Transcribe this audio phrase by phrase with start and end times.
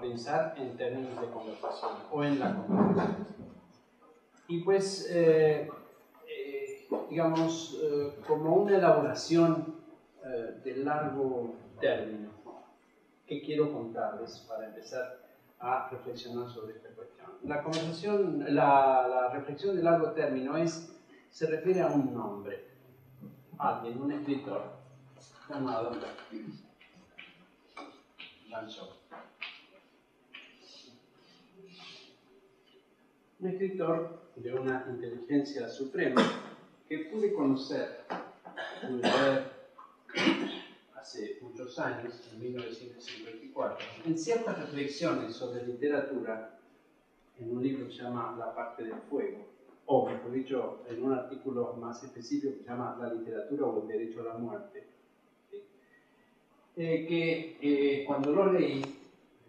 [0.00, 3.26] pensar en términos de conversación o en la conversación.
[4.48, 5.68] Y pues, eh,
[6.26, 9.76] eh, digamos, eh, como una elaboración
[10.62, 12.28] de largo término,
[13.26, 15.20] que quiero contarles para empezar
[15.58, 17.30] a reflexionar sobre esta cuestión.
[17.44, 20.94] La conversación, la, la reflexión de largo término es,
[21.30, 22.66] se refiere a un nombre,
[23.58, 24.78] alguien, un escritor
[25.48, 25.92] llamado
[28.50, 28.97] Lanzó.
[33.40, 36.20] Un escritor de una inteligencia suprema
[36.88, 38.04] que pude conocer,
[40.96, 46.58] hace muchos años, en 1954, en ciertas reflexiones sobre literatura,
[47.38, 49.46] en un libro que se llama La parte del fuego,
[49.86, 53.88] o mejor dicho, en un artículo más específico que se llama La literatura o el
[53.88, 54.84] derecho a la muerte,
[56.76, 58.97] eh, que eh, cuando lo leí,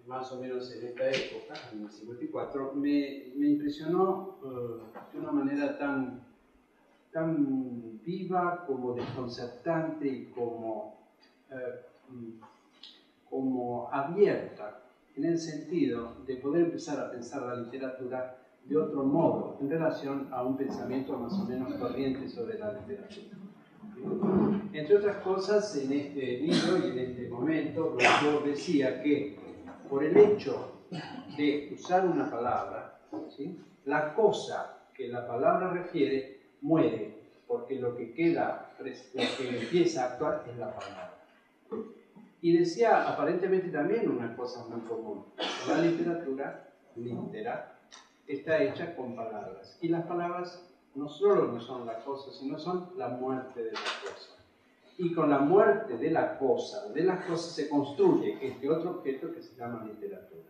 [0.10, 5.32] más o menos en esta época, en el 54, me, me impresionó uh, de una
[5.32, 6.24] manera tan,
[7.14, 10.98] tan viva como desconcertante y como,
[11.52, 14.82] uh, como abierta,
[15.16, 18.36] en el sentido de poder empezar a pensar la literatura
[18.66, 23.38] de otro modo en relación a un pensamiento más o menos corriente sobre la literatura.
[24.74, 29.49] Entre otras cosas, en este libro y en este momento, yo decía que
[29.90, 30.72] por el hecho
[31.36, 33.00] de usar una palabra,
[33.86, 40.14] la cosa que la palabra refiere muere, porque lo que queda, lo que empieza a
[40.14, 41.16] actuar es la palabra.
[42.42, 45.26] Y decía aparentemente también una cosa muy común.
[45.68, 47.80] La literatura, litera,
[48.28, 49.78] está hecha con palabras.
[49.82, 50.64] Y las palabras
[50.96, 54.39] no solo no son la cosa, sino son la muerte de la cosa
[55.00, 59.34] y con la muerte de la cosa, de las cosas, se construye este otro objeto
[59.34, 60.50] que se llama literatura.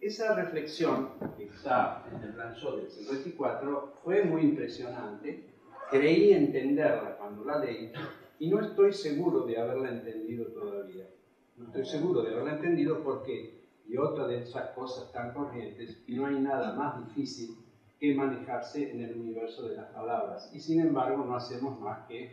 [0.00, 5.44] Esa reflexión que está en el Blanchot del 54 fue muy impresionante.
[5.90, 7.92] Creí entenderla cuando la leí
[8.38, 11.10] y no estoy seguro de haberla entendido todavía.
[11.58, 16.16] No estoy seguro de haberla entendido porque, y otra de esas cosas tan corrientes, y
[16.16, 17.58] no hay nada más difícil
[17.98, 20.50] que manejarse en el universo de las palabras.
[20.54, 22.32] Y sin embargo no hacemos más que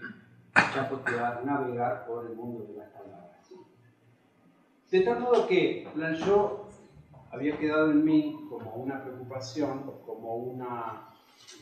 [0.73, 3.51] chapotear, navegar por el mundo de las palabras.
[4.89, 6.69] De tal modo que Blanchot
[7.31, 11.09] había quedado en mí como una preocupación, como una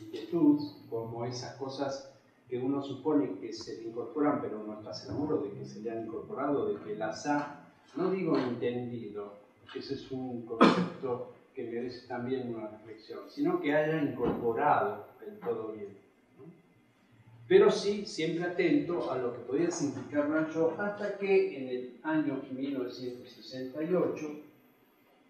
[0.00, 2.12] inquietud, como esas cosas
[2.48, 5.90] que uno supone que se le incorporan, pero no está seguro de que se le
[5.90, 7.64] han incorporado, de que las ha,
[7.96, 13.74] no digo entendido, porque ese es un concepto que merece también una reflexión, sino que
[13.74, 16.05] haya incorporado el todo bien
[17.48, 22.42] pero sí siempre atento a lo que podía significar Rancho hasta que en el año
[22.50, 24.40] 1968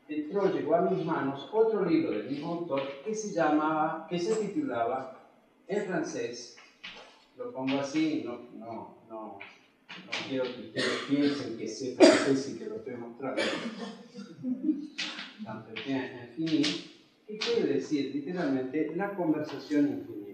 [0.09, 4.35] entró, llegó a mis manos otro libro del mismo autor que se llamaba, que se
[4.37, 5.21] titulaba
[5.69, 6.57] en francés,
[7.37, 9.39] lo pongo así, no, no, no,
[10.29, 13.43] quiero que ustedes piensen que sé francés y que lo estoy mostrando,
[15.87, 16.63] en fin,
[17.27, 20.26] ¿qué quiere decir literalmente la conversación infinita?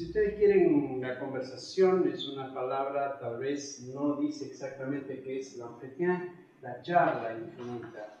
[0.00, 5.58] Si ustedes quieren la conversación, es una palabra, tal vez no dice exactamente qué es
[5.58, 8.18] l'entretien, la charla infinita.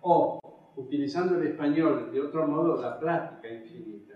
[0.00, 0.40] O,
[0.76, 4.14] utilizando el español de otro modo, la plática infinita.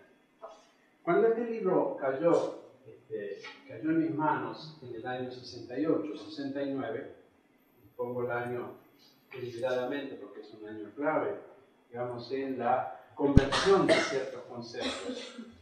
[1.02, 7.12] Cuando este libro cayó, este, cayó en mis manos en el año 68, 69,
[7.94, 8.70] pongo el año
[9.30, 11.34] deliberadamente porque es un año clave,
[11.90, 15.52] digamos, en la conversión de ciertos conceptos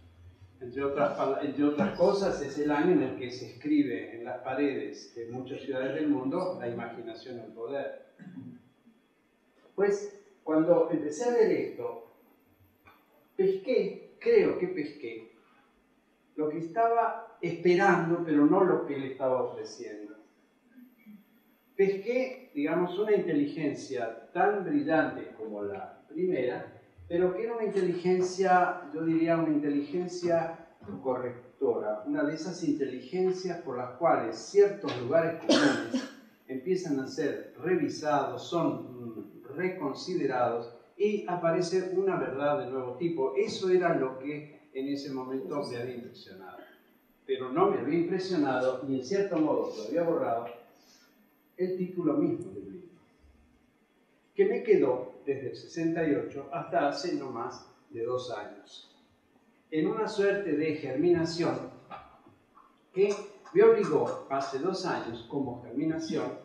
[0.60, 5.26] entre otras, cosas, es el año en el que se escribe en las paredes de
[5.26, 8.04] muchas ciudades del mundo la imaginación el poder.
[9.74, 12.12] Pues cuando empecé a leer esto,
[13.36, 15.32] pesqué, creo que pesqué,
[16.36, 20.14] lo que estaba esperando, pero no lo que le estaba ofreciendo.
[21.74, 26.79] Pesqué, digamos, una inteligencia tan brillante como la primera,
[27.10, 30.68] pero que era una inteligencia, yo diría una inteligencia
[31.02, 36.08] correctora, una de esas inteligencias por las cuales ciertos lugares comunes
[36.46, 43.34] empiezan a ser revisados, son mm, reconsiderados y aparece una verdad de nuevo tipo.
[43.34, 46.58] Eso era lo que en ese momento me había impresionado.
[47.26, 50.46] Pero no me había impresionado, y en cierto modo lo había borrado,
[51.56, 52.49] el título mismo
[54.40, 58.90] que me quedó desde el 68 hasta hace no más de dos años.
[59.70, 61.70] En una suerte de germinación
[62.94, 63.14] que
[63.52, 66.38] me obligó hace dos años como germinación,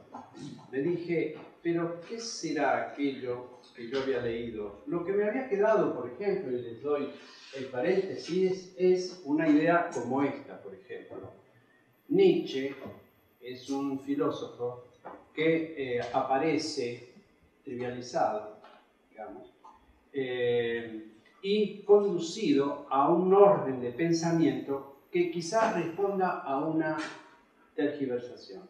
[0.74, 4.84] me dije, pero ¿qué será aquello que yo había leído?
[4.88, 7.14] Lo que me había quedado, por ejemplo, y les doy
[7.56, 11.32] el paréntesis, es una idea como esta, por ejemplo.
[12.10, 12.76] Nietzsche
[13.40, 14.84] es un filósofo
[15.34, 17.15] que eh, aparece
[17.66, 18.60] trivializado,
[19.10, 19.52] digamos,
[20.14, 21.08] eh,
[21.42, 26.98] y conducido a un orden de pensamiento que quizás responda a una
[27.76, 28.64] tergiversación.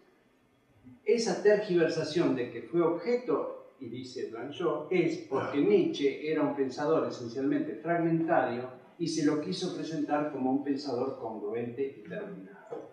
[1.04, 7.08] Esa tergiversación de que fue objeto, y dice Blanchot, es porque Nietzsche era un pensador
[7.08, 12.90] esencialmente fragmentario y se lo quiso presentar como un pensador congruente y terminado.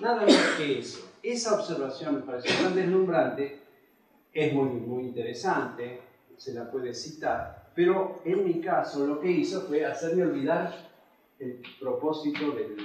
[0.00, 1.10] Nada más que eso.
[1.22, 3.58] Esa observación me pareció tan deslumbrante,
[4.32, 6.00] es muy, muy interesante,
[6.36, 10.88] se la puede citar, pero en mi caso lo que hizo fue hacerme olvidar
[11.38, 12.76] el propósito del,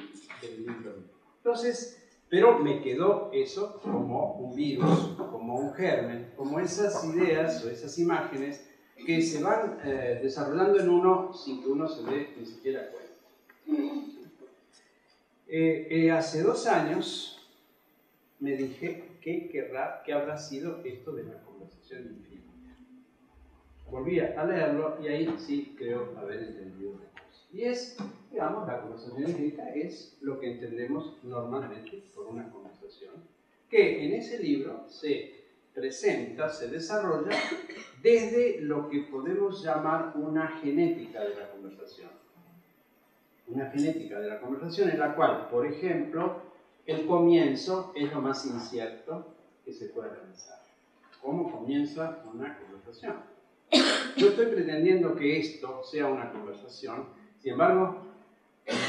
[0.57, 0.95] libro.
[1.37, 7.69] Entonces, pero me quedó eso como un virus, como un germen, como esas ideas o
[7.69, 8.67] esas imágenes
[9.05, 13.13] que se van eh, desarrollando en uno sin que uno se dé ni siquiera cuenta.
[15.47, 17.47] Eh, eh, hace dos años
[18.39, 22.51] me dije qué querrá, qué habrá sido esto de la conversación infinita.
[23.89, 26.73] Volví a leerlo y ahí sí creo haber entendido
[27.53, 27.95] y es,
[28.31, 33.13] digamos, la conversación infinita es lo que entendemos normalmente por una conversación,
[33.69, 37.29] que en ese libro se presenta, se desarrolla
[38.01, 42.09] desde lo que podemos llamar una genética de la conversación.
[43.47, 46.41] Una genética de la conversación en la cual, por ejemplo,
[46.85, 49.25] el comienzo es lo más incierto
[49.65, 50.59] que se pueda pensar.
[51.21, 53.15] ¿Cómo comienza una conversación?
[54.17, 57.05] Yo estoy pretendiendo que esto sea una conversación
[57.43, 57.97] sin embargo,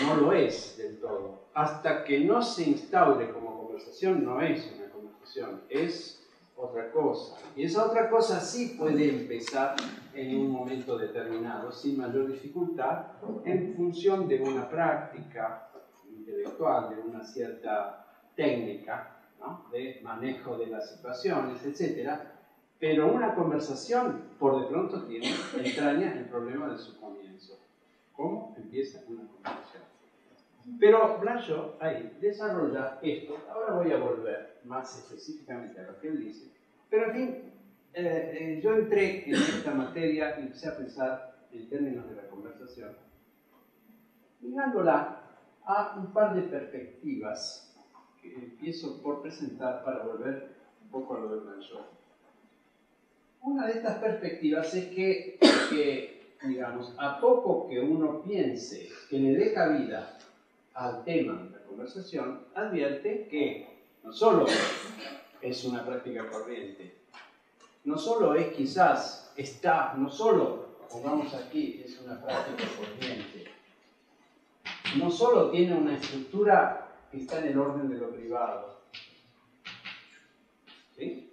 [0.04, 1.40] no lo es del todo.
[1.54, 6.24] Hasta que no se instaure como conversación, no es una conversación, es
[6.56, 7.36] otra cosa.
[7.56, 9.74] Y esa otra cosa sí puede empezar
[10.14, 13.06] en un momento determinado, sin mayor dificultad,
[13.44, 15.68] en función de una práctica
[16.16, 19.16] intelectual, de una cierta técnica
[19.70, 22.10] de manejo de las situaciones, etc.
[22.78, 27.58] Pero una conversación, por de pronto, tiene, entraña el problema de su comienzo
[28.14, 29.82] cómo empieza una conversación.
[30.80, 33.36] Pero Blanchot ahí desarrolla esto.
[33.50, 36.50] Ahora voy a volver más específicamente a lo que él dice.
[36.88, 37.52] Pero en fin,
[37.92, 42.28] eh, eh, yo entré en esta materia y empecé a pensar en términos de la
[42.28, 42.96] conversación,
[44.40, 45.23] mirándola
[45.66, 47.74] a un par de perspectivas
[48.20, 51.94] que empiezo por presentar para volver un poco a lo de Blanchot.
[53.42, 55.38] Una de estas perspectivas es que,
[55.70, 60.18] que digamos, a poco que uno piense que le dé cabida
[60.74, 63.68] al tema de la conversación, advierte que
[64.02, 64.46] no solo
[65.40, 66.94] es una práctica corriente,
[67.84, 73.44] no solo es quizás, está, no solo, pongamos aquí, es una práctica corriente,
[74.98, 78.80] no solo tiene una estructura que está en el orden de lo privado,
[80.96, 81.32] ¿sí?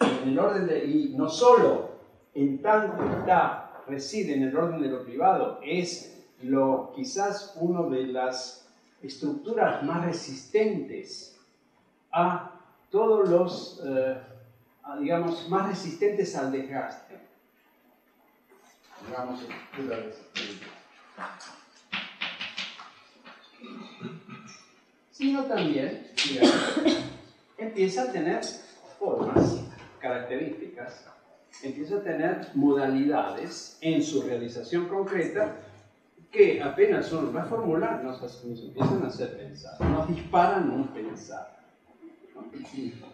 [0.00, 1.90] En el orden de, y no solo
[2.34, 8.06] en tanto está reside en el orden de lo privado es lo, quizás una de
[8.06, 8.68] las
[9.02, 11.36] estructuras más resistentes
[12.10, 12.52] a
[12.90, 14.18] todos los, eh,
[15.00, 17.18] digamos, más resistentes al desgaste.
[19.06, 19.40] Digamos,
[25.22, 26.08] Sino también,
[27.56, 28.40] empieza a tener
[28.98, 29.64] formas,
[30.00, 31.06] características
[31.62, 35.58] empieza a tener modalidades en su realización concreta
[36.32, 41.56] que apenas uno las formula nos, empiezan a hacer pensar, nos disparan un pensar.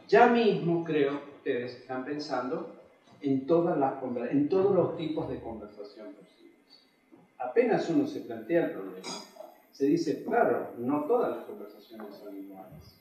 [0.09, 2.75] Ya mismo creo que ustedes están pensando
[3.21, 6.87] en, todas las, en todos los tipos de conversación posibles.
[7.39, 9.09] Apenas uno se plantea el problema,
[9.79, 13.01] se dice, claro, no todas las conversaciones son iguales.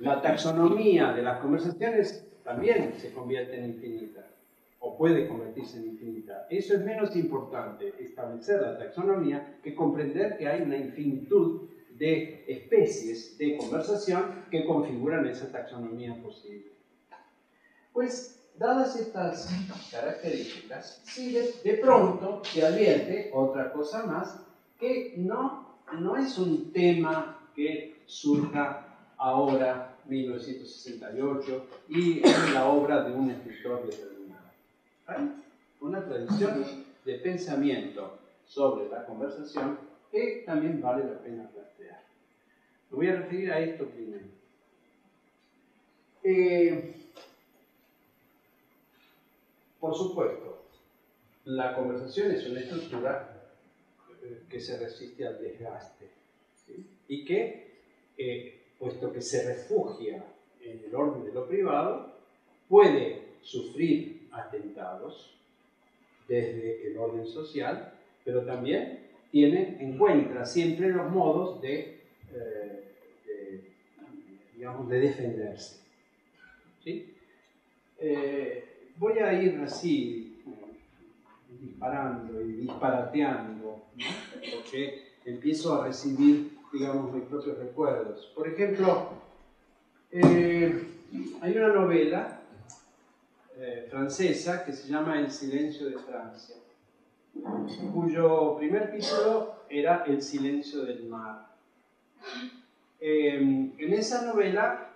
[0.00, 4.26] La taxonomía de las conversaciones también se convierte en infinita
[4.80, 6.46] o puede convertirse en infinita.
[6.48, 13.36] Eso es menos importante, establecer la taxonomía, que comprender que hay una infinitud de especies
[13.36, 16.72] de conversación que configuran esa taxonomía posible.
[17.92, 19.50] Pues, dadas estas
[19.90, 24.47] características, sí de, pronto se advierte otra cosa más,
[24.78, 33.14] que no, no es un tema que surja ahora 1968 y en la obra de
[33.14, 34.46] un escritor determinado.
[35.06, 35.32] Hay
[35.80, 36.64] una tradición
[37.04, 39.78] de pensamiento sobre la conversación
[40.10, 42.02] que también vale la pena plantear.
[42.90, 44.24] Me voy a referir a esto primero.
[46.22, 46.94] Eh,
[49.78, 50.64] por supuesto,
[51.44, 53.27] la conversación es una estructura
[54.22, 56.06] eh, que se resiste al desgaste
[57.08, 57.78] y que,
[58.18, 60.22] eh, puesto que se refugia
[60.60, 62.14] en el orden de lo privado,
[62.68, 65.34] puede sufrir atentados
[66.28, 67.94] desde el orden social,
[68.24, 72.00] pero también tiene, encuentra siempre los modos de,
[72.34, 72.84] eh,
[74.54, 75.80] digamos, de defenderse.
[76.84, 77.14] ¿sí?
[77.98, 78.64] Eh,
[78.98, 80.36] voy a ir así,
[81.60, 83.57] disparando y disparateando,
[84.54, 88.32] porque empiezo a recibir, digamos, mis propios recuerdos.
[88.34, 89.10] Por ejemplo,
[90.10, 90.82] eh,
[91.40, 92.40] hay una novela
[93.56, 96.56] eh, francesa que se llama El silencio de Francia,
[97.92, 101.48] cuyo primer título era El silencio del mar.
[103.00, 104.94] en esa novela,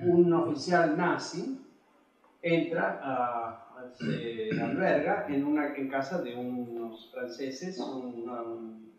[0.00, 1.60] un oficial nazi
[2.44, 8.28] entra a, se alberga en, una, en casa de unos franceses, un,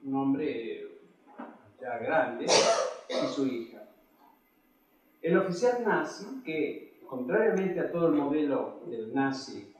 [0.03, 0.87] un, hombre
[1.81, 3.83] ya grande y su hija.
[5.21, 9.73] El oficial nazi, que contrariamente a todo el modelo del nazi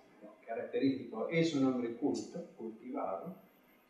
[0.46, 3.36] característico, es un hombre culto, cultivado,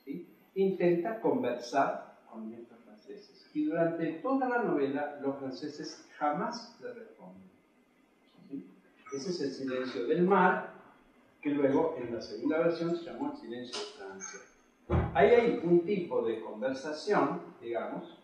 [0.03, 0.27] ¿sí?
[0.55, 3.49] intenta conversar con estos franceses.
[3.53, 7.45] Y durante toda la novela los franceses jamás le responden.
[9.13, 10.74] Ese es el silencio del mar,
[11.45, 14.39] que luego en la segunda versión se llamó el silencio de Francia.
[15.13, 18.17] Ahí hay un tipo de conversación, digamos,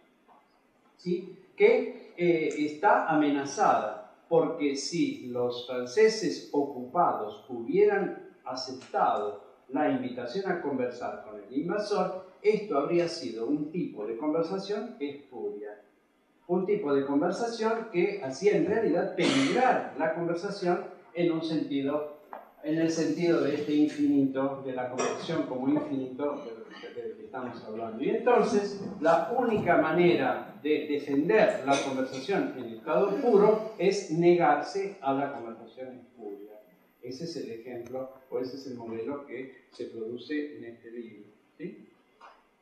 [0.97, 1.37] ¿sí?
[1.55, 11.23] que eh, está amenazada, porque si los franceses ocupados hubieran aceptado la invitación a conversar
[11.23, 15.79] con el invasor, esto habría sido un tipo de conversación espuria
[16.47, 22.10] un tipo de conversación que hacía en realidad peligrar la conversación en un sentido,
[22.63, 26.45] en el sentido de este infinito, de la conversación como infinito
[26.95, 28.03] del que estamos hablando.
[28.03, 35.13] Y entonces, la única manera de defender la conversación en estado puro es negarse a
[35.13, 36.51] la conversación espuria.
[37.01, 41.31] Ese es el ejemplo, o ese es el modelo que se produce en este libro.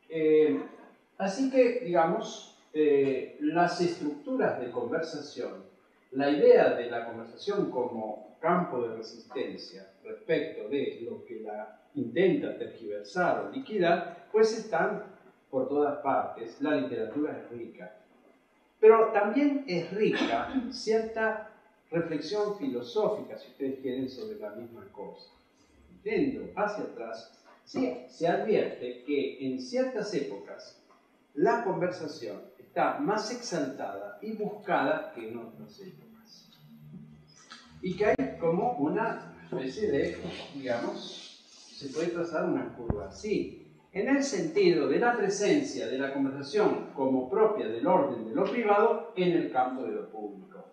[0.10, 0.60] Eh,
[1.18, 5.64] así que, digamos, eh, las estructuras de conversación,
[6.12, 12.58] la idea de la conversación como campo de resistencia respecto de lo que la intenta
[12.58, 15.04] tergiversar o liquidar, pues están
[15.50, 16.62] por todas partes.
[16.62, 17.96] La literatura es rica.
[18.80, 21.52] Pero también es rica cierta
[21.92, 25.32] reflexión filosófica, si ustedes quieren, sobre la misma cosa.
[26.04, 30.82] Yendo hacia atrás, sí, se advierte que en ciertas épocas
[31.34, 36.50] la conversación está más exaltada y buscada que en otras épocas.
[37.82, 40.18] Y que hay como una especie de,
[40.54, 41.44] digamos,
[41.76, 46.92] se puede trazar una curva así, en el sentido de la presencia de la conversación
[46.96, 50.66] como propia del orden de lo privado en el campo de lo público.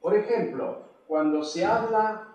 [0.00, 2.28] Por ejemplo, cuando se habla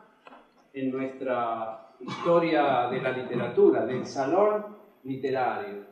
[0.73, 4.65] en nuestra historia de la literatura del salón
[5.03, 5.85] literario,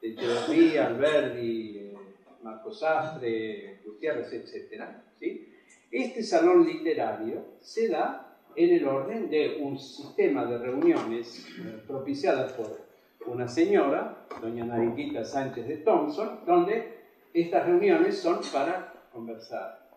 [0.00, 1.94] de Echeverría, Alberdi, eh,
[2.42, 4.84] Marco Sastre, Gutiérrez, etc.
[5.18, 5.47] ¿sí?
[5.90, 12.52] Este salón literario se da en el orden de un sistema de reuniones eh, propiciadas
[12.52, 12.78] por
[13.26, 16.98] una señora, doña Nariquita Sánchez de Thompson, donde
[17.32, 19.88] estas reuniones son para conversar.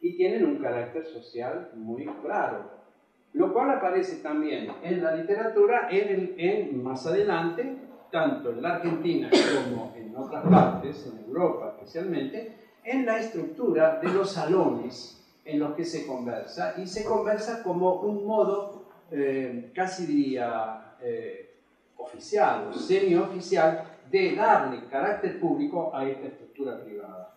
[0.00, 2.70] Y tienen un carácter social muy claro,
[3.34, 7.76] lo cual aparece también en la literatura en, en más adelante
[8.10, 14.08] tanto en la Argentina como en otras partes, en Europa especialmente, en la estructura de
[14.08, 20.06] los salones en los que se conversa, y se conversa como un modo, eh, casi
[20.06, 21.56] diría, eh,
[21.96, 27.34] oficial o semioficial, de darle carácter público a esta estructura privada.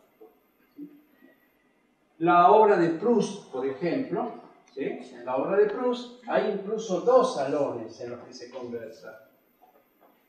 [2.19, 4.31] La obra de Proust, por ejemplo,
[4.75, 9.24] en la obra de Proust hay incluso dos salones en los que se conversa.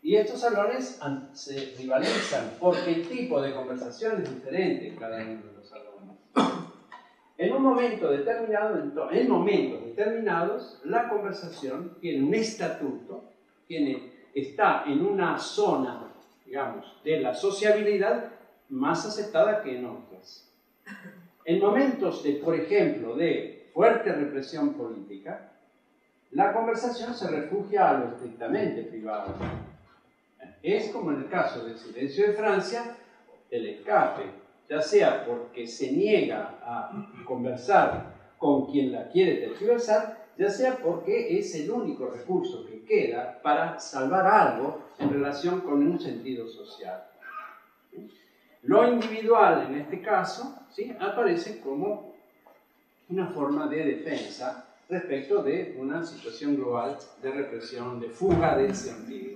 [0.06, 1.00] Y estos salones
[1.32, 6.16] se rivalizan porque el tipo de conversación es diferente en cada uno de los salones.
[7.36, 13.32] En un momento determinado, en momentos determinados, la conversación tiene un estatuto,
[13.66, 16.12] tiene, está en una zona,
[16.44, 18.30] digamos, de la sociabilidad
[18.68, 20.48] más aceptada que en otras.
[21.44, 25.50] En momentos de, por ejemplo, de fuerte represión política,
[26.30, 29.34] la conversación se refugia a lo estrictamente privado
[30.62, 32.96] es como en el caso del silencio de Francia,
[33.50, 34.24] el escape,
[34.68, 36.90] ya sea porque se niega a
[37.24, 43.40] conversar con quien la quiere tergiversar, ya sea porque es el único recurso que queda
[43.42, 47.04] para salvar algo en relación con un sentido social.
[48.62, 50.94] Lo individual, en este caso, ¿sí?
[50.98, 52.14] aparece como
[53.08, 59.35] una forma de defensa respecto de una situación global de represión, de fuga del sentido.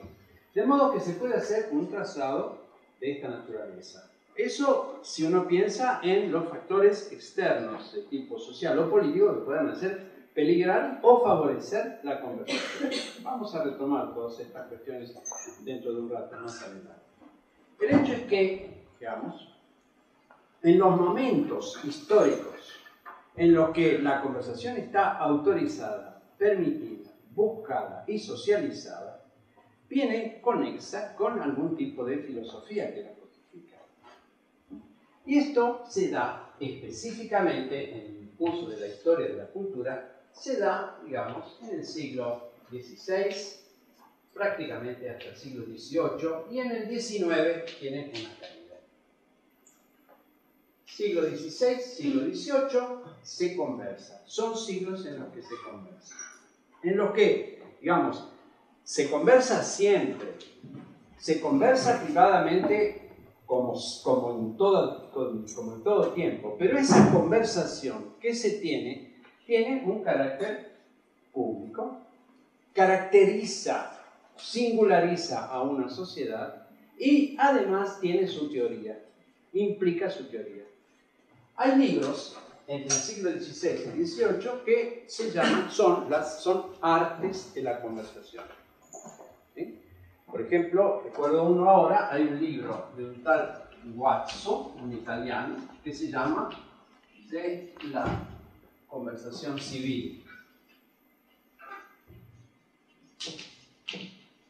[0.54, 2.58] De modo que se puede hacer un trazado
[3.00, 4.10] de esta naturaleza.
[4.36, 9.68] Eso si uno piensa en los factores externos de tipo social o político que puedan
[9.68, 12.90] hacer peligrar o favorecer la conversación.
[13.22, 15.14] Vamos a retomar todas estas cuestiones
[15.64, 16.90] dentro de un rato más adelante.
[17.80, 19.48] El hecho es que, digamos,
[20.62, 22.54] en los momentos históricos
[23.36, 29.09] en los que la conversación está autorizada, permitida, buscada y socializada,
[29.90, 33.76] viene conexa con algún tipo de filosofía que la codifica.
[35.26, 40.58] Y esto se da específicamente en el curso de la historia de la cultura se
[40.58, 43.34] da, digamos, en el siglo XVI,
[44.32, 48.80] prácticamente hasta el siglo XVIII, y en el XIX tiene una caída.
[50.86, 54.22] Siglo XVI, siglo XVIII, se conversa.
[54.26, 56.14] Son siglos en los que se conversa.
[56.82, 58.30] En los que, digamos,
[58.84, 60.34] se conversa siempre.
[61.18, 63.10] Se conversa privadamente
[63.46, 66.56] como, como, en todo, como en todo tiempo.
[66.58, 70.76] Pero esa conversación que se tiene tiene un carácter
[71.32, 71.98] público,
[72.72, 74.00] caracteriza,
[74.36, 76.68] singulariza a una sociedad
[76.98, 79.02] y además tiene su teoría,
[79.52, 80.64] implica su teoría.
[81.56, 87.52] Hay libros entre el siglo XVI y XVIII que se llaman, son, las, son artes
[87.52, 88.44] de la conversación.
[90.30, 95.92] Por ejemplo, recuerdo uno ahora, hay un libro de un tal Guazzo, un italiano, que
[95.92, 96.50] se llama
[97.30, 98.06] De la
[98.86, 100.24] conversación civil.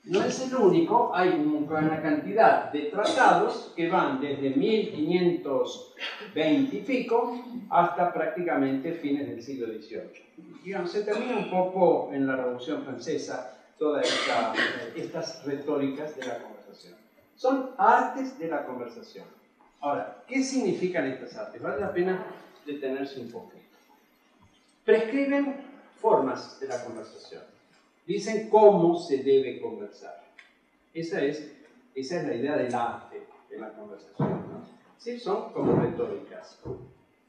[0.04, 7.40] No es el único, hay una cantidad de tratados que van desde 1520 y pico
[7.70, 10.88] hasta prácticamente fines del siglo XVIII.
[10.88, 14.06] se termina un poco en la Revolución Francesa todas
[14.94, 16.94] estas retóricas de la conversación.
[17.34, 19.26] Son artes de la conversación.
[19.80, 21.60] Ahora, ¿qué significan estas artes?
[21.60, 22.24] Vale la pena
[22.64, 23.60] detenerse un poco
[24.90, 25.56] prescriben
[26.00, 27.42] formas de la conversación.
[28.06, 30.20] Dicen cómo se debe conversar.
[30.92, 31.52] Esa es,
[31.94, 34.40] esa es la idea del arte de la conversación.
[34.98, 35.18] ¿Sí?
[35.20, 36.60] Son como retóricas.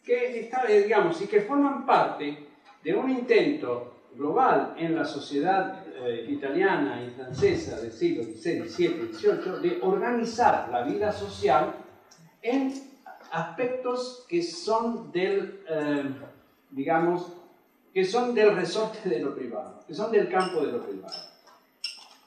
[0.04, 2.48] Que, eh, digamos, y que forman parte
[2.84, 9.14] de un intento global en la sociedad eh, italiana y francesa del siglo XVI, XVII,
[9.14, 11.76] XVIII de organizar la vida social
[12.42, 12.74] en
[13.32, 16.04] aspectos que son del, eh,
[16.70, 17.34] digamos,
[17.94, 21.14] que son del resorte de lo privado, que son del campo de lo privado.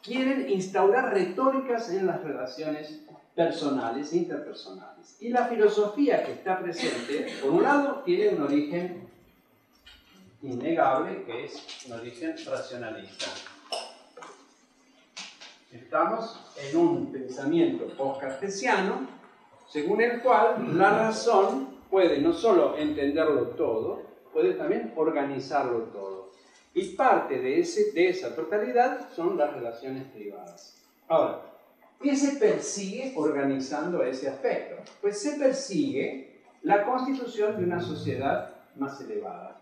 [0.03, 3.01] Quieren instaurar retóricas en las relaciones
[3.35, 5.17] personales e interpersonales.
[5.21, 9.09] Y la filosofía que está presente, por un lado, tiene un origen
[10.43, 13.27] innegable, que es un origen racionalista.
[15.75, 19.09] Estamos en un pensamiento post-cartesiano,
[19.69, 26.31] según el cual la razón puede no solo entenderlo todo, puede también organizarlo todo.
[26.75, 30.81] Y parte de, ese, de esa totalidad son las relaciones privadas.
[31.09, 31.41] Ahora,
[32.01, 34.77] ¿qué se persigue organizando ese aspecto?
[35.01, 39.61] Pues se persigue la constitución de una sociedad más elevada.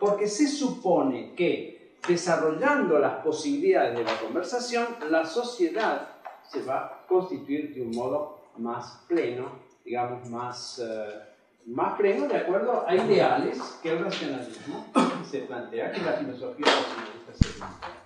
[0.00, 6.08] Porque se supone que desarrollando las posibilidades de la conversación, la sociedad
[6.50, 9.50] se va a constituir de un modo más pleno,
[9.84, 10.78] digamos, más...
[10.78, 11.32] Eh,
[11.66, 14.86] más pleno de acuerdo a ideales que el racionalismo
[15.30, 18.02] se plantea, que la filosofía racionalista se plantea.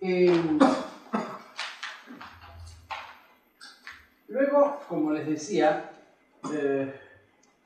[0.00, 0.58] Em,
[4.28, 5.90] luego, como les decía,
[6.52, 6.92] eh,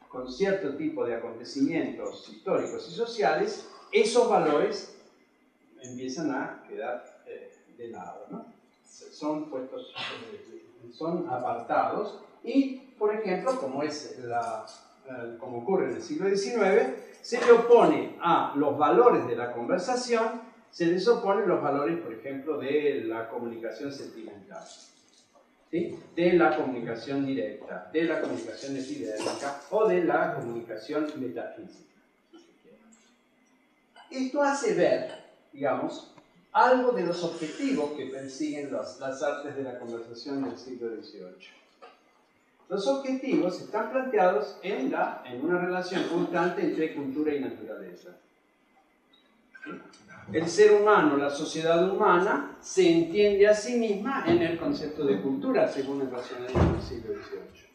[0.09, 4.97] con cierto tipo de acontecimientos históricos y sociales, esos valores
[5.83, 8.47] empiezan a quedar eh, de lado, ¿no?
[8.87, 9.93] son puestos,
[10.33, 14.67] eh, son apartados y por ejemplo, como, es la,
[15.09, 19.53] eh, como ocurre en el siglo XIX, se le opone a los valores de la
[19.53, 24.65] conversación, se les opone los valores, por ejemplo, de la comunicación sentimental,
[25.71, 31.96] de la comunicación directa, de la comunicación epidérmica o de la comunicación metafísica.
[34.11, 36.13] Esto hace ver, digamos,
[36.53, 41.57] algo de los objetivos que persiguen las artes de la conversación del siglo XVIII.
[42.69, 48.17] Los objetivos están planteados en, la, en una relación constante entre cultura y naturaleza.
[50.33, 55.21] El ser humano, la sociedad humana, se entiende a sí misma en el concepto de
[55.21, 57.67] cultura, según el racionalismo del siglo XVIII.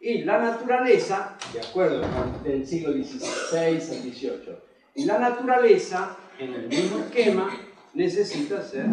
[0.00, 4.67] Y la naturaleza, de acuerdo con el siglo XVI al XVIII,
[4.98, 7.48] y la naturaleza, en el mismo esquema,
[7.94, 8.88] necesita ser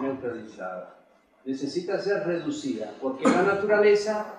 [0.00, 0.94] neutralizada,
[1.44, 4.34] necesita ser reducida, porque la naturaleza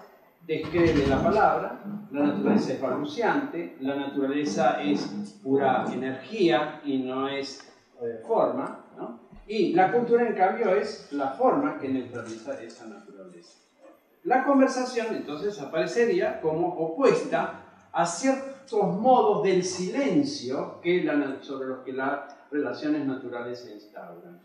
[0.47, 5.01] describe la palabra, la naturaleza es balbuciante, la naturaleza es
[5.43, 7.59] pura energía y no es
[8.01, 9.19] eh, forma, ¿no?
[9.45, 13.59] y la cultura en cambio es la forma que neutraliza esa naturaleza.
[14.23, 17.59] La conversación entonces aparecería como opuesta
[17.91, 18.05] a
[18.65, 21.05] ciertos modos del silencio que
[21.41, 24.39] sobre los que las relaciones naturales se instauran.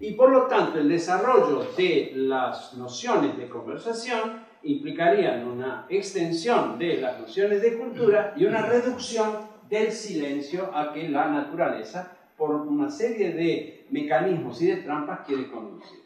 [0.00, 6.98] Y por lo tanto el desarrollo de las nociones de conversación implicarían una extensión de
[6.98, 12.90] las nociones de cultura y una reducción del silencio a que la naturaleza, por una
[12.90, 16.00] serie de mecanismos y de trampas, quiere conducir.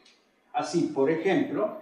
[0.53, 1.79] Así, por ejemplo,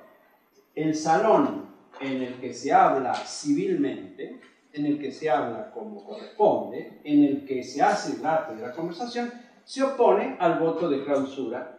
[0.74, 1.66] el salón
[2.00, 4.40] en el que se habla civilmente,
[4.76, 8.62] en el que se habla como corresponde, en el que se hace el arte de
[8.62, 9.32] la conversación,
[9.64, 11.78] se opone al voto de clausura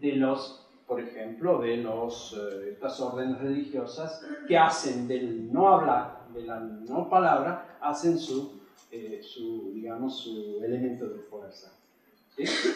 [0.00, 6.26] de los por ejemplo, de los, eh, estas órdenes religiosas que hacen del no hablar,
[6.32, 8.60] de la no palabra, hacen su,
[8.92, 11.72] eh, su digamos, su elemento de fuerza.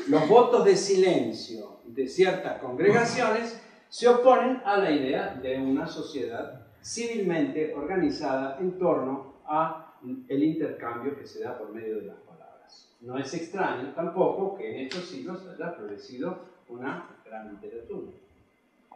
[0.08, 6.59] Los votos de silencio de ciertas congregaciones se oponen a la idea de una sociedad
[6.82, 9.94] civilmente organizada en torno a
[10.28, 12.96] el intercambio que se da por medio de las palabras.
[13.00, 16.38] No es extraño tampoco que en estos siglos haya florecido
[16.68, 18.12] una gran literatura.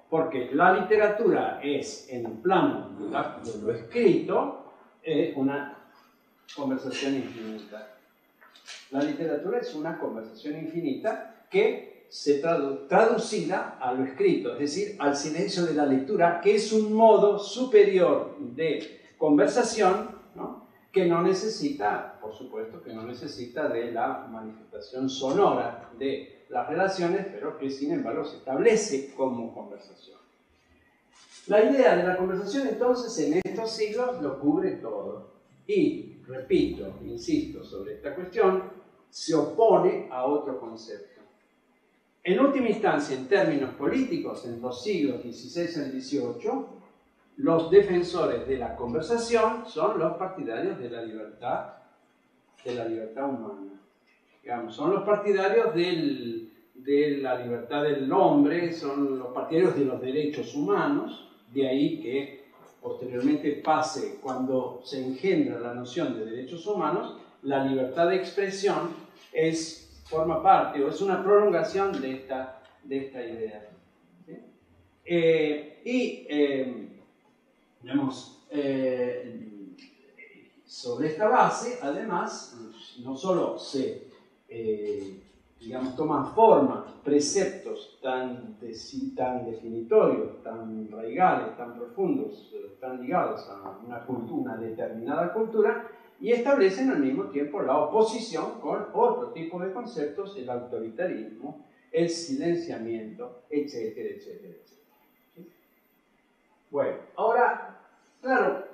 [0.09, 4.73] Porque la literatura es, en el plano de, lo escrito,
[5.37, 5.77] una
[6.55, 7.97] conversación infinita.
[8.91, 14.97] La literatura es una conversación infinita que se traduce traducida a lo escrito, es decir,
[15.01, 20.15] al silencio de la lectura, que es un modo superior de conversación
[20.93, 27.27] que no necesita, por supuesto, que no necesita de la manifestación sonora de las relaciones,
[27.33, 30.21] pero que sin embargo se establece como conversación.
[31.49, 35.33] La idea de la conversación entonces en estos siglos lo cubre todo.
[35.67, 38.71] Y, repito, insisto sobre esta cuestión,
[39.11, 41.14] se opone a otro concepto.
[42.25, 46.51] En última instancia, en términos políticos, en los siglos XVI al XVIII,
[47.37, 51.67] los defensores de la conversación son los partidarios de la libertad,
[52.65, 53.73] de la libertad humana.
[54.71, 61.29] Son los partidarios de la libertad del hombre, son los partidarios de los derechos humanos,
[61.53, 62.45] de ahí que
[62.81, 68.91] posteriormente pase, cuando se engendra la noción de derechos humanos, la libertad de expresión
[69.33, 73.69] es, forma parte o es una prolongación de esta, de esta idea.
[75.07, 76.89] Eh, y, eh,
[78.51, 79.77] eh,
[80.65, 82.57] sobre esta base, además,
[83.03, 84.09] no solo se
[84.49, 85.25] eh,
[85.65, 88.59] digamos, toman forma preceptos tan,
[89.17, 95.89] tan definitorios, tan raigales, tan profundos, eh, tan ligados a una cultura, una determinada cultura,
[96.21, 102.09] y establecen al mismo tiempo la oposición con otro tipo de conceptos, el autoritarismo, el
[102.09, 104.75] silenciamiento, etcétera, etcétera, etcétera.
[106.71, 107.79] Bueno, ahora,
[108.21, 108.67] claro,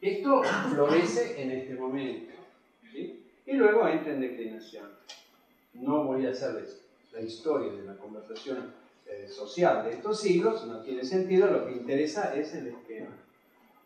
[0.00, 2.34] esto florece en este momento,
[2.92, 3.24] ¿sí?
[3.46, 4.90] y luego entra en declinación.
[5.72, 8.74] No voy a hacerles la historia de la conversación
[9.06, 13.16] eh, social de estos siglos, no tiene sentido, lo que interesa es el esquema.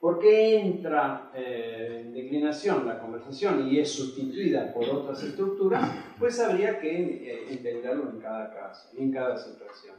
[0.00, 5.90] ¿Por qué entra eh, en declinación la conversación y es sustituida por otras estructuras?
[6.18, 9.96] Pues habría que eh, entenderlo en cada caso, en cada situación.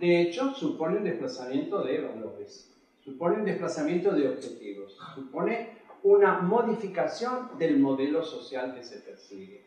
[0.00, 2.72] De hecho, supone un desplazamiento de valores,
[3.04, 9.64] supone un desplazamiento de objetivos, supone una modificación del modelo social que se persigue.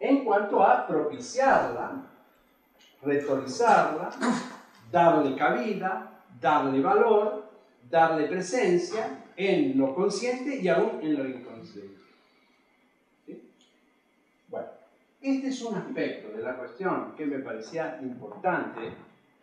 [0.00, 2.06] En cuanto a propiciarla,
[3.02, 4.10] retorizarla,
[4.90, 7.41] darle cabida, darle valor,
[7.92, 12.00] darle presencia en lo consciente y aún en lo inconsciente.
[14.48, 14.68] Bueno,
[15.20, 18.80] este es un aspecto de la cuestión que me parecía importante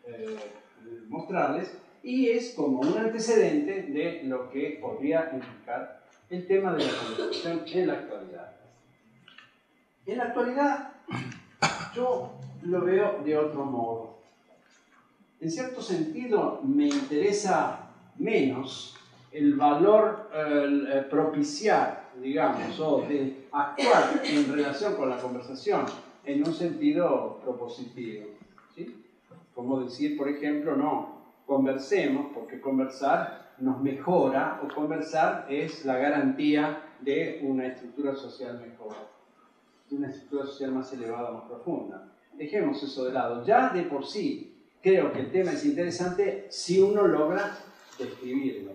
[0.04, 0.36] eh,
[1.08, 6.92] mostrarles y es como un antecedente de lo que podría implicar el tema de la
[6.92, 8.56] conversación en la actualidad.
[10.06, 10.92] En la actualidad
[11.94, 12.32] yo
[12.62, 14.18] lo veo de otro modo.
[15.40, 17.89] en cierto sentido me interesa
[18.20, 18.96] menos
[19.32, 25.86] el valor eh, propiciar, digamos, o de actuar en relación con la conversación
[26.24, 28.26] en un sentido propositivo.
[28.74, 29.04] ¿sí?
[29.54, 36.82] Como decir, por ejemplo, no, conversemos, porque conversar nos mejora, o conversar es la garantía
[37.00, 38.94] de una estructura social mejor,
[39.88, 42.12] de una estructura social más elevada, más profunda.
[42.34, 43.44] Dejemos eso de lado.
[43.44, 47.52] Ya de por sí creo que el tema es interesante si uno logra
[48.00, 48.72] describirlo.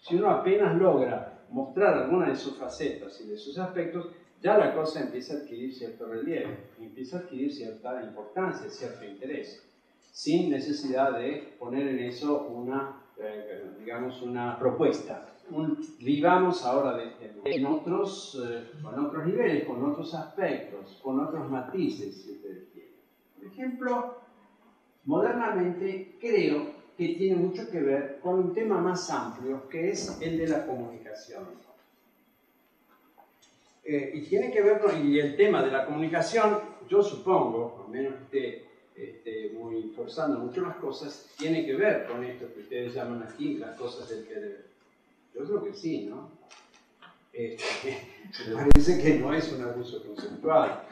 [0.00, 4.08] Si uno apenas logra mostrar alguna de sus facetas y de sus aspectos,
[4.40, 9.64] ya la cosa empieza a adquirir cierto relieve, empieza a adquirir cierta importancia, cierto interés,
[10.12, 15.24] sin necesidad de poner en eso una, eh, digamos, una propuesta.
[16.00, 17.12] vivamos ahora de,
[17.44, 22.92] en otros, eh, con otros niveles, con otros aspectos, con otros matices, si ustedes quieren.
[23.36, 24.18] Por ejemplo,
[25.04, 30.36] modernamente creo que tiene mucho que ver con un tema más amplio, que es el
[30.36, 31.44] de la comunicación.
[33.84, 36.58] Eh, y tiene que ver con y el tema de la comunicación,
[36.88, 42.24] yo supongo, al menos que esté muy forzando mucho las cosas, tiene que ver con
[42.24, 44.64] esto que ustedes llaman aquí las cosas del debe.
[45.36, 46.32] Yo creo que sí, ¿no?
[47.32, 48.08] Este,
[48.48, 50.82] me parece que no es un abuso conceptual.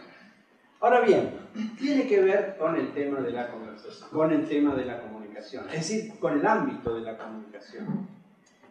[0.78, 1.32] Ahora bien,
[1.76, 5.25] tiene que ver con el tema de la conversación, con el tema de la comunicación,
[5.38, 8.08] es decir, con el ámbito de la comunicación.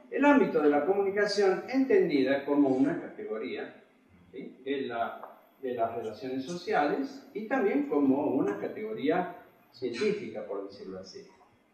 [0.10, 3.84] El ámbito de la comunicación entendida como una categoría
[4.32, 5.22] de, la,
[5.62, 9.36] de las relaciones sociales y también como una categoría
[9.72, 11.26] científica, por decirlo así.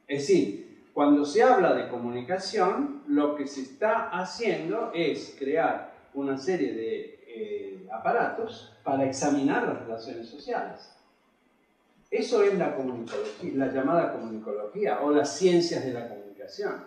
[0.08, 6.38] Es decir, cuando se habla de comunicación, lo que se está haciendo es crear una
[6.38, 11.01] serie de eh, aparatos para examinar las relaciones sociales.
[12.12, 16.84] Eso es la comunicología, la llamada comunicología o las ciencias de la comunicación,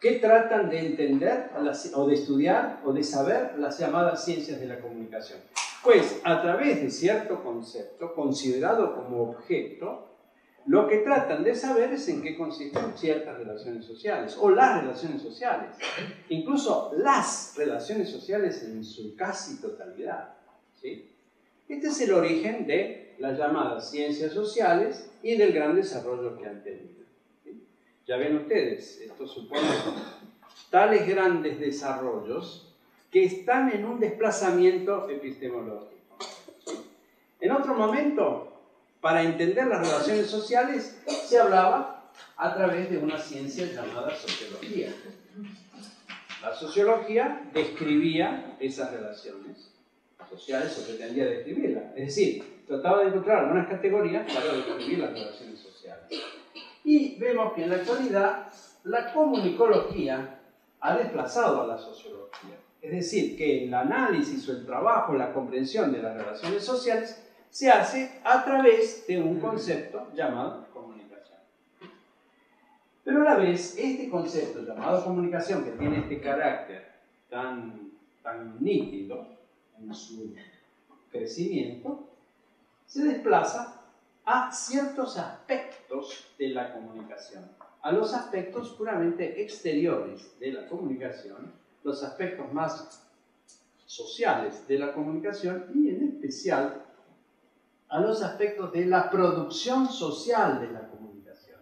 [0.00, 1.50] que tratan de entender
[1.94, 5.40] o de estudiar o de saber las llamadas ciencias de la comunicación.
[5.82, 10.16] Pues a través de cierto concepto considerado como objeto,
[10.64, 15.20] lo que tratan de saber es en qué consisten ciertas relaciones sociales o las relaciones
[15.20, 15.76] sociales,
[16.30, 20.34] incluso las relaciones sociales en su casi totalidad.
[20.80, 21.14] ¿sí?
[21.68, 26.62] Este es el origen de las llamadas ciencias sociales y del gran desarrollo que han
[26.62, 27.04] tenido.
[28.06, 29.62] Ya ven ustedes, esto supone
[30.70, 32.72] tales grandes desarrollos
[33.10, 36.18] que están en un desplazamiento epistemológico.
[37.40, 38.52] En otro momento,
[39.00, 44.92] para entender las relaciones sociales se hablaba a través de una ciencia llamada sociología.
[46.42, 49.72] La sociología describía esas relaciones
[50.30, 51.84] sociales o pretendía describirlas.
[51.96, 56.04] Es decir, trataba de encontrar algunas categorías para describir las relaciones sociales.
[56.84, 58.46] Y vemos que en la actualidad
[58.84, 60.40] la comunicología
[60.80, 62.56] ha desplazado a la sociología.
[62.80, 67.70] Es decir, que el análisis o el trabajo, la comprensión de las relaciones sociales se
[67.70, 71.38] hace a través de un concepto llamado comunicación.
[73.02, 76.86] Pero a la vez, este concepto llamado comunicación, que tiene este carácter
[77.28, 77.90] tan,
[78.22, 79.26] tan nítido
[79.80, 80.34] en su
[81.10, 82.06] crecimiento,
[82.86, 83.82] se desplaza
[84.24, 87.44] a ciertos aspectos de la comunicación,
[87.82, 91.52] a los aspectos puramente exteriores de la comunicación,
[91.84, 93.06] los aspectos más
[93.84, 96.82] sociales de la comunicación y en especial
[97.88, 101.60] a los aspectos de la producción social de la comunicación.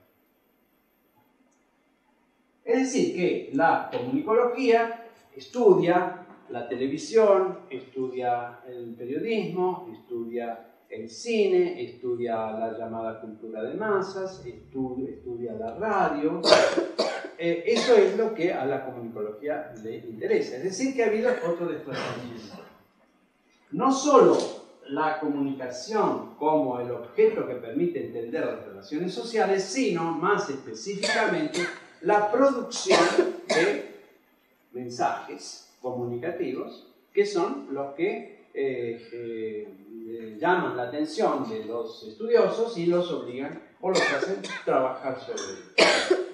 [2.65, 5.05] Es decir, que la comunicología
[5.37, 14.45] estudia la televisión, estudia el periodismo, estudia el cine, estudia la llamada cultura de masas,
[14.47, 16.41] estudia, la radio.
[17.37, 20.57] Eh, eso es lo que a la comunicología le interesa.
[20.57, 22.55] Es decir, que ha habido otro desplazamiento.
[23.73, 24.39] No solo
[24.87, 31.59] la comunicación como el objeto que permite entender las relaciones sociales, sino más específicamente
[32.03, 33.01] la producción
[33.49, 33.97] de
[34.73, 42.87] mensajes comunicativos que son los que eh, eh, llaman la atención de los estudiosos y
[42.87, 45.43] los obligan o los hacen trabajar sobre
[45.77, 46.25] ellos.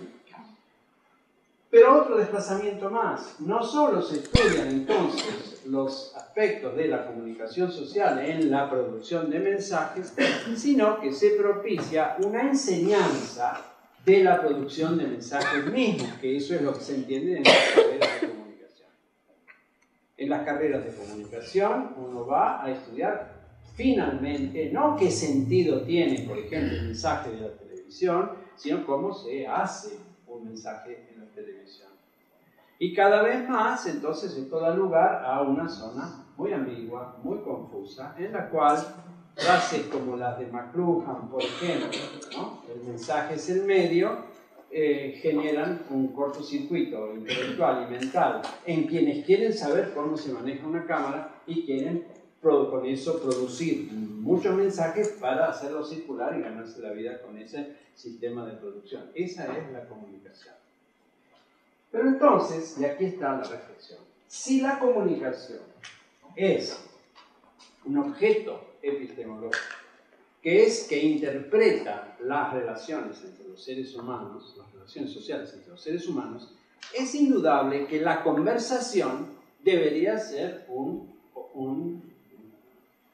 [1.70, 8.18] Pero otro desplazamiento más, no solo se estudian entonces los aspectos de la comunicación social
[8.18, 10.12] en la producción de mensajes,
[10.56, 13.64] sino que se propicia una enseñanza
[14.04, 18.02] de la producción de mensajes mismos, que eso es lo que se entiende en comunicación.
[18.02, 18.09] En
[20.30, 23.40] las carreras de comunicación uno va a estudiar
[23.74, 29.46] finalmente no qué sentido tiene, por ejemplo, el mensaje de la televisión, sino cómo se
[29.46, 31.88] hace un mensaje en la televisión.
[32.78, 38.14] Y cada vez más, entonces, esto da lugar a una zona muy ambigua, muy confusa,
[38.18, 38.78] en la cual
[39.34, 41.88] frases como las de McLuhan, por ejemplo,
[42.72, 44.24] el mensaje es el medio,
[44.70, 50.86] eh, generan un cortocircuito intelectual y mental en quienes quieren saber cómo se maneja una
[50.86, 52.04] cámara y quieren
[52.40, 58.46] con eso producir muchos mensajes para hacerlo circular y ganarse la vida con ese sistema
[58.46, 59.10] de producción.
[59.14, 60.54] Esa es la comunicación.
[61.92, 65.60] Pero entonces, y aquí está la reflexión, si la comunicación
[66.34, 66.82] es
[67.84, 69.79] un objeto epistemológico,
[70.42, 75.80] que es que interpreta las relaciones entre los seres humanos, las relaciones sociales entre los
[75.80, 76.54] seres humanos,
[76.96, 79.28] es indudable que la conversación
[79.62, 81.12] debería ser un,
[81.54, 82.02] un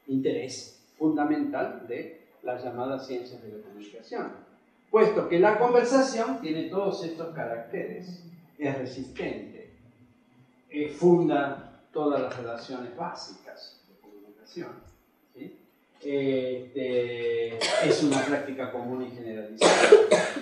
[0.07, 4.31] interés fundamental de las llamadas ciencias de la comunicación,
[4.89, 8.23] puesto que la conversación tiene todos estos caracteres,
[8.57, 9.69] es resistente,
[10.69, 14.86] eh, funda todas las relaciones básicas de comunicación,
[16.03, 19.73] este, es una práctica común y generalizada,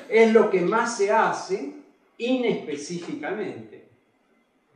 [0.10, 1.74] es lo que más se hace
[2.18, 3.86] inespecíficamente,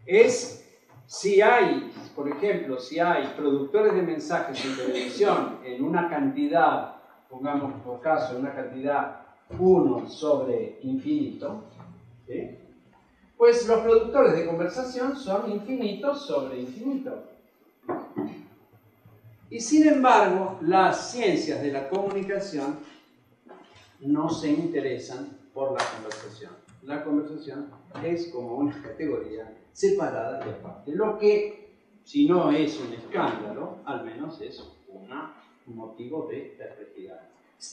[0.05, 0.65] es
[1.05, 6.97] si hay, por ejemplo, si hay productores de mensajes en televisión en una cantidad,
[7.29, 9.21] pongamos por caso, una cantidad
[9.57, 11.63] 1 sobre infinito,
[13.37, 17.23] pues los productores de conversación son infinitos sobre infinito.
[19.49, 22.77] Y sin embargo, las ciencias de la comunicación
[24.01, 26.51] no se interesan por la conversación.
[26.83, 27.69] La conversación
[28.03, 30.91] es como una categoría separada y aparte.
[30.91, 31.71] Lo que,
[32.03, 37.21] si no es un escándalo, al menos es un motivo de perplejidad.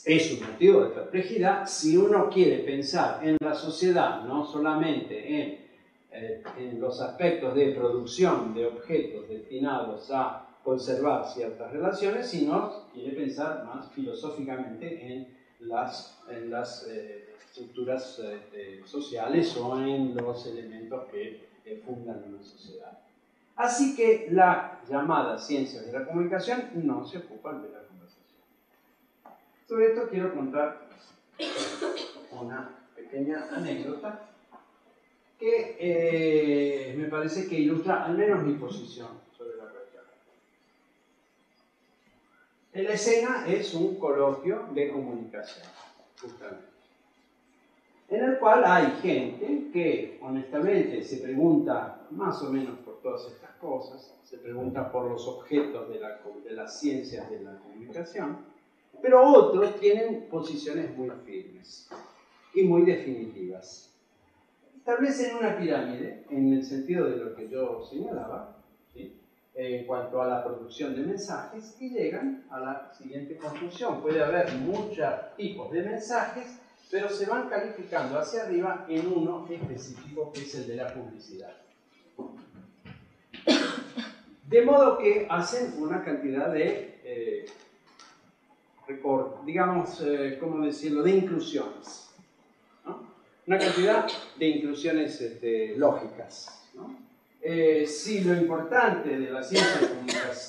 [0.05, 5.67] Es un motivo de perplejidad si uno quiere pensar en la sociedad, no solamente en,
[6.11, 13.15] eh, en los aspectos de producción de objetos destinados a conservar ciertas relaciones, sino quiere
[13.15, 15.29] pensar más filosóficamente en
[15.61, 18.21] las, en las eh, estructuras
[18.53, 21.47] eh, sociales o en los elementos que
[21.87, 22.99] fundan una sociedad.
[23.55, 28.27] Así que la llamada ciencia de la comunicación no se ocupan de la conversación.
[29.69, 30.89] Sobre esto quiero contar
[32.33, 34.29] una pequeña anécdota
[35.39, 40.05] que eh, me parece que ilustra al menos mi posición sobre la cuestión.
[42.83, 45.67] La escena es un coloquio de comunicación,
[46.21, 46.77] justamente
[48.09, 53.51] en el cual hay gente que honestamente se pregunta más o menos por todas estas
[53.57, 58.39] cosas, se pregunta por los objetos de, la, de las ciencias de la comunicación,
[59.03, 61.89] pero otros tienen posiciones muy firmes
[62.55, 63.93] y muy definitivas.
[64.77, 68.56] Establecen una pirámide en el sentido de lo que yo señalaba,
[69.57, 74.03] en cuanto a la producción de mensajes, y llegan a la siguiente conclusión.
[74.03, 80.33] Puede haber muchos tipos de mensajes pero se van calificando hacia arriba en uno específico
[80.33, 81.57] que es el de la publicidad.
[84.49, 87.47] De modo que hacen una cantidad de, eh,
[89.45, 92.11] digamos, eh, ¿cómo decirlo?, de inclusiones.
[93.47, 94.07] Una cantidad
[94.39, 96.65] de inclusiones este, lógicas.
[97.41, 99.81] Eh, si lo importante de la ciencia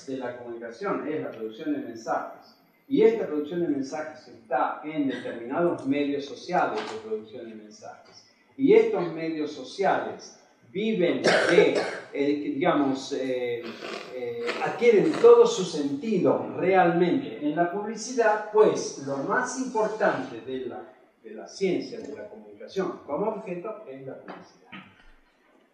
[0.08, 2.58] de la comunicación es la producción de mensajes,
[2.90, 8.26] y esta producción de mensajes está en determinados medios sociales de producción de mensajes.
[8.56, 10.40] Y estos medios sociales
[10.72, 11.78] viven de,
[12.14, 13.62] eh, digamos, eh,
[14.16, 20.82] eh, adquieren todo su sentido realmente en la publicidad, pues lo más importante de la,
[21.24, 24.67] de la ciencia de la comunicación como objeto es la publicidad.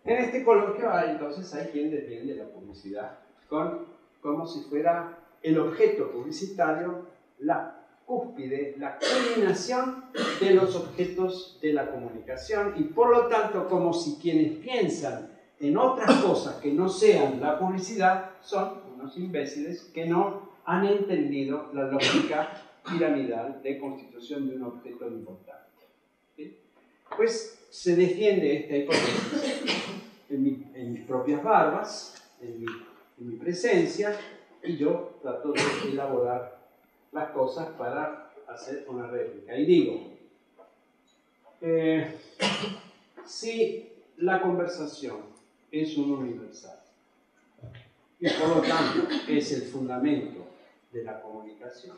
[0.06, 3.86] En este coloquio entonces hay quien defiende la publicidad con,
[4.22, 7.06] como si fuera el objeto publicitario,
[7.39, 10.06] la cúspide, la culminación
[10.42, 15.30] de los objetos de la comunicación y por lo tanto como si quienes piensan
[15.60, 21.70] en otras cosas que no sean la publicidad son unos imbéciles que no han entendido
[21.74, 22.49] la lógica
[22.89, 25.62] piramidal de constitución de un objeto importante.
[27.16, 29.84] Pues se defiende esta hipótesis
[30.30, 32.66] en, mis propias barbas, en mi,
[33.20, 34.18] en mi presencia,
[34.64, 35.61] y yo trato de
[35.91, 36.59] elaborar
[37.11, 39.57] las cosas para hacer una réplica.
[39.57, 40.14] Y digo,
[41.61, 42.18] eh,
[43.26, 45.18] si la conversación
[45.72, 46.80] es un universal
[48.20, 50.45] y por lo tanto es el fundamento
[50.91, 51.97] de la comunicación,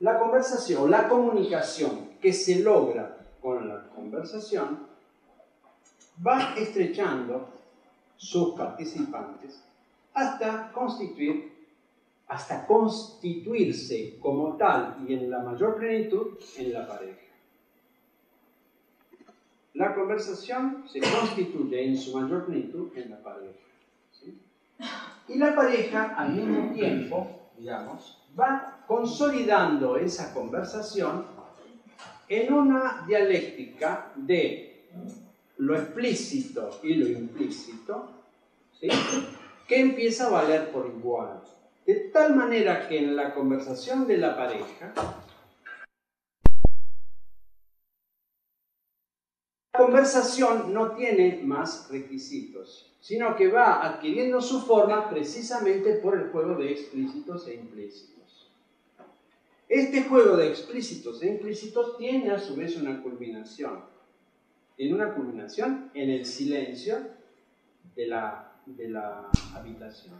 [0.00, 4.86] la conversación, la comunicación que se logra con la conversación
[6.24, 7.48] va estrechando
[8.16, 9.62] sus participantes
[10.14, 11.52] hasta constituir,
[12.26, 17.20] hasta constituirse como tal y en la mayor plenitud en la pareja.
[19.74, 23.58] La conversación se constituye en su mayor plenitud en la pareja.
[25.28, 27.26] Y la pareja al mismo tiempo,
[27.58, 31.24] digamos, va consolidando esa conversación
[32.28, 34.84] en una dialéctica de
[35.58, 38.10] lo explícito y lo implícito,
[39.66, 41.42] que empieza a valer por igual.
[41.86, 44.92] De tal manera que en la conversación de la pareja,
[49.72, 56.30] la conversación no tiene más requisitos, sino que va adquiriendo su forma precisamente por el
[56.30, 58.15] juego de explícitos e implícitos.
[59.68, 63.80] Este juego de explícitos e implícitos tiene a su vez una culminación.
[64.76, 66.98] Tiene una culminación en el silencio
[67.94, 70.14] de la, de la habitación.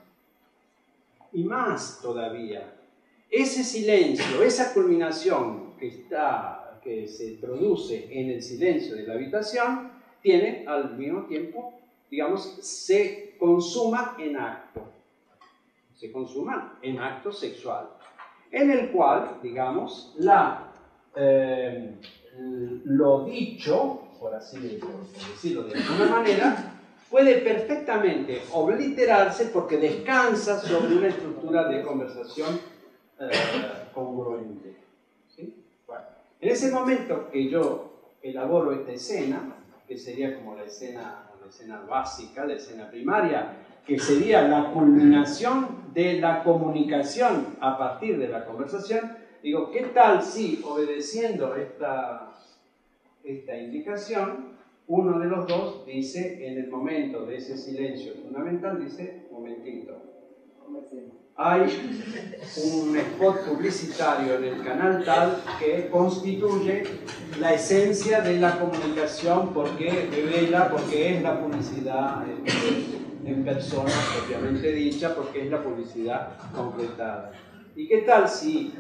[1.33, 2.75] Y más todavía,
[3.31, 9.93] ese silencio, esa culminación que, está, que se produce en el silencio de la habitación,
[10.23, 11.77] tiene al mismo tiempo
[12.11, 14.83] digamos, se consuma en acto.
[15.95, 17.89] Se consuma en acto sexual.
[18.57, 20.17] En el cual, digamos,
[21.15, 21.95] eh,
[22.85, 24.81] lo dicho, por así
[25.31, 26.73] decirlo de alguna manera,
[27.11, 32.59] puede perfectamente obliterarse porque descansa sobre una estructura de conversación
[33.21, 33.31] eh,
[33.93, 34.75] congruente.
[35.39, 39.55] en ese momento que yo elaboro esta escena,
[39.87, 45.93] que sería como la escena la escena básica, la escena primaria, que sería la culminación
[45.95, 52.33] de la comunicación a partir de la conversación, digo, ¿qué tal si obedeciendo esta,
[53.23, 54.57] esta indicación,
[54.89, 60.03] uno de los dos dice, en el momento de ese silencio fundamental, dice, momentito,
[61.37, 61.63] hay
[62.65, 66.85] un spot publicitario en el canal tal que constituye
[67.39, 72.25] la esencia de la comunicación porque revela, porque es la publicidad
[73.27, 77.33] en, persona propiamente dicha, porque es la publicidad concretada.
[77.75, 78.75] ¿Y qué tal si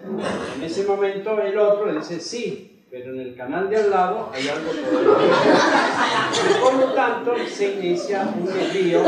[0.56, 4.48] en ese momento el otro dice sí, pero en el canal de al lado hay
[4.48, 9.04] algo Y por lo tanto se inicia un desvío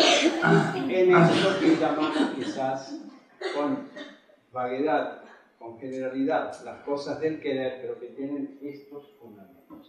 [0.89, 3.01] en esto que llamamos quizás
[3.55, 3.89] con
[4.53, 5.23] vaguedad,
[5.59, 9.89] con generalidad, las cosas del querer, pero que tienen estos fundamentos.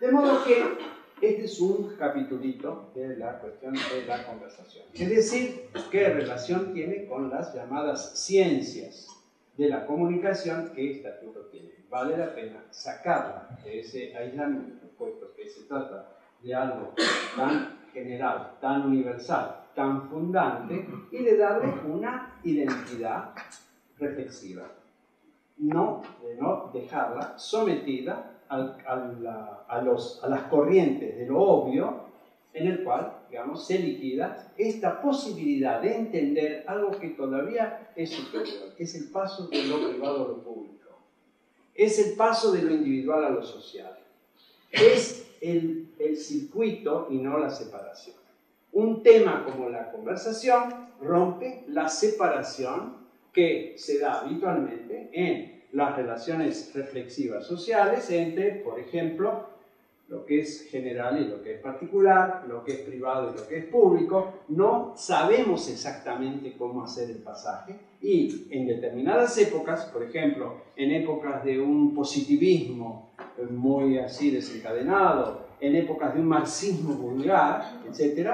[0.00, 0.78] De modo que
[1.20, 4.84] este es un capitulito de la cuestión de la conversación.
[4.92, 9.08] Es decir, qué relación tiene con las llamadas ciencias
[9.56, 11.70] de la comunicación que estatuto tiene.
[11.88, 16.08] Vale la pena sacarla de ese aislamiento, puesto que se trata
[16.42, 16.92] de algo
[17.36, 23.30] tan general, tan universal, tan fundante y de darle una identidad
[23.98, 24.64] reflexiva.
[25.56, 32.04] No, de no dejarla sometida a, las corrientes de lo obvio
[32.52, 38.74] en el cual, digamos, se liquida esta posibilidad de entender algo que todavía es superior,
[38.78, 40.90] es el paso de lo privado a lo público,
[41.74, 43.98] es el paso de lo individual a lo social,
[44.70, 48.16] es el circuito y no la separación.
[48.74, 52.96] Un tema como la conversación rompe la separación
[53.32, 59.54] que se da habitualmente en las relaciones reflexivas sociales entre, por ejemplo,
[60.08, 63.48] lo que es general y lo que es particular, lo que es privado y lo
[63.48, 70.02] que es público, no sabemos exactamente cómo hacer el pasaje y en determinadas épocas, por
[70.04, 73.10] ejemplo, en épocas de un positivismo
[73.50, 78.30] muy así desencadenado, en épocas de un marxismo vulgar, etc.,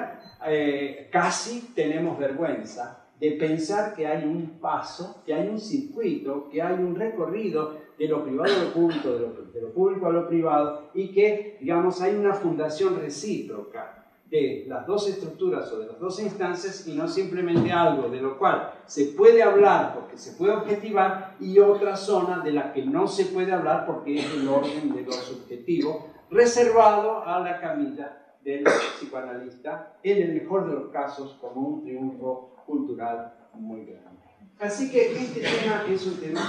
[0.46, 6.62] eh, casi tenemos vergüenza de pensar que hay un paso, que hay un circuito, que
[6.62, 10.90] hay un recorrido de lo privado a lo público, de lo, público a lo privado,
[10.94, 16.18] y que, digamos, hay una fundación recíproca de las dos estructuras o de las dos
[16.22, 21.34] instancias y no simplemente algo de lo cual se puede hablar porque se puede objetivar
[21.40, 25.02] y otra zona de la que no se puede hablar porque es el orden de
[25.02, 31.60] lo subjetivo reservado a la camilla del psicoanalista, en el mejor de los casos, como
[31.60, 34.20] un triunfo cultural muy grande.
[34.58, 36.40] Así que este tema es un tema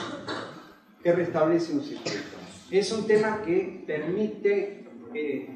[1.02, 2.38] que restablece un circuito.
[2.70, 5.50] Es un tema que permite eh,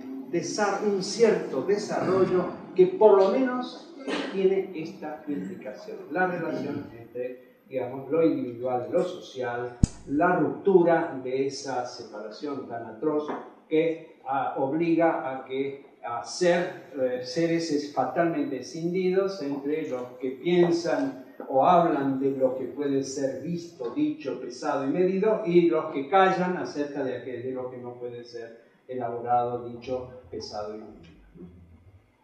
[0.86, 3.94] un cierto desarrollo que por lo menos
[4.34, 11.86] tiene esta implicación, la relación entre digamos, lo individual lo social, la ruptura de esa
[11.86, 13.28] separación tan atroz
[13.68, 21.26] que ah, obliga a que a ser eh, seres fatalmente escindidos entre los que piensan
[21.50, 26.08] o hablan de lo que puede ser visto, dicho, pesado y medido y los que
[26.08, 31.16] callan acerca de, de lo que no puede ser elaborado, dicho, pesado y medido.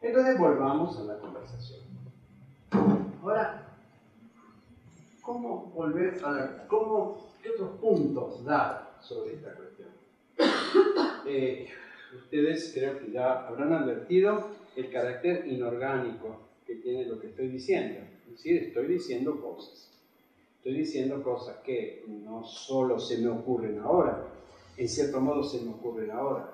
[0.02, 1.82] Entonces volvamos a la conversación.
[3.22, 3.68] Ahora,
[5.22, 9.90] ¿cómo volver a cómo, qué otros puntos dar sobre esta cuestión?
[11.28, 11.68] Eh,
[12.16, 18.00] ustedes creo que ya habrán advertido el carácter inorgánico que tiene lo que estoy diciendo.
[18.26, 19.90] Es decir, estoy diciendo cosas.
[20.58, 24.28] Estoy diciendo cosas que no solo se me ocurren ahora,
[24.78, 26.54] en cierto modo se me ocurren ahora,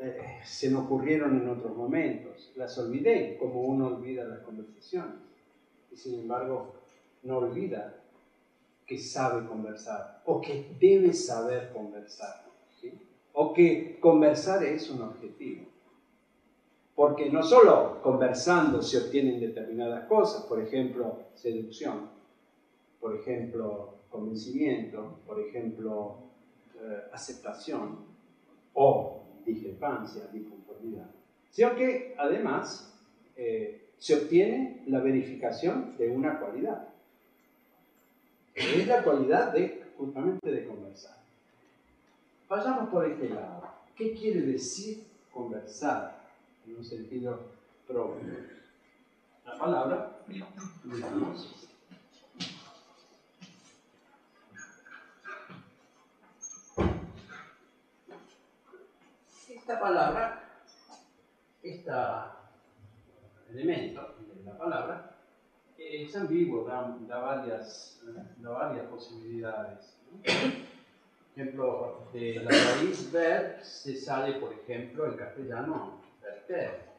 [0.00, 5.14] eh, se me ocurrieron en otros momentos, las olvidé como uno olvida las conversaciones.
[5.92, 6.74] Y sin embargo,
[7.22, 7.94] no olvida
[8.86, 12.44] que sabe conversar o que debe saber conversar
[13.34, 15.64] o que conversar es un objetivo.
[16.94, 22.08] Porque no solo conversando se obtienen determinadas cosas, por ejemplo, seducción,
[23.00, 26.18] por ejemplo, convencimiento, por ejemplo,
[26.80, 27.98] eh, aceptación
[28.74, 31.10] o discrepancia, disconformidad,
[31.50, 32.96] sino que además
[33.36, 36.88] eh, se obtiene la verificación de una cualidad,
[38.54, 41.23] es la cualidad de justamente de conversar.
[42.48, 43.62] Vayamos por este lado.
[43.96, 46.24] ¿Qué quiere decir conversar
[46.66, 47.40] en un sentido
[47.86, 48.28] propio?
[49.46, 50.18] La palabra,
[50.84, 51.68] digamos,
[59.48, 60.42] esta palabra,
[61.62, 61.90] este
[63.50, 65.16] elemento de la palabra,
[65.78, 68.02] es ambiguo, da, varias,
[68.38, 69.96] da varias posibilidades
[71.34, 76.94] ejemplo, de la raíz ver se sale, por ejemplo, en castellano verter.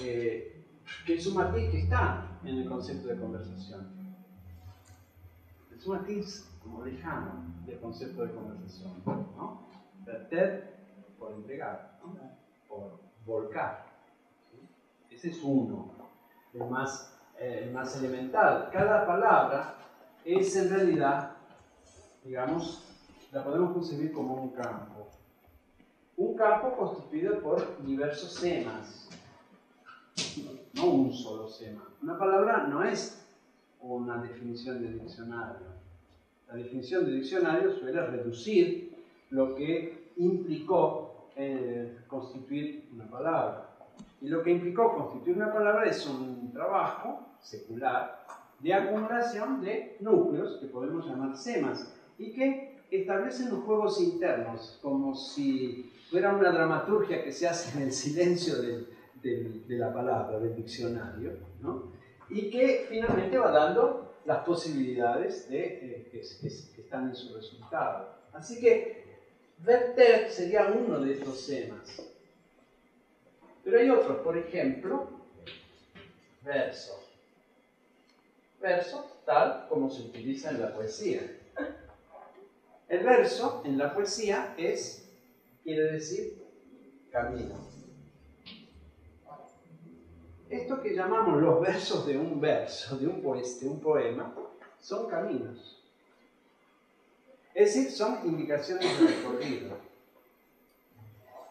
[0.00, 0.64] Eh,
[1.04, 4.16] que es un matiz que está en el concepto de conversación.
[5.76, 9.02] Es un matiz como lejano del concepto de conversación.
[9.04, 9.68] ¿no?
[10.04, 10.76] Verter
[11.18, 11.98] por entregar,
[12.68, 13.86] por volcar.
[15.10, 15.92] Ese es uno,
[16.52, 18.70] el más eh, más elemental.
[18.72, 19.74] Cada palabra
[20.24, 21.32] es en realidad,
[22.24, 22.82] digamos,
[23.32, 25.08] la podemos concebir como un campo.
[26.16, 29.08] Un campo constituido por diversos semas,
[30.74, 31.82] no un solo sema.
[32.02, 33.26] Una palabra no es
[33.80, 35.66] una definición de diccionario.
[36.48, 38.96] La definición de diccionario suele reducir
[39.30, 43.65] lo que implicó eh, constituir una palabra.
[44.20, 48.24] Y lo que implicó constituir una palabra es un trabajo secular
[48.60, 55.14] de acumulación de núcleos que podemos llamar semas y que establecen los juegos internos como
[55.14, 58.86] si fuera una dramaturgia que se hace en el silencio de,
[59.68, 61.32] la palabra, del diccionario,
[62.30, 68.08] y que finalmente va dando las posibilidades de, eh, que, están en su resultado.
[68.32, 69.04] Así que
[69.58, 72.02] verter sería uno de estos semas.
[73.66, 75.08] Pero hay otros, por ejemplo,
[76.42, 77.02] verso
[78.60, 81.20] verso tal como se utiliza en la poesía.
[82.88, 85.08] El verso en la poesía es,
[85.64, 86.40] quiere decir,
[87.10, 87.56] camino.
[90.48, 94.32] Esto que llamamos los versos de un verso, de un, de un poema,
[94.78, 95.82] son caminos.
[97.52, 99.85] Es decir, son indicaciones de recorrido.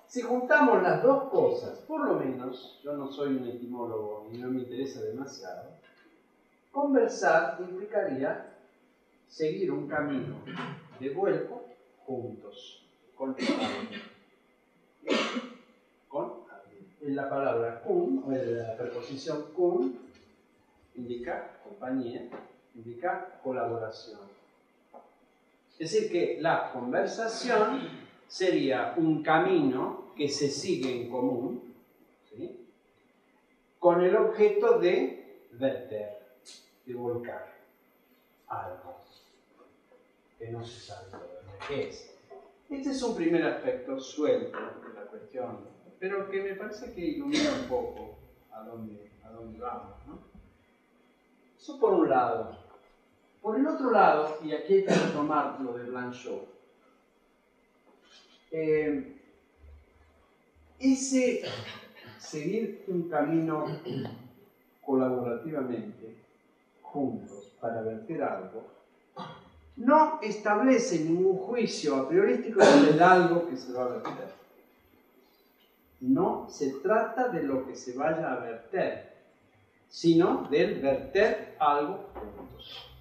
[0.08, 4.49] Si juntamos las dos cosas, por lo menos, yo no soy un etimólogo y no
[4.49, 5.76] me interesa demasiado,
[6.76, 8.53] Conversar implicaría
[9.30, 10.36] seguir un camino
[10.99, 11.64] de vuelco
[12.06, 12.84] juntos,
[13.16, 13.34] con.
[16.10, 17.16] Con alguien.
[17.16, 19.97] La palabra kun, la preposición kun,
[20.95, 22.28] indica compañía,
[22.76, 24.20] indica colaboración.
[25.80, 31.73] Es decir, que la conversación sería un camino que se sigue en común,
[33.80, 36.26] con el objeto de verter
[36.86, 37.53] de volcar
[38.47, 38.95] algo
[40.38, 41.36] que no se sabe todavía
[41.67, 42.11] qué es.
[42.69, 45.59] Este es un primer aspecto suelto de la cuestión,
[45.99, 48.17] pero que me parece que ilumina un poco
[48.51, 49.95] a dónde, a dónde vamos.
[50.07, 50.19] ¿no?
[51.57, 52.57] Eso por un lado.
[53.41, 56.55] Por el otro lado, y aquí hay que retomar lo de Blanchot,
[58.51, 59.15] eh,
[60.79, 61.43] ese
[62.19, 63.65] seguir un camino
[64.81, 66.15] colaborativamente,
[66.81, 68.63] juntos, para verter algo,
[69.77, 74.33] no establece ningún juicio a priorístico sobre algo que se va a verter.
[76.01, 79.15] No se trata de lo que se vaya a verter,
[79.89, 82.94] sino del verter algo juntos.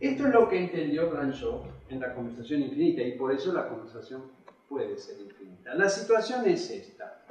[0.00, 4.22] Esto es lo que entendió Blanchot en la conversación infinita y por eso la conversación
[4.68, 5.74] puede ser infinita.
[5.74, 7.24] La situación es esta,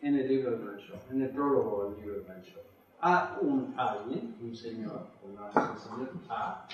[0.00, 2.64] en el libro de Blanchot, en el prólogo del libro de Blanchot.
[3.02, 6.68] A un alguien, un señor, el señor A,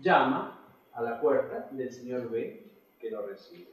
[0.00, 0.58] llama
[0.92, 2.62] a la puerta del señor B
[3.00, 3.68] que lo recibe.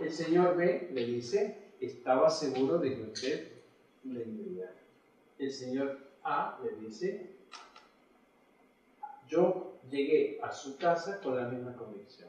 [0.00, 3.52] El señor B le dice, estaba seguro de que usted
[4.04, 4.72] le enviaría.
[5.38, 7.31] El señor A le dice,
[9.32, 12.28] yo llegué a su casa con la misma convicción.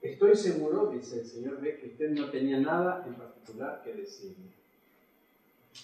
[0.00, 4.52] Estoy seguro, dice el señor B, que usted no tenía nada en particular que decirme.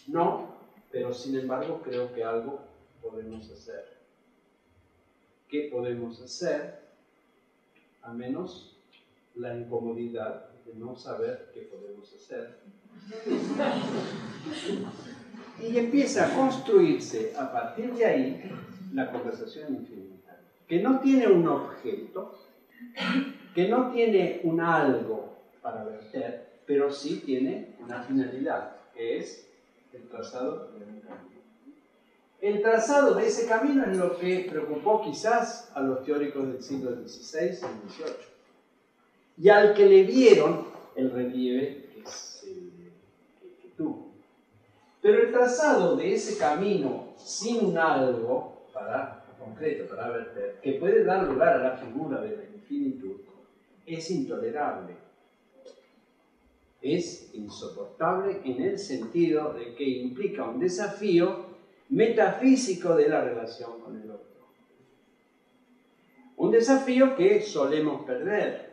[0.07, 0.55] No,
[0.91, 2.61] pero sin embargo creo que algo
[3.03, 3.99] podemos hacer.
[5.49, 6.81] ¿Qué podemos hacer?
[8.03, 8.77] A menos
[9.35, 12.59] la incomodidad de no saber qué podemos hacer.
[15.63, 18.51] Y empieza a construirse a partir de ahí
[18.93, 22.39] la conversación infinita, que no tiene un objeto,
[23.55, 29.47] que no tiene un algo para verter, pero sí tiene una finalidad, que es
[29.93, 31.41] el trazado de camino.
[32.41, 36.93] El trazado de ese camino es lo que preocupó quizás a los teóricos del siglo
[36.93, 38.31] XVI y XVIII,
[39.39, 40.65] y al que le dieron
[40.97, 44.11] el relieve que, que tuvo.
[45.03, 51.05] Pero el trazado de ese camino sin un algo para, concreto para verter, que puede
[51.05, 53.17] dar lugar a la figura de la infinitud,
[53.87, 54.95] es intolerable.
[56.83, 61.51] Es insoportable en el sentido de que implica un desafío
[61.91, 64.27] metafísico de la relación con el otro.
[66.37, 68.70] Un desafío que solemos perder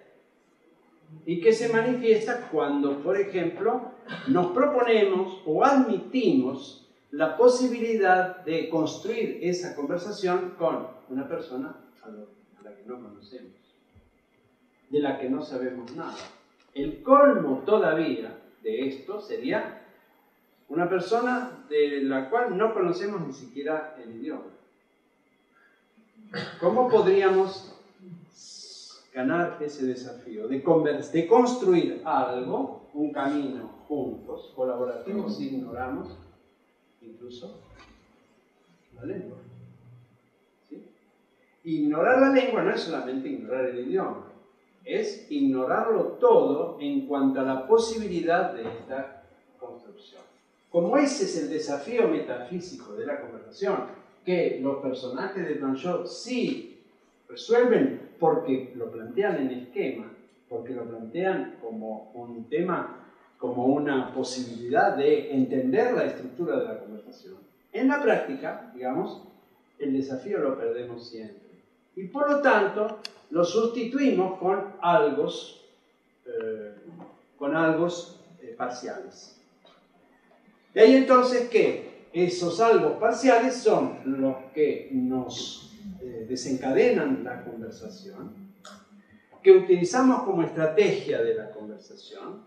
[1.26, 3.91] y que se manifiesta cuando, por ejemplo,
[4.28, 12.76] nos proponemos o admitimos la posibilidad de construir esa conversación con una persona a la
[12.76, 13.53] que no conocemos,
[14.89, 16.18] de la que no sabemos nada.
[16.74, 19.82] El colmo todavía de esto sería
[20.70, 24.43] una persona de la cual no conocemos ni siquiera el idioma.
[26.59, 27.76] ¿Cómo podríamos
[29.18, 30.59] ganar ese desafío de,
[31.11, 36.15] de construir algo, un camino juntos, colaborativos, ignoramos
[37.01, 37.61] incluso
[38.95, 39.38] la lengua.
[41.63, 44.32] Ignorar la lengua no es solamente ignorar el idioma,
[44.86, 49.24] es ignorarlo todo en cuanto a la posibilidad de esta
[49.59, 50.22] construcción.
[50.70, 53.78] Como ese es el desafío metafísico de la conversación,
[54.24, 56.84] que los personajes de Blanchot sí
[57.28, 60.11] resuelven porque lo plantean en esquema,
[60.49, 63.05] porque lo plantean como un tema,
[63.38, 67.36] como una posibilidad de entender la estructura de la conversación.
[67.74, 69.24] En la práctica, digamos,
[69.80, 71.47] el desafío lo perdemos siempre.
[71.95, 72.99] Y por lo tanto,
[73.30, 75.28] lo sustituimos con algo,
[76.26, 76.76] eh,
[77.38, 79.39] con algos eh, parciales.
[80.74, 85.66] De ahí entonces que esos algo parciales son los que nos
[86.28, 88.47] desencadenan la conversación,
[89.41, 92.41] que utilizamos como estrategia de la conversación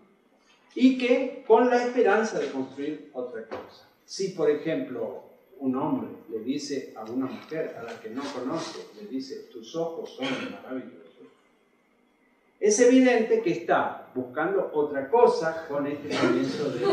[0.75, 3.87] y que con la esperanza de construir otra cosa.
[4.05, 5.23] Si, por ejemplo,
[5.59, 9.75] un hombre le dice a una mujer a la que no conoce, le dice, tus
[9.75, 11.01] ojos son maravillosos,
[12.59, 16.85] es evidente que está buscando otra cosa con este comienzo de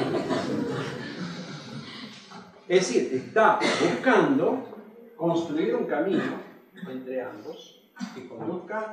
[2.69, 4.67] Es decir, está buscando
[5.15, 6.48] construir un camino
[6.89, 7.79] entre ambos
[8.15, 8.29] que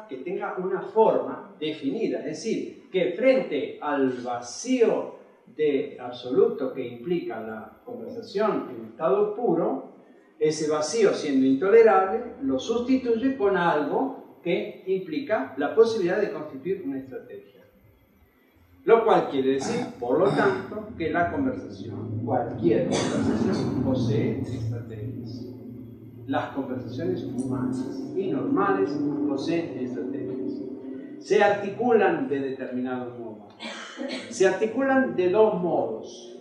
[0.09, 5.15] que tenga una forma definida, es decir, que frente al vacío
[5.55, 9.95] de absoluto que implica la conversación en estado puro,
[10.39, 16.99] ese vacío siendo intolerable lo sustituye con algo que implica la posibilidad de constituir una
[16.99, 17.61] estrategia.
[18.83, 25.14] Lo cual quiere decir, por lo tanto, que la conversación, cualquier conversación, posee estrategias
[26.27, 28.89] las conversaciones humanas y normales
[29.27, 30.53] poseen estrategias.
[31.19, 33.47] Se articulan de determinado modo.
[34.29, 36.37] Se articulan de dos modos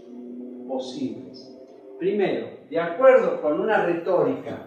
[0.67, 1.55] posibles.
[1.99, 4.67] Primero, de acuerdo con una retórica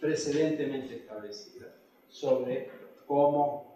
[0.00, 1.66] precedentemente establecida
[2.08, 2.70] sobre
[3.06, 3.72] cómo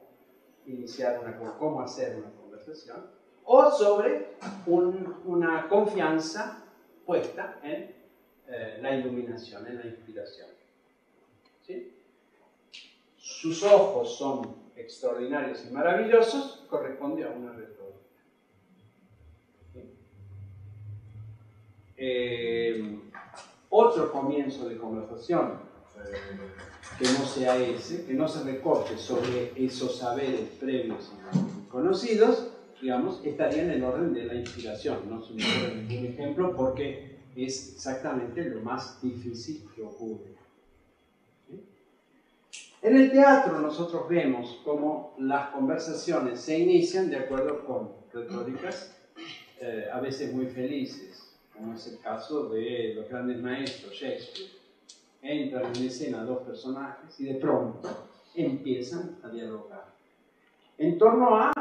[0.66, 3.06] iniciar una, cómo hacer una conversación,
[3.44, 4.32] o sobre
[5.24, 6.64] una confianza
[7.04, 7.95] puesta en
[8.48, 10.48] eh, la iluminación, en la inspiración.
[11.66, 11.92] ¿Sí?
[13.16, 17.76] Sus ojos son extraordinarios y maravillosos, corresponde a una retórica.
[21.98, 23.00] Eh,
[23.70, 25.60] otro comienzo de conversación
[25.96, 26.14] eh,
[26.98, 33.24] que no sea ese, que no se recorte sobre esos saberes previos y conocidos, digamos,
[33.24, 34.98] estaría en el orden de la inspiración.
[35.08, 40.34] No se me ocurre ningún ejemplo porque es exactamente lo más difícil que ocurre.
[42.82, 48.96] En el teatro nosotros vemos cómo las conversaciones se inician de acuerdo con retóricas
[49.60, 54.50] eh, a veces muy felices, como es el caso de los grandes maestros, Shakespeare.
[55.22, 59.96] Entran en escena dos personajes y de pronto empiezan a dialogar
[60.78, 61.52] en torno a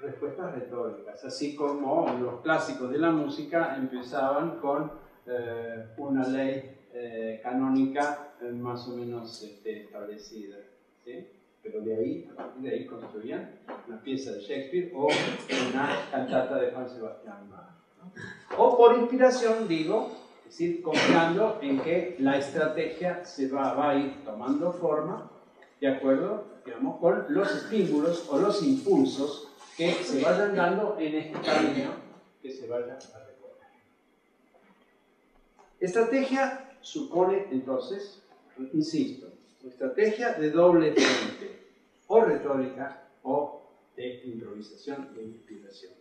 [0.00, 4.90] respuestas retóricas, así como los clásicos de la música empezaban con
[5.26, 10.56] eh, una ley eh, canónica eh, más o menos este, establecida.
[11.62, 13.50] Pero de ahí, a partir de ahí construían
[13.86, 15.08] una pieza de Shakespeare o
[15.70, 18.58] una cantata de Juan Sebastián Bach.
[18.58, 20.10] O por inspiración, digo,
[20.44, 25.30] es decir, confiando en que la estrategia se va, va, a ir tomando forma
[25.80, 29.47] de acuerdo, digamos, con los estímulos o los impulsos
[29.78, 31.92] que se vayan dando en este camino
[32.42, 33.68] que se vaya a recorrer.
[35.78, 38.20] Estrategia supone entonces,
[38.72, 39.32] insisto,
[39.64, 41.68] estrategia de doble frente,
[42.08, 43.62] o retórica o
[43.94, 45.92] de improvisación, de inspiración.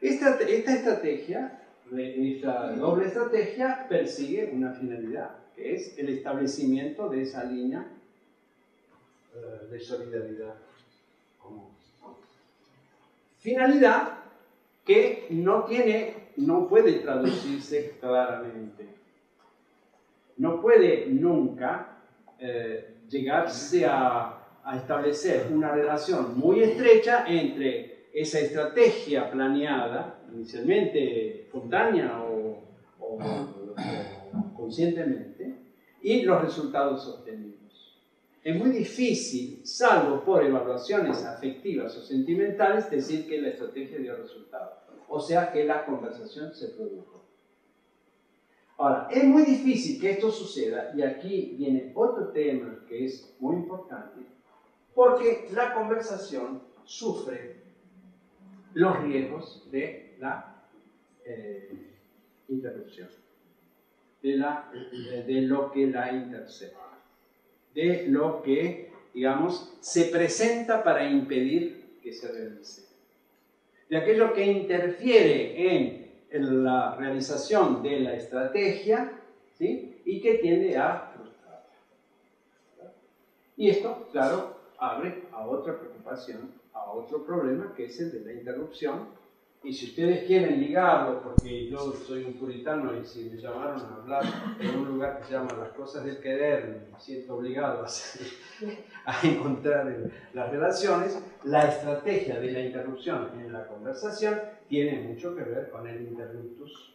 [0.00, 7.44] Esta, esta estrategia, esta doble estrategia, persigue una finalidad, que es el establecimiento de esa
[7.44, 7.86] línea
[9.34, 10.54] eh, de solidaridad
[11.38, 11.77] común.
[13.38, 14.18] Finalidad
[14.84, 18.98] que no tiene, no puede traducirse claramente
[20.38, 21.98] no puede nunca
[22.38, 24.34] eh, llegarse a,
[24.74, 32.60] establecer una relación muy estrecha entre esa estrategia planeada, inicialmente espontánea o,
[34.54, 35.54] conscientemente,
[36.02, 37.57] y los resultados obtenidos.
[38.42, 44.78] Es muy difícil, salvo por evaluaciones afectivas o sentimentales, decir que la estrategia dio resultado,
[45.08, 47.24] o sea que la conversación se produjo.
[48.78, 53.56] Ahora, es muy difícil que esto suceda, y aquí viene otro tema que es muy
[53.56, 54.20] importante,
[54.94, 57.56] porque la conversación sufre
[58.74, 60.64] los riesgos de la
[61.24, 61.96] eh,
[62.48, 63.08] interrupción,
[64.22, 66.87] de, de, lo que la intercepta,
[67.78, 72.82] de lo que, digamos, se presenta para impedir que se realice,
[73.88, 79.12] de aquello que interfiere en la realización de la estrategia
[79.56, 80.00] ¿sí?
[80.04, 81.66] y que tiende a frustrar.
[83.56, 88.32] Y esto, claro, abre a otra preocupación, a otro problema, que es el de la
[88.32, 89.06] interrupción.
[89.62, 93.94] Y si ustedes quieren ligarlo, porque yo soy un puritano y si me llamaron a
[93.96, 94.24] hablar
[94.60, 97.88] en un lugar que se llama Las Cosas del Querer, me siento obligado a,
[99.04, 99.92] a encontrar
[100.32, 105.88] las relaciones, la estrategia de la interrupción en la conversación tiene mucho que ver con
[105.88, 106.94] el interruptus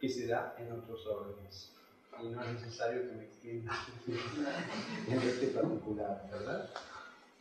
[0.00, 1.74] que se da en otros órdenes.
[2.22, 3.72] Y no es necesario que me extienda
[5.08, 6.68] en este particular, ¿verdad?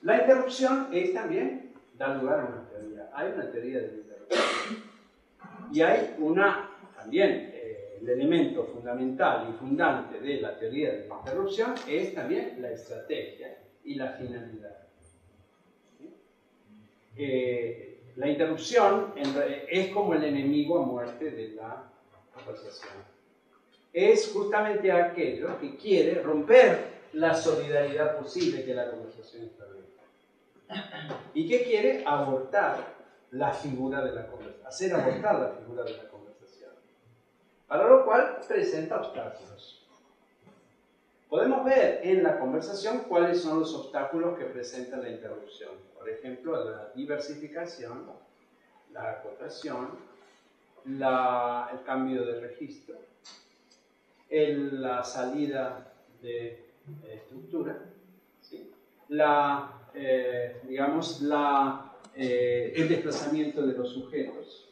[0.02, 3.10] La interrupción es también, da lugar a una teoría.
[3.14, 4.07] Hay una teoría de.
[5.74, 11.18] Y hay una, también, eh, el elemento fundamental y fundante de la teoría de la
[11.18, 14.78] interrupción es también la estrategia y la finalidad.
[17.18, 19.14] Eh, la interrupción
[19.70, 21.84] es como el enemigo a muerte de la
[22.34, 22.94] conversación.
[23.92, 29.88] Es justamente aquello que quiere romper la solidaridad posible que la conversación establece.
[31.34, 32.97] Y que quiere abortar
[33.32, 36.72] la figura de la conversación, hacer abortar la figura de la conversación.
[37.68, 39.86] Para lo cual presenta obstáculos.
[41.30, 45.72] Podemos ver en la conversación cuáles son los obstáculos que presenta la interrupción.
[45.98, 48.06] Por ejemplo, la diversificación,
[48.94, 49.90] la acotación,
[50.86, 52.96] el cambio de registro,
[54.30, 56.66] la salida de
[57.10, 57.78] estructura,
[59.10, 61.87] la, eh, digamos, la,
[62.20, 64.68] eh, el desplazamiento de los sujetos,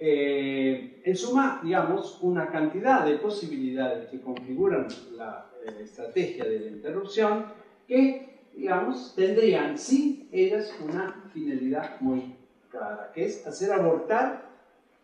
[0.00, 6.66] eh, en suma, digamos, una cantidad de posibilidades que configuran la eh, estrategia de la
[6.68, 7.46] interrupción
[7.88, 12.36] que, digamos, tendrían, sí, ellas una finalidad muy
[12.70, 14.48] clara, que es hacer abortar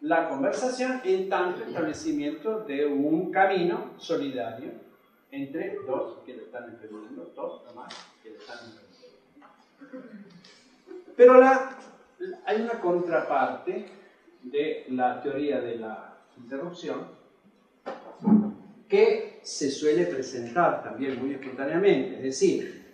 [0.01, 4.71] la conversación en tanto establecimiento de un camino solidario
[5.33, 8.84] entre dos que le están emprendiendo, dos o más que le están.
[11.17, 11.43] Pero
[12.45, 13.87] hay una contraparte
[14.43, 17.07] de la teoría de la interrupción
[18.89, 22.17] que se suele presentar también muy espontáneamente.
[22.17, 22.85] Es decir,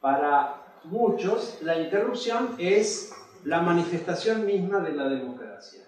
[0.00, 3.12] para muchos la interrupción es
[3.44, 5.82] la manifestación misma de la democracia.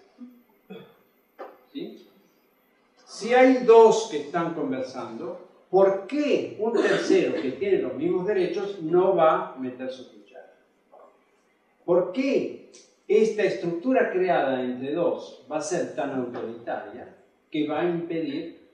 [3.05, 5.39] Si hay dos que están conversando,
[5.69, 10.24] ¿por qué un tercero que tiene los mismos derechos no va a meter su cuchara?
[11.85, 12.71] ¿Por qué
[13.07, 17.15] esta estructura creada entre dos va a ser tan autoritaria
[17.51, 18.65] que va a impedir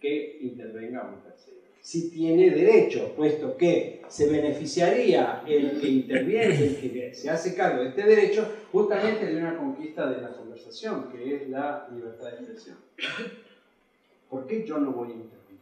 [0.00, 1.56] que intervenga un tercero.
[1.80, 7.82] Si tiene derecho, puesto que se beneficiaría el que interviene, el que se hace cargo
[7.82, 12.36] de este derecho, justamente de una conquista de la conversación, que es la libertad de
[12.38, 12.76] expresión.
[14.28, 15.60] ¿Por qué yo no voy a intervenir?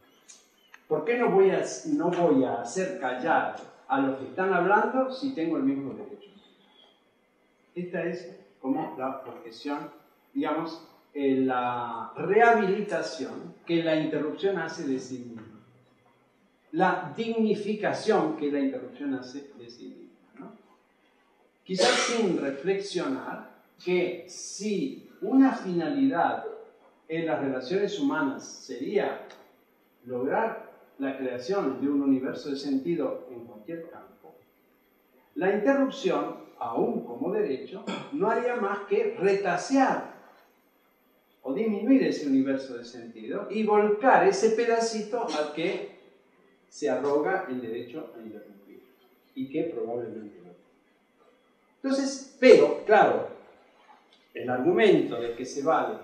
[0.89, 5.13] ¿Por qué no voy a, no voy a hacer callar a los que están hablando
[5.13, 6.14] si tengo el mismo derecho?
[7.75, 9.91] Esta es como la objeción,
[10.33, 10.81] digamos,
[11.15, 15.61] la rehabilitación que la interrupción hace de sí misma.
[16.73, 20.53] La dignificación que la interrupción hace de sí misma.
[21.63, 26.45] Quizás sin reflexionar que si una finalidad
[27.09, 29.27] en las relaciones humanas sería
[30.05, 34.35] lograr la creación de un universo de sentido en cualquier campo,
[35.35, 40.15] la interrupción, aún como derecho, no haría más que retasear
[41.43, 45.99] o disminuir ese universo de sentido y volcar ese pedacito al que
[46.69, 48.83] se arroga el derecho a interrumpir
[49.35, 50.53] y que probablemente no.
[51.83, 53.29] Entonces, pero, claro,
[54.33, 55.99] el argumento de que se vale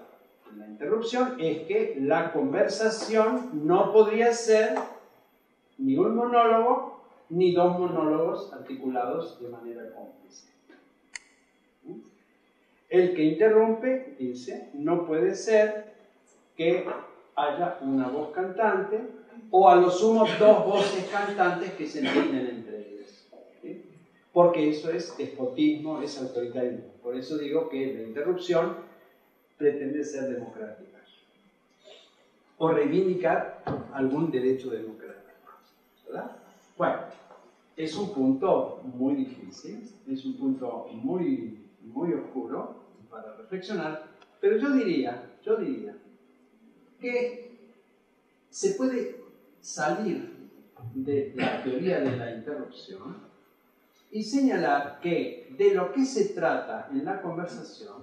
[0.56, 4.74] la interrupción es que la conversación no podría ser
[5.78, 6.99] ni un monólogo
[7.30, 10.48] ni dos monólogos articulados de manera cómplice.
[12.88, 15.94] El que interrumpe, dice, no puede ser
[16.56, 16.84] que
[17.36, 19.00] haya una voz cantante
[19.50, 23.28] o a lo sumo dos voces cantantes que se entienden entre ellas.
[24.32, 26.92] Porque eso es despotismo, es autoritarismo.
[27.02, 28.76] Por eso digo que la interrupción
[29.56, 30.90] pretende ser democrática
[32.58, 33.62] o reivindicar
[33.94, 35.20] algún derecho democrático.
[36.06, 36.36] ¿verdad?
[36.76, 36.98] Bueno,
[37.84, 44.04] es un punto muy difícil, es un punto muy, muy oscuro, para reflexionar,
[44.40, 45.96] pero yo diría, yo diría
[47.00, 47.58] que
[48.50, 49.16] se puede
[49.60, 50.50] salir
[50.94, 53.16] de la teoría de la interrupción
[54.12, 58.02] y señalar que de lo que se trata en la conversación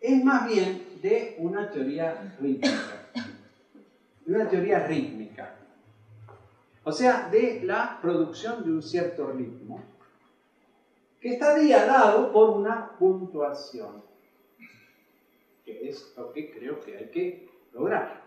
[0.00, 3.08] es más bien de una teoría rítmica,
[4.26, 5.21] de una teoría rítmica,
[6.84, 9.80] o sea, de la producción de un cierto ritmo
[11.20, 14.02] que estaría dado por una puntuación,
[15.64, 18.22] que es lo que creo que hay que lograr.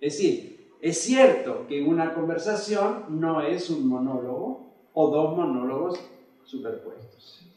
[0.00, 5.98] Es decir, es cierto que una conversación no es un monólogo o dos monólogos
[6.44, 7.48] superpuestos.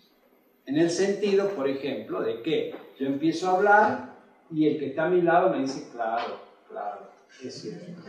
[0.65, 4.15] En el sentido, por ejemplo, de que yo empiezo a hablar
[4.51, 7.09] y el que está a mi lado me dice, claro, claro,
[7.43, 8.01] es cierto.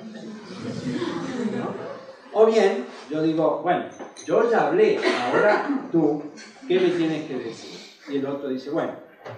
[2.33, 3.87] O bien, yo digo, bueno,
[4.25, 6.23] yo ya hablé, ahora tú,
[6.69, 7.81] ¿qué me tienes que decir?
[8.09, 8.93] Y el otro dice, bueno,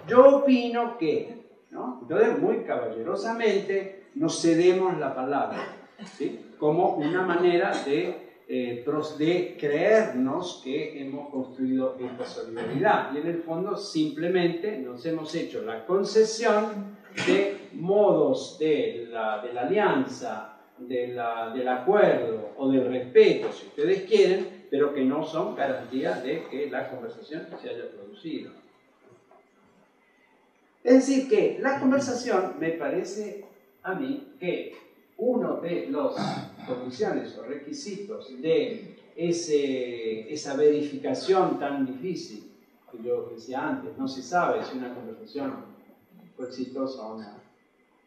[0.07, 2.01] yo opino que, ¿no?
[2.03, 5.75] Entonces, muy caballerosamente nos cedemos la palabra,
[6.19, 6.51] ¿sí?
[6.59, 8.85] Como una manera de, eh,
[9.19, 13.15] de creernos que hemos construido esta solidaridad.
[13.15, 19.53] Y en el fondo, simplemente nos hemos hecho la concesión de modos de la, de
[19.55, 20.52] la alianza
[20.89, 26.71] del acuerdo o del respeto, si ustedes quieren, pero que no son garantías de que
[26.71, 28.53] la conversación se haya producido.
[30.83, 33.45] Es decir, que la conversación me parece
[33.83, 34.77] a mí que
[35.19, 42.51] uno de las condiciones o requisitos de ese, esa verificación tan difícil
[42.91, 45.55] que yo decía antes, no se sabe si una conversación
[46.37, 47.43] fue exitosa o no,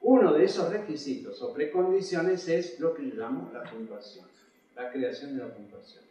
[0.08, 4.28] uno de esos requisitos o precondiciones es lo que llamamos la puntuación,
[4.76, 6.04] la creación de la puntuación.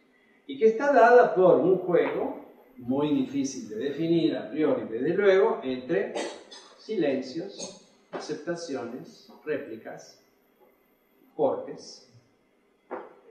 [0.47, 2.43] Y que está dada por un juego
[2.75, 6.13] muy difícil de definir a priori, desde luego, entre
[6.77, 10.19] silencios, aceptaciones, réplicas,
[11.33, 12.09] cortes,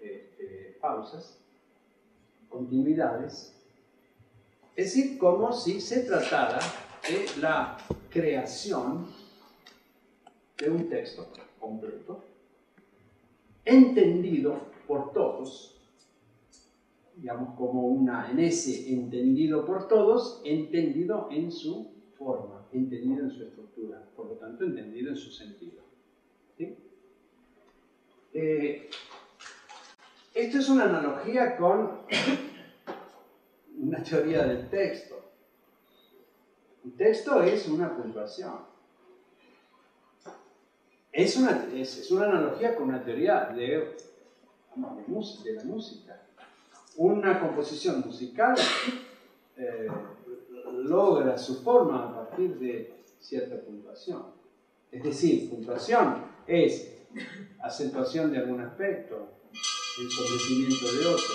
[0.02, 1.38] este, pausas
[2.48, 3.54] continuidades,
[4.74, 6.58] es decir, como si se tratara
[7.06, 7.76] de la
[8.08, 9.23] creación
[10.58, 11.26] de un texto
[11.58, 12.22] completo,
[13.64, 15.80] entendido por todos,
[17.16, 23.44] digamos como una, en ese entendido por todos, entendido en su forma, entendido en su
[23.44, 25.82] estructura, por lo tanto entendido en su sentido.
[28.36, 28.90] Eh,
[30.34, 32.00] esto es una analogía con
[33.78, 35.14] una teoría del texto.
[36.84, 38.73] Un texto es una puntuación.
[41.14, 46.22] Es una, es, una analogía con una teoría de, de, la música.
[46.96, 48.56] Una composición musical
[49.56, 49.86] eh,
[50.82, 54.24] logra su forma a partir de cierta puntuación.
[54.90, 56.92] Es decir, puntuación es
[57.62, 59.28] acentuación de algún aspecto,
[60.00, 61.34] ensombrecimiento de otro,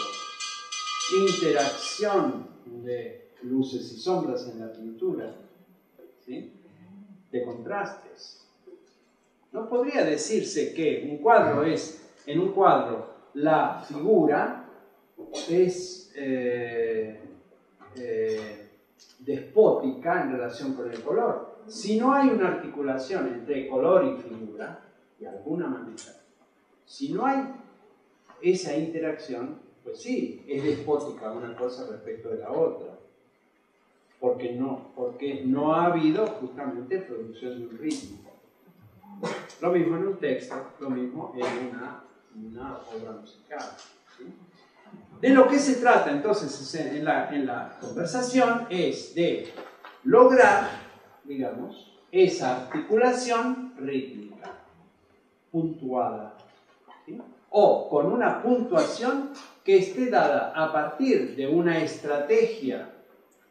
[1.26, 2.50] interacción
[2.84, 5.36] de luces y sombras en la pintura,
[6.28, 8.39] de contrastes.
[9.52, 14.66] No podría decirse que un cuadro es, en un cuadro, la figura
[15.50, 17.20] es eh,
[17.96, 18.70] eh,
[19.20, 21.58] despótica en relación con el color.
[21.68, 24.86] Si no hay una articulación entre color y figura,
[25.20, 26.16] de alguna manera,
[26.86, 27.44] si no hay
[28.42, 32.98] esa interacción, pues sí, es despótica una cosa respecto de la otra.
[34.20, 38.29] Porque no, porque no ha habido justamente producción de un ritmo.
[39.62, 41.76] Lo mismo en un texto, lo mismo en
[42.46, 43.60] una, obra musical.
[45.20, 49.52] De lo que se trata entonces en la, en la conversación es de
[50.04, 50.70] lograr,
[51.26, 54.52] digamos, esa articulación rítmica,
[55.52, 56.38] puntuada,
[57.50, 59.32] o con una puntuación
[59.64, 62.90] que esté dada a partir de una estrategia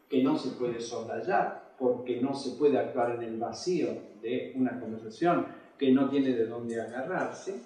[0.09, 3.89] que no se puede soslayar, porque no se puede actuar en el vacío
[4.21, 5.45] de una conversación
[5.79, 7.63] que no tiene de dónde agarrarse,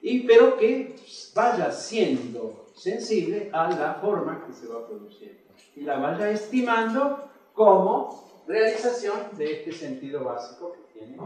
[0.00, 0.96] y, pero que
[1.34, 5.40] vaya siendo sensible a la forma que se va produciendo.
[5.76, 11.16] Y la vaya estimando como realización de este sentido básico que tiene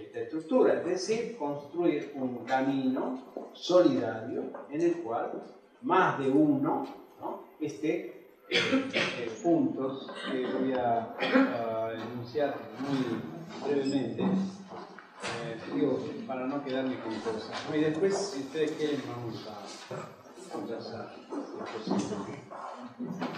[0.00, 5.42] esta estructura, es decir, construir un camino solidario en el cual
[5.82, 6.86] más de uno
[7.20, 7.44] ¿no?
[7.60, 8.60] esté eh,
[8.92, 11.16] que voy a,
[11.94, 14.22] enunciar muy brevemente,
[16.26, 17.50] para no quedarme con cosas.
[17.74, 21.14] Y después, si ustedes quieren, vamos a conversar.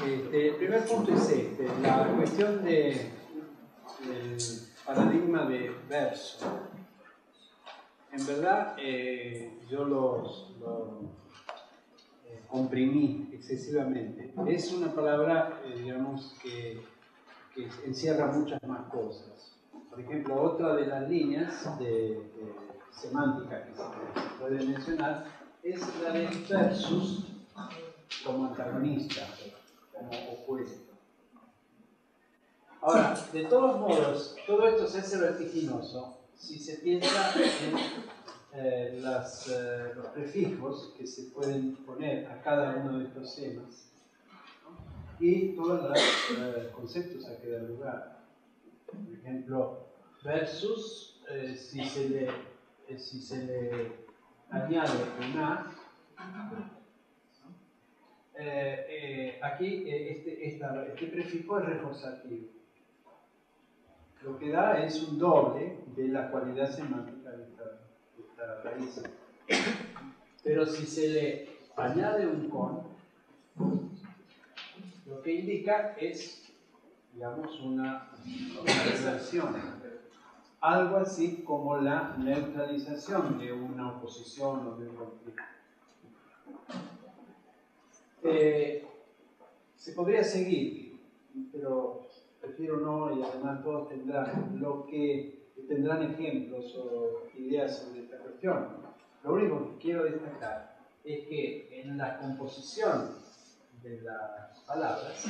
[0.06, 3.10] Este, el primer punto es este, la cuestión de,
[4.08, 4.38] del
[4.84, 6.46] paradigma de verso.
[8.12, 10.54] En verdad, eh, yo los,
[12.26, 14.32] eh, comprimí excesivamente.
[14.46, 16.80] Es una palabra, eh, digamos, que,
[17.86, 19.53] encierra muchas más cosas.
[19.94, 22.20] Por ejemplo, otra de las líneas de,
[22.90, 23.82] semántica que se
[24.40, 25.24] puede mencionar
[25.62, 27.26] es la de versus
[28.26, 29.22] como antagonista,
[29.92, 30.94] como opuesto.
[32.80, 37.76] Ahora, de todos modos, todo esto se hace vertiginoso si se piensa en
[38.52, 43.92] eh, eh, los prefijos que se pueden poner a cada uno de estos temas
[45.20, 48.24] y todos los eh, conceptos a que dar lugar.
[48.86, 49.83] Por ejemplo,
[50.24, 51.22] versus,
[51.56, 53.92] si, se le, si se le
[54.50, 54.90] añade
[55.30, 55.70] una,
[59.42, 62.54] aquí este, este prefijo es reforzativo
[64.24, 69.02] lo que da es un doble de la cualidad semántica de esta, raíz.
[70.42, 72.84] Pero si se le añade un con,
[75.06, 76.42] lo que indica es,
[77.12, 78.10] digamos, una,
[78.64, 79.83] relación.
[80.64, 85.42] Algo así como la neutralización de una oposición o de un conflicto.
[88.22, 88.88] Eh,
[89.76, 90.98] se podría seguir,
[91.52, 92.08] pero
[92.40, 98.68] prefiero no y además todos tendrán lo que tendrán ejemplos o ideas sobre esta cuestión.
[99.22, 103.10] Lo único que quiero destacar es que en la composición
[103.82, 105.26] de las palabras,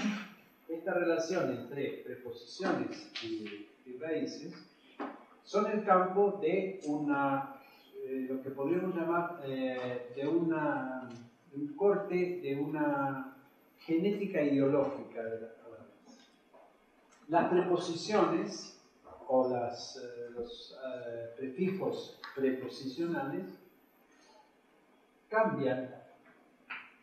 [0.68, 4.73] esta relación entre preposiciones y, raíces
[5.44, 7.56] son el campo de una,
[8.04, 11.08] eh, lo que podríamos llamar eh, de, una,
[11.54, 13.36] un corte, de una
[13.78, 15.54] genética ideológica de la
[17.28, 18.78] las preposiciones
[19.28, 23.44] o las, eh, los eh, prefijos preposicionales
[25.28, 25.94] cambian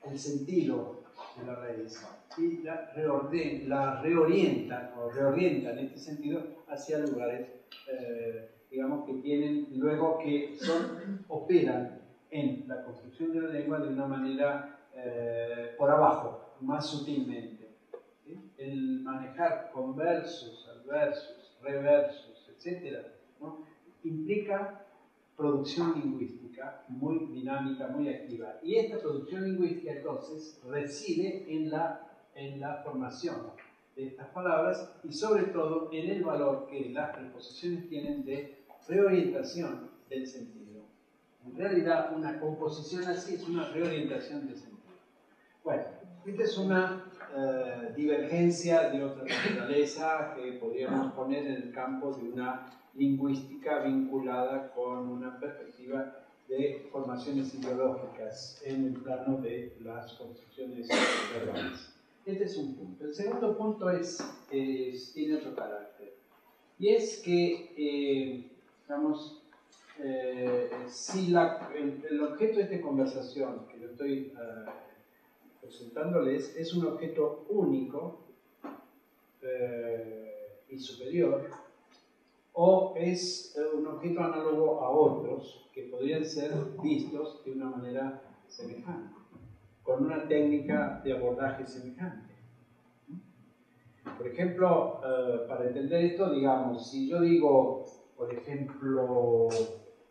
[0.04, 1.02] el sentido
[1.38, 2.06] de la raíz
[2.38, 7.50] y la, la reorientan o reorientan en este sentido hacia lugares,
[7.88, 13.90] eh, digamos, que tienen luego que son, operan en la construcción de la lengua de
[13.90, 17.70] una manera eh, por abajo, más sutilmente.
[18.58, 23.06] El manejar conversos, adversos, reversos, etc.,
[24.04, 24.86] implica
[25.36, 28.60] producción lingüística muy dinámica, muy activa.
[28.64, 33.36] Y esta producción lingüística entonces reside en la, en la formación
[33.96, 39.90] de estas palabras y sobre todo en el valor que las preposiciones tienen de reorientación
[40.10, 40.84] del sentido.
[41.46, 44.82] En realidad una composición así es una reorientación del sentido.
[45.64, 45.84] Bueno,
[46.26, 52.30] esta es una eh, divergencia de otra naturaleza que podríamos poner en el campo de
[52.30, 56.18] una lingüística vinculada con una perspectiva
[56.48, 60.90] de formaciones ideológicas en el plano de las construcciones
[61.34, 62.01] verbales.
[62.26, 63.06] Este es un punto.
[63.06, 64.18] El segundo punto es,
[64.50, 66.14] tiene otro carácter.
[66.80, 68.52] Y es que, eh,
[68.84, 69.42] digamos,
[70.00, 77.46] eh, si el, objeto de esta conversación que yo estoy uh, presentándoles es un objeto
[77.50, 78.20] único
[80.70, 81.50] y superior,
[82.54, 86.52] o es eh, un objeto análogo a otros que podrían ser
[86.82, 89.16] vistos de una manera semejante,
[89.84, 92.34] con una técnica de abordaje semejante.
[94.18, 99.48] Por ejemplo, eh, para entender esto, digamos, si yo digo, por ejemplo,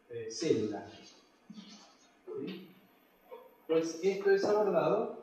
[0.08, 0.86] eh, célula,
[3.66, 5.20] pues esto es abordado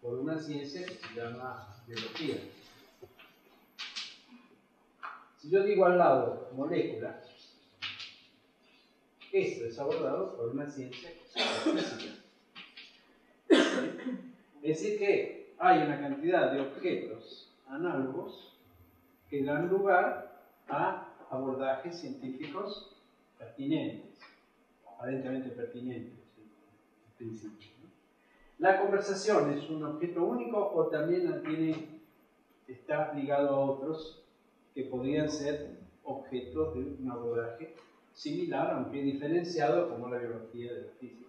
[0.00, 2.36] por una ciencia que se llama biología.
[5.38, 7.22] Si yo digo al lado molécula,
[9.30, 11.10] esto es abordado por una ciencia
[11.64, 12.23] física.
[14.62, 18.58] Es decir, que hay una cantidad de objetos análogos
[19.28, 22.96] que dan lugar a abordajes científicos
[23.38, 24.20] pertinentes,
[24.86, 27.70] aparentemente pertinentes en principio.
[28.58, 32.00] La conversación es un objeto único o también tiene,
[32.68, 34.22] está ligado a otros
[34.74, 37.74] que podrían ser objetos de un abordaje
[38.12, 41.23] similar, aunque diferenciado, como la biología de la física.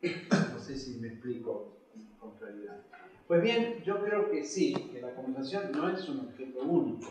[0.00, 1.76] No sé si me explico
[2.20, 2.80] con claridad.
[3.26, 7.10] Pues bien, yo creo que sí, que la conversación no es un objeto único,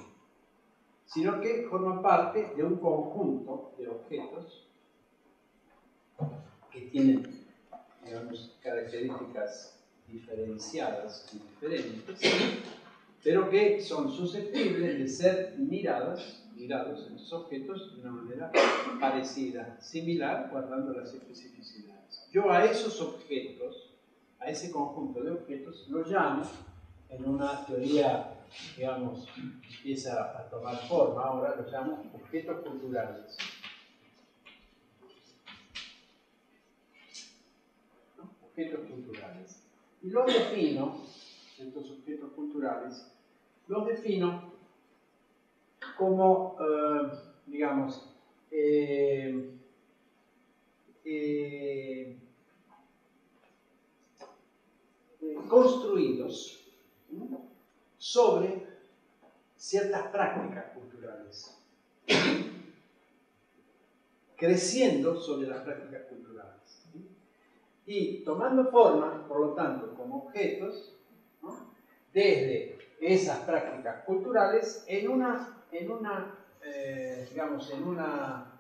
[1.06, 4.68] sino que forma parte de un conjunto de objetos
[6.72, 7.46] que tienen,
[8.04, 12.20] digamos, características diferenciadas y diferentes,
[13.24, 18.52] pero que son susceptibles de ser miradas, mirados en esos objetos de una manera
[19.00, 22.28] parecida, similar, guardando las especificidades.
[22.32, 23.94] Yo a esos objetos,
[24.40, 26.44] a ese conjunto de objetos, los llamo,
[27.10, 28.46] en una teoría,
[28.76, 33.38] digamos, empieza a tomar forma, ahora los llamo objetos culturales.
[38.44, 39.64] Objetos culturales.
[40.02, 40.98] Y los defino
[41.58, 43.08] estos objetos culturales,
[43.68, 44.57] los defino
[45.98, 47.12] como, eh,
[47.48, 48.14] digamos,
[48.52, 49.52] eh,
[51.04, 52.18] eh,
[55.50, 56.66] construidos
[57.98, 58.68] sobre
[59.56, 61.58] ciertas prácticas culturales,
[64.36, 66.84] creciendo sobre las prácticas culturales
[67.86, 70.94] y tomando forma, por lo tanto, como objetos
[72.14, 78.60] desde esas prácticas culturales en, una, en, una, eh, digamos, en, una,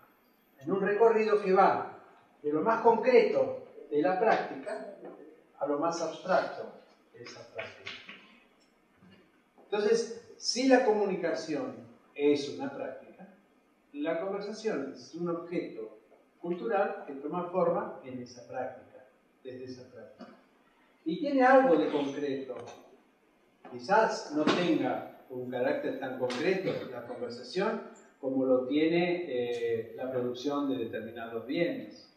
[0.59, 1.99] en un recorrido que va
[2.41, 4.95] de lo más concreto de la práctica
[5.59, 6.71] a lo más abstracto
[7.13, 7.91] de esa práctica.
[9.63, 11.75] Entonces, si la comunicación
[12.13, 13.27] es una práctica,
[13.93, 15.97] la conversación es un objeto
[16.39, 19.05] cultural que toma forma en esa práctica,
[19.43, 20.27] desde esa práctica.
[21.05, 22.55] Y tiene algo de concreto
[23.71, 27.81] Quizás no tenga un carácter tan concreto la conversación
[28.19, 32.09] como lo tiene eh, la producción de determinados bienes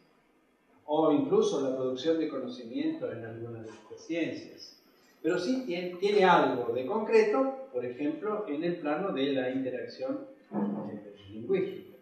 [0.87, 4.77] o incluso la producción de conocimiento en algunas de estas ciencias.
[5.23, 11.15] Pero sí tiene, algo de concreto, por ejemplo, en el plano de la interacción eh,
[11.31, 11.97] lingüística,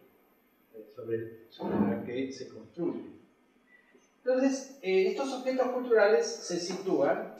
[0.75, 3.03] eh, sobre, la que se construye.
[4.23, 7.35] Entonces, estos objetos culturales se sitúan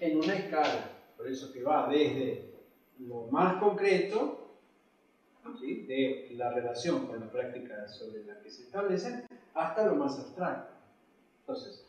[0.00, 1.01] en una escala.
[1.22, 2.52] Por eso que va desde
[2.98, 4.58] lo más concreto,
[5.60, 9.24] de la relación con la práctica sobre la que se establecen,
[9.54, 10.74] hasta lo más abstracto.
[11.42, 11.86] Entonces,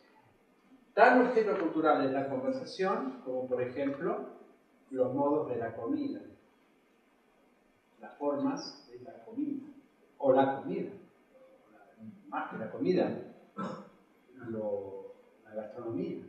[0.93, 4.27] tan objeto cultural en la conversación como por ejemplo
[4.91, 6.22] los modos de la comida,
[7.99, 9.65] las formas de la comida,
[10.19, 10.91] o la comida,
[12.27, 13.19] más que la comida,
[14.35, 16.23] la gastronomía,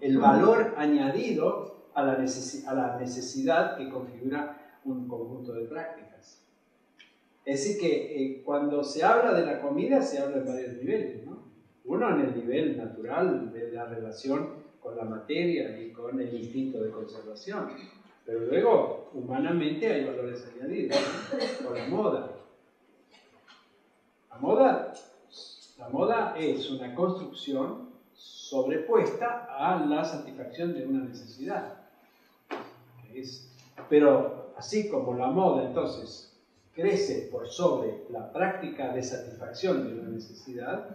[0.00, 6.44] el valor añadido a la, a la necesidad que configura un conjunto de prácticas.
[7.44, 11.26] Es decir, que eh, cuando se habla de la comida se habla en varios niveles.
[11.26, 11.44] ¿no?
[11.84, 16.82] Uno en el nivel natural de la relación con la materia y con el instinto
[16.82, 17.68] de conservación.
[18.24, 20.96] Pero luego, humanamente, hay valores añadidos.
[21.62, 22.30] Con la moda.
[24.30, 24.94] La moda,
[25.78, 27.83] la moda es una construcción
[28.54, 31.80] sobrepuesta a la satisfacción de una necesidad.
[33.88, 36.32] pero así como la moda entonces
[36.72, 40.88] crece por sobre la práctica de satisfacción de una necesidad,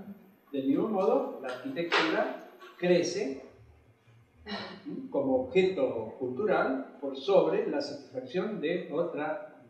[0.53, 3.43] del mismo modo la arquitectura crece
[5.09, 9.63] como objeto cultural por sobre la satisfacción de otra,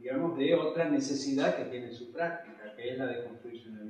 [0.00, 3.83] digamos, de otra necesidad que tiene su práctica, que es la de construirse una.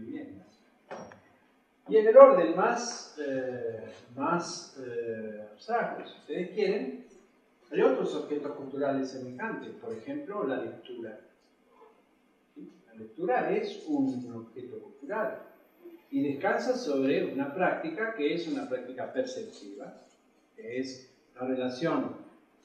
[1.89, 3.85] Y en el orden más, eh,
[4.17, 7.05] más eh, abstracto, si ustedes quieren,
[7.71, 11.21] hay otros objetos culturales semejantes, por ejemplo, la lectura.
[12.87, 15.43] La lectura es un objeto cultural
[16.11, 20.01] y descansa sobre una práctica que es una práctica perceptiva,
[20.57, 22.17] que es la relación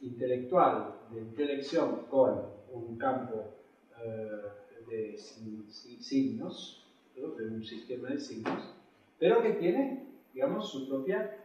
[0.01, 3.55] intelectual de intelección con un campo
[4.01, 4.41] eh,
[4.87, 6.85] de signos,
[7.15, 8.78] de un sistema de signos,
[9.19, 11.37] pero que tiene, digamos, su propia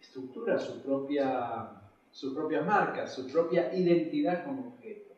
[0.00, 1.70] estructura, su propia,
[2.10, 5.14] su propia marca, su propia identidad como objeto.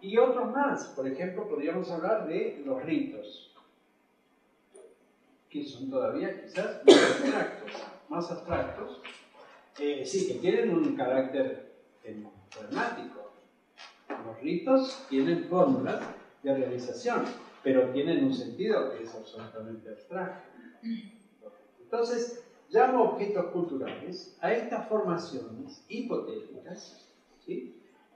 [0.00, 3.52] Y otros más, por ejemplo, podríamos hablar de los ritos,
[5.50, 7.72] que son todavía quizás más abstractos,
[8.08, 9.00] más abstractos
[9.78, 11.72] eh, sí, que tienen un carácter
[12.50, 13.30] pragmático.
[14.08, 16.00] Los ritos tienen fórmulas
[16.42, 17.24] de realización,
[17.62, 20.48] pero tienen un sentido que es absolutamente abstracto.
[21.82, 27.06] Entonces, llamo objetos culturales a estas formaciones hipotéticas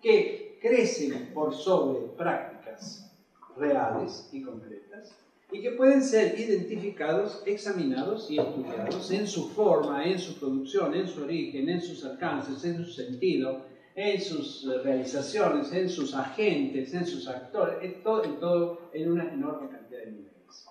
[0.00, 3.10] que crecen por sobre prácticas
[3.56, 5.16] reales y concretas
[5.50, 11.06] y que pueden ser identificados, examinados y estudiados en su forma, en su producción, en
[11.06, 13.60] su origen, en sus alcances, en su sentido,
[13.94, 19.12] en sus eh, realizaciones, en sus agentes, en sus actores, en todo, en, todo, en
[19.12, 20.68] una enorme cantidad de niveles.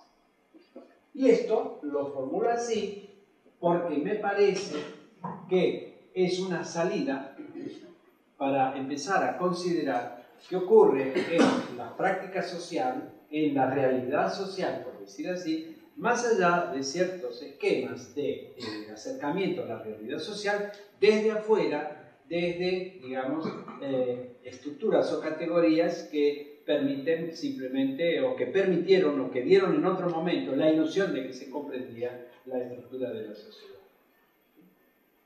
[1.14, 3.10] Y esto lo formulo así
[3.60, 4.76] porque me parece
[5.48, 7.36] que es una salida
[8.36, 15.00] para empezar a considerar qué ocurre en la práctica social en la realidad social, por
[15.00, 18.54] decir así, más allá de ciertos esquemas de
[18.92, 20.70] acercamiento a la realidad social,
[21.00, 22.01] desde afuera,
[22.32, 23.46] desde, digamos,
[23.82, 30.08] eh, estructuras o categorías que permiten simplemente, o que permitieron, o que dieron en otro
[30.08, 33.76] momento la ilusión de que se comprendía la estructura de la sociedad.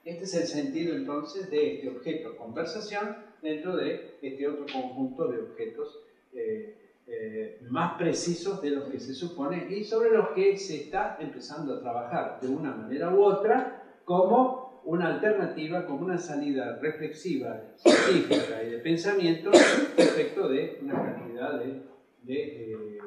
[0.04, 5.42] Este es el sentido entonces de este objeto conversación dentro de este otro conjunto de
[5.42, 6.00] objetos
[6.34, 6.74] eh,
[7.06, 11.74] eh, más precisos de los que se supone y sobre los que se está empezando
[11.74, 18.62] a trabajar de una manera u otra como una alternativa, como una salida reflexiva, científica
[18.62, 19.50] y de pensamiento
[19.96, 21.82] respecto de una cantidad de,
[22.28, 22.98] eh,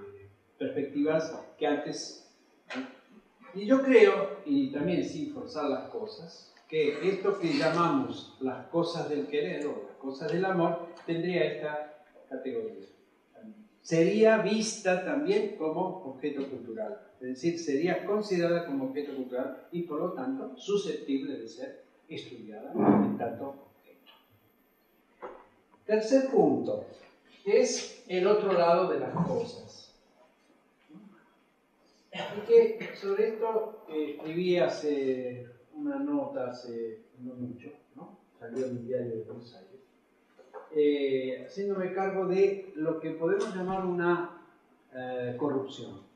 [0.58, 2.26] perspectivas que antes...
[3.56, 9.10] Y yo creo, y también sin forzar las cosas, que esto que llamamos las cosas
[9.10, 12.86] del querer o las cosas del amor tendría esta categoría
[13.90, 20.00] sería vista también como objeto cultural, es decir, sería considerada como objeto cultural y por
[20.00, 24.12] lo tanto susceptible de ser estudiada en tanto objeto.
[25.88, 26.86] Tercer punto,
[27.44, 29.96] es el otro lado de las cosas.
[32.14, 37.72] Y que sobre esto eh, escribí hace una nota hace no mucho,
[38.40, 39.56] salió en el diario de Buenos
[40.76, 44.42] eh, haciéndome cargo de lo que podemos llamar una
[44.94, 46.08] eh, corrupción.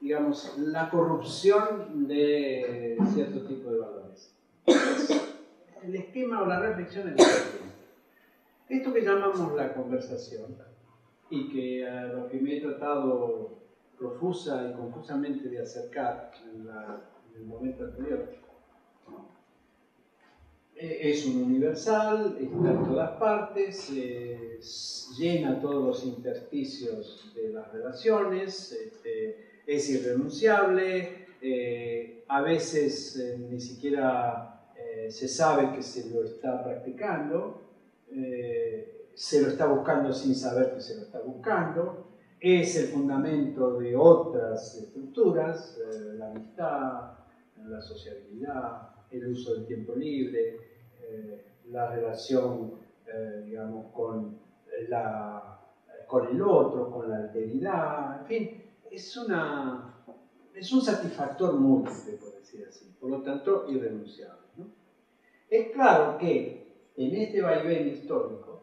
[0.00, 4.34] digamos, la corrupción de cierto tipo de valores.
[5.82, 7.58] El esquema o la reflexión es
[8.68, 10.56] Esto que llamamos la conversación,
[11.30, 13.58] y que a lo que me he tratado
[13.98, 18.43] profusa y confusamente de acercar en, en el momento anterior, eh,
[20.76, 24.58] es un universal, está en todas partes, eh,
[25.16, 34.50] llena todos los intersticios de las relaciones, este, es irrenunciable, eh, a veces ni siquiera
[35.08, 37.60] se sabe que se lo está practicando,
[39.14, 42.06] se lo está buscando sin saber que se lo está buscando,
[42.40, 45.78] es el fundamento de otras estructuras,
[46.16, 47.12] la amistad,
[47.66, 50.58] la sociabilidad, el uso del tiempo libre,
[51.00, 52.72] eh, la relación,
[53.06, 54.38] eh, digamos, con,
[54.88, 55.60] la,
[56.06, 60.04] con el otro, con la alteridad, en fin, es, una,
[60.54, 64.44] es un satisfactor múltiple, por decir así, por lo tanto, irrenunciable.
[65.48, 66.64] Es claro que
[66.96, 68.60] en este vaivén histórico,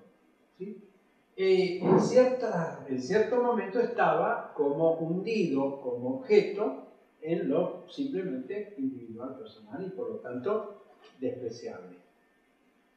[1.38, 6.91] eh, en, cierta, en cierto momento estaba como hundido, como objeto,
[7.22, 10.86] en lo simplemente individual, personal y por lo tanto
[11.20, 11.98] despreciable.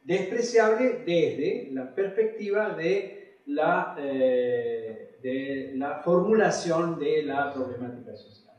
[0.02, 8.56] Despreciable desde la perspectiva de la, eh, de la formulación de la problemática social.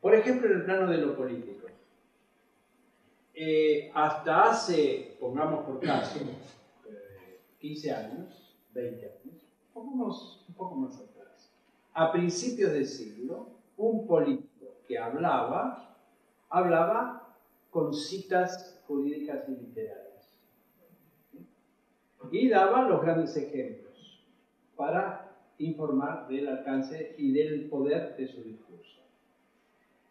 [0.00, 1.62] Por ejemplo, en el plano de lo político.
[3.34, 6.20] Eh, hasta hace, pongamos por caso,
[7.58, 9.42] 15 eh, años, 20 años,
[9.74, 11.50] un poco más atrás,
[11.94, 13.48] a principios del siglo,
[13.82, 15.96] un político que hablaba,
[16.48, 17.36] hablaba
[17.70, 20.38] con citas jurídicas y literarias.
[22.30, 24.24] Y daba los grandes ejemplos
[24.76, 29.00] para informar del alcance y del poder de su discurso.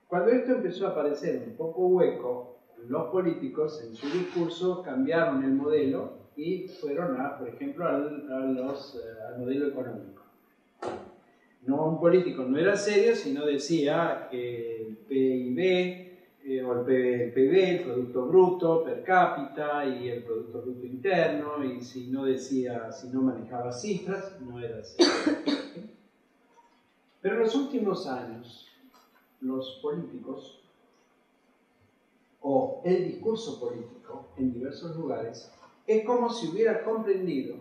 [0.08, 2.58] Cuando esto empezó a parecer un poco hueco,
[2.88, 9.24] los políticos en su discurso cambiaron el modelo y fueron, a, por ejemplo, al, eh,
[9.28, 10.21] al modelo económico
[11.64, 16.12] no un político no era serio, sino decía que el PIB
[16.44, 21.82] eh, o el PB, el Producto Bruto per cápita y el Producto Bruto Interno, y
[21.82, 25.08] si no decía, si no manejaba cifras, no era serio.
[27.22, 28.68] Pero en los últimos años,
[29.42, 30.64] los políticos
[32.42, 35.52] o el discurso político en diversos lugares
[35.86, 37.56] es como si hubiera comprendido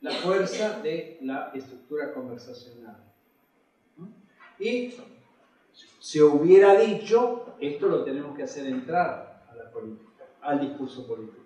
[0.00, 3.07] la fuerza de la estructura conversacional
[4.58, 4.94] y
[6.00, 11.38] se hubiera dicho, esto lo tenemos que hacer entrar a la política, al discurso político.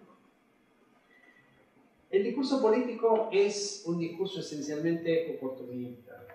[2.11, 6.27] El discurso político es un discurso esencialmente oportunista,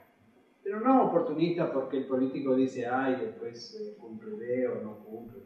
[0.63, 5.41] pero no oportunista porque el político dice, ay, después cumple o no cumple.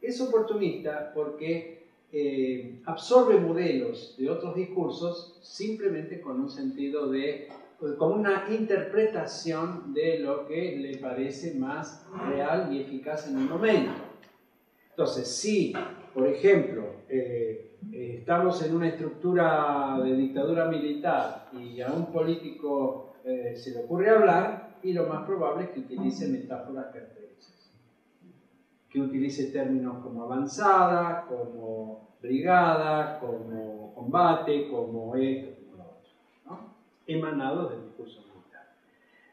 [0.00, 7.48] Es oportunista porque eh, absorbe modelos de otros discursos simplemente con un sentido de
[7.98, 13.92] como una interpretación de lo que le parece más real y eficaz en el momento.
[14.90, 15.72] Entonces, si,
[16.14, 23.14] por ejemplo, eh, eh, estamos en una estructura de dictadura militar y a un político
[23.24, 27.70] eh, se le ocurre hablar, y lo más probable es que utilice metáforas características,
[28.90, 35.61] que utilice términos como avanzada, como brigada, como combate, como esto,
[37.06, 38.74] emanados del discurso militar.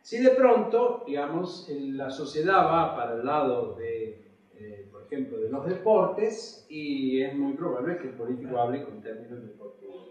[0.02, 5.50] Si de pronto, digamos, la sociedad va para el lado de, eh, por ejemplo, de
[5.50, 10.10] los deportes, y es muy probable que el político hable con términos deportivos.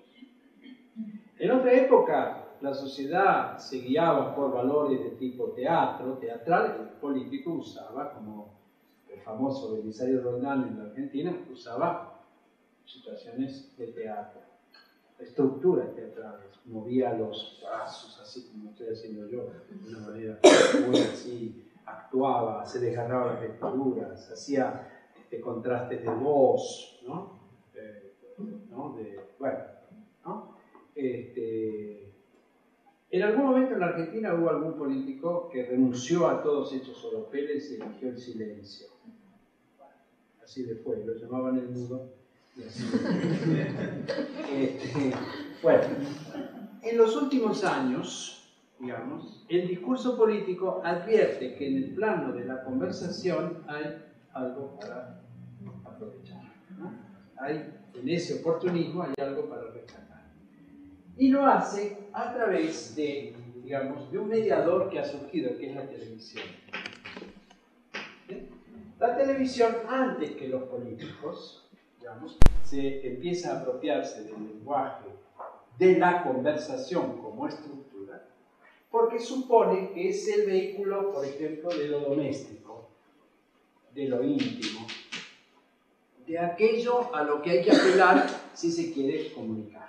[1.38, 7.52] En otra época, la sociedad se guiaba por valores de tipo teatro, teatral, el político
[7.52, 8.52] usaba, como
[9.08, 12.18] el famoso Belisario Rondán en la Argentina, usaba
[12.84, 14.40] situaciones de teatro,
[15.18, 20.38] estructuras teatrales movía los brazos así como estoy haciendo yo, de una manera
[20.86, 27.38] muy así, actuaba, se desgarraba las vestiduras, hacía este, contrastes de voz, ¿no?
[27.74, 28.14] Eh,
[29.38, 29.58] bueno,
[30.24, 30.56] ¿no?
[30.94, 32.12] Este,
[33.10, 37.70] en algún momento en la Argentina hubo algún político que renunció a todos estos oropeles
[37.72, 38.88] y eligió el silencio.
[40.42, 42.12] así le fue, lo llamaban el mudo.
[44.52, 45.14] Este,
[45.62, 45.84] bueno,
[46.82, 48.48] en los últimos años,
[48.78, 55.20] digamos, el discurso político advierte que en el plano de la conversación hay algo para
[55.84, 56.42] aprovechar.
[57.36, 60.32] Hay, en ese oportunismo hay algo para rescatar.
[61.16, 65.76] Y lo hace a través de, digamos, de un mediador que ha surgido, que es
[65.76, 66.44] la televisión.
[68.98, 71.67] La televisión, antes que los políticos,
[72.62, 75.08] se empieza a apropiarse del lenguaje
[75.78, 78.26] de la conversación como estructura,
[78.90, 82.88] porque supone que es el vehículo, por ejemplo, de lo doméstico,
[83.94, 84.86] de lo íntimo,
[86.26, 89.88] de aquello a lo que hay que apelar si se quiere comunicar.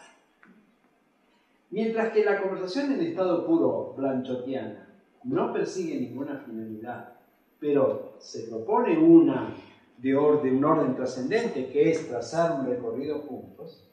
[1.71, 4.87] Mientras que la conversación en estado puro blanchotiana
[5.23, 7.13] no persigue ninguna finalidad,
[7.59, 9.53] pero se propone una
[10.01, 13.89] de, orden, un orden trascendente que es trazar un recorrido juntos,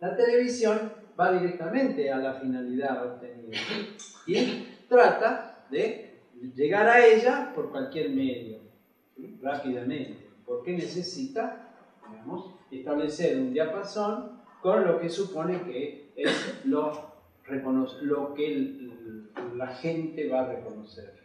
[0.00, 3.58] la televisión va directamente a la finalidad obtenida
[4.26, 6.20] y trata de
[6.54, 8.58] llegar a ella por cualquier medio,
[9.40, 11.70] rápidamente, porque necesita
[12.10, 17.14] digamos, establecer un diapasón con lo que supone que es lo,
[18.02, 18.90] lo que
[19.54, 21.23] la gente va a reconocer.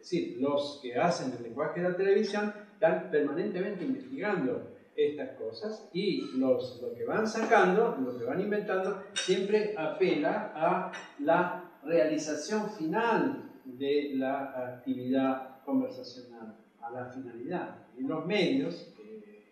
[0.00, 5.90] Es decir, los que hacen el lenguaje de la televisión están permanentemente investigando estas cosas
[5.92, 12.70] y los, lo que van sacando, lo que van inventando, siempre apela a la realización
[12.70, 17.76] final de la actividad conversacional, a la finalidad.
[17.98, 19.44] Y los medios que,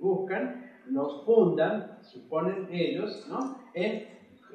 [0.00, 3.58] buscan los fundan, suponen ellos, ¿no?
[3.74, 4.08] en,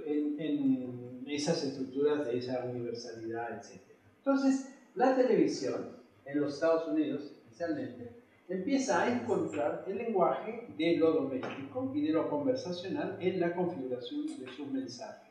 [0.03, 3.81] en, en esas estructuras de esa universalidad, etc.
[4.17, 5.89] Entonces, la televisión
[6.25, 8.09] en los Estados Unidos, especialmente,
[8.49, 14.25] empieza a encontrar el lenguaje de lo doméstico y de lo conversacional en la configuración
[14.25, 15.27] de sus mensajes.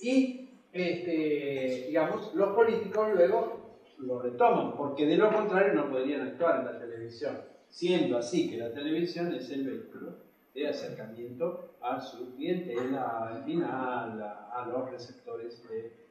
[0.00, 6.60] Y, este, digamos, los políticos luego lo retoman, porque de lo contrario no podrían actuar
[6.60, 7.36] en la televisión,
[7.68, 10.14] siendo así que la televisión es el vehículo
[10.54, 16.09] de acercamiento a su clientela, al final, a, a los receptores de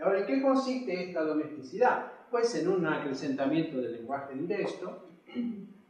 [0.00, 2.20] Ahora, ¿en qué consiste esta domesticidad?
[2.30, 5.02] pues en un acrecentamiento del lenguaje directo,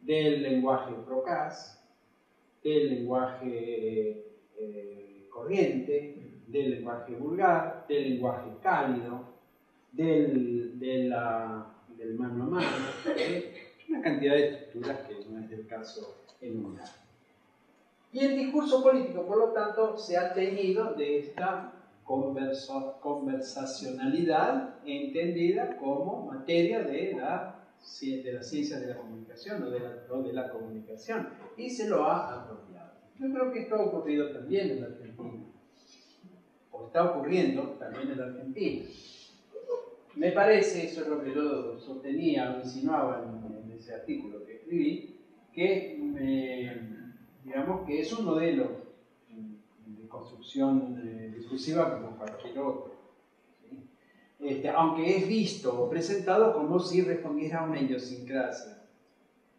[0.01, 1.85] del lenguaje procas,
[2.65, 4.25] del lenguaje
[4.57, 6.17] eh, corriente,
[6.47, 9.25] del lenguaje vulgar, del lenguaje cálido,
[9.93, 10.73] del,
[12.19, 12.67] mano a mano,
[13.89, 16.89] una cantidad de estructuras que no es del caso enumerar.
[18.13, 21.80] Y el discurso político, por lo tanto, se ha teñido de esta
[23.01, 27.65] conversacionalidad entendida como materia de la,
[28.01, 32.91] de la ciencia de la comunicación o de la, comunicación y se lo ha apropiado.
[33.19, 35.45] Yo creo que esto ha ocurrido también en Argentina,
[36.73, 38.85] o está ocurriendo también en Argentina.
[40.17, 45.17] Me parece, eso es lo que yo sostenía o insinuaba en, ese artículo que escribí,
[45.55, 45.97] que
[47.45, 48.90] digamos que es un modelo
[50.11, 52.91] construcción eh, discursiva como cualquier otro.
[54.41, 58.83] Este, aunque es visto o presentado como si respondiera a una idiosincrasia,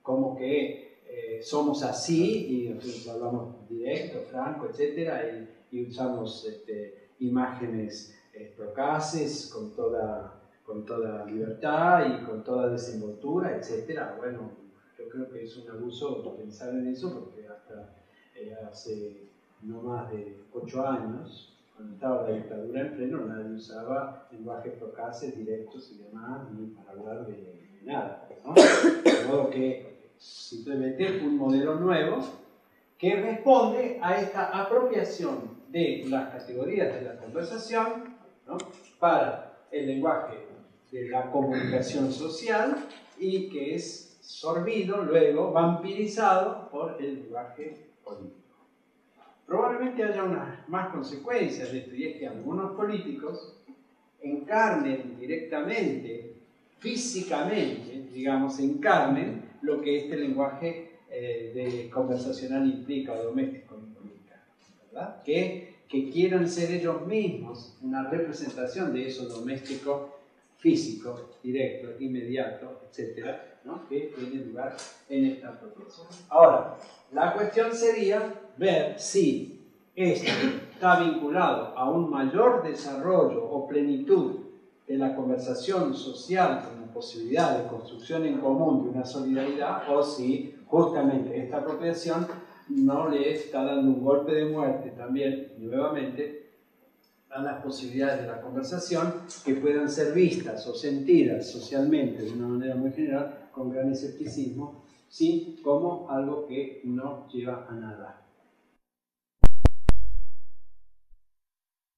[0.01, 5.47] como que eh, somos así y nosotros hablamos directo, franco, etc.
[5.71, 13.55] Y, usamos este, imágenes eh, procaces con toda, con toda libertad y con toda desenvoltura,
[13.55, 14.17] etc.
[14.17, 14.51] Bueno,
[14.97, 17.97] yo creo que es un abuso pensar en eso porque hasta
[18.69, 19.30] hace
[19.63, 25.35] no más de ocho años, cuando estaba la dictadura en pleno, nadie usaba lenguajes procaces,
[25.35, 28.27] directos y demás, ni para hablar de, nada.
[28.45, 28.53] ¿no?
[28.53, 32.19] De modo que simplemente un modelo nuevo
[32.97, 38.15] que responde a esta apropiación de las categorías de la conversación
[38.99, 40.37] para el lenguaje
[40.91, 42.75] de la comunicación social
[43.17, 48.40] y que es sorbido, luego vampirizado por el lenguaje político
[49.51, 53.57] probablemente haya unas más consecuencias de esto, y es que algunos políticos
[54.21, 56.35] encarnen directamente,
[56.79, 64.41] físicamente, digamos, encarnen lo que este lenguaje eh, de conversacional implica o doméstico implica,
[64.89, 65.21] ¿verdad?
[65.21, 70.21] Que, que quieran ser ellos mismos una representación de eso doméstico
[70.59, 73.85] físico, directo, inmediato, etcétera, ¿no?
[73.89, 74.77] que tiene lugar
[75.09, 75.59] en esta.
[76.29, 76.77] Ahora,
[77.11, 79.59] la cuestión sería ver si
[79.95, 80.31] esto
[80.71, 84.35] está vinculado a un mayor desarrollo o plenitud
[84.87, 90.53] de la conversación social como posibilidad de construcción en común de una solidaridad o si
[90.67, 92.27] justamente esta apropiación
[92.69, 96.51] no le está dando un golpe de muerte también nuevamente
[97.31, 99.11] a las posibilidades de la conversación
[99.43, 104.83] que puedan ser vistas o sentidas socialmente de una manera muy general con gran escepticismo,
[105.09, 108.20] sí como algo que no lleva a nada.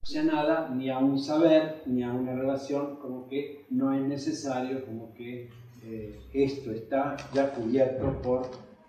[0.04, 4.84] Sea nada, ni a un saber, ni a una relación, como que no es necesario,
[4.84, 5.48] como que
[5.82, 8.48] eh, esto está ya cubierto por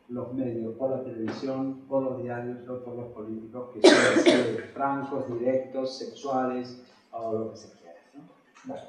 [0.09, 5.39] los medios, por la televisión, por los diarios o por los políticos que son francos,
[5.39, 6.81] directos, sexuales
[7.11, 8.85] o lo que se quiera.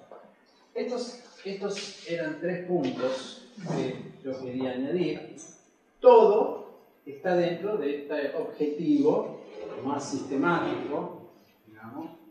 [0.74, 5.36] Estos, estos eran tres puntos que yo quería añadir.
[6.00, 6.66] Todo
[7.06, 9.40] está dentro de este objetivo
[9.84, 11.15] más sistemático,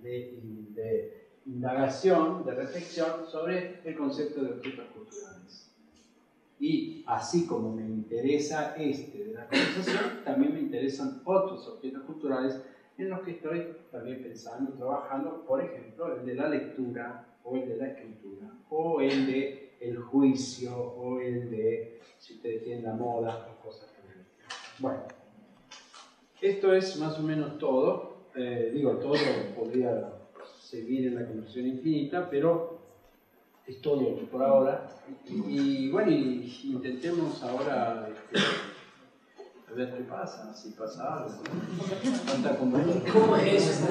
[0.02, 0.40] de,
[0.74, 5.72] de indagación, de reflexión sobre el concepto de objetos culturales.
[6.60, 12.62] Y así como me interesa este de la conversación, también me interesan otros objetos culturales
[12.98, 17.68] en los que estoy también pensando, trabajando, por ejemplo, el de la lectura o el
[17.68, 22.94] de la escritura, o el de el juicio, o el de, si ustedes tienen la
[22.94, 23.96] moda, o cosas así.
[24.80, 25.04] Bueno,
[26.42, 28.15] esto es más o menos todo.
[28.38, 29.16] Eh, digo, todo
[29.56, 30.14] podría
[30.60, 32.80] seguir en la conversación infinita, pero
[33.66, 34.90] es todo por ahora.
[35.26, 38.46] Y, bueno, intentemos ahora este,
[39.70, 41.32] a ver qué pasa, si pasa algo.
[43.14, 43.82] ¿Cómo es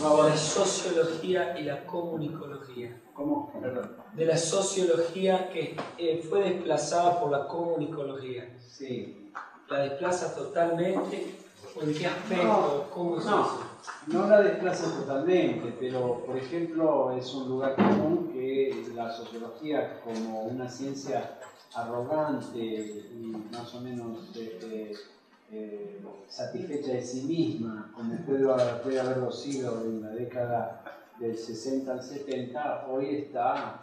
[0.00, 0.30] favor.
[0.30, 3.00] la sociología y la comunicología?
[3.12, 3.52] ¿Cómo?
[3.60, 3.92] Perdón.
[4.14, 8.56] De la sociología que eh, fue desplazada por la comunicología.
[8.66, 9.30] Sí.
[9.68, 11.45] ¿La desplaza totalmente?
[11.74, 12.90] ¿O en qué aspecto?
[12.92, 13.60] ¿Cómo es no, eso?
[14.06, 20.42] No la desplaza totalmente, pero por ejemplo es un lugar común que la sociología como
[20.44, 21.38] una ciencia
[21.74, 24.92] arrogante y más o menos este,
[25.50, 28.46] eh, satisfecha de sí misma, como puede,
[28.82, 30.82] puede haberlo sido en la década
[31.18, 33.80] del 60 al 70, hoy está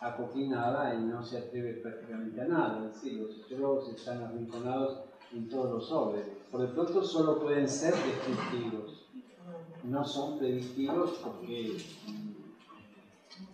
[0.00, 2.86] acoquinada y no se atreve prácticamente a nada.
[2.86, 6.28] Es decir, los sociólogos están arrinconados en todos los órdenes.
[6.50, 9.06] Por de pronto solo pueden ser descriptivos,
[9.84, 11.78] no son predictivos porque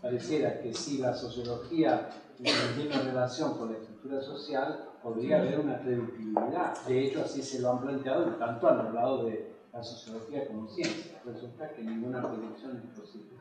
[0.01, 5.78] pareciera que si la sociología tiene una relación con la estructura social, podría haber una
[5.81, 6.77] predictibilidad.
[6.86, 11.20] De hecho, así se lo han planteado, tanto han hablado de la sociología como ciencia.
[11.24, 13.36] Resulta que ninguna predicción es posible.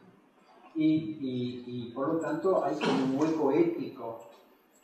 [0.75, 4.29] Y, y, y por lo tanto hay como un hueco ético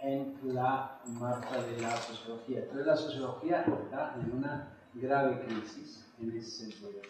[0.02, 2.60] en la marcha de la sociología.
[2.60, 7.02] Entonces la sociología está en una grave crisis en ese sentido.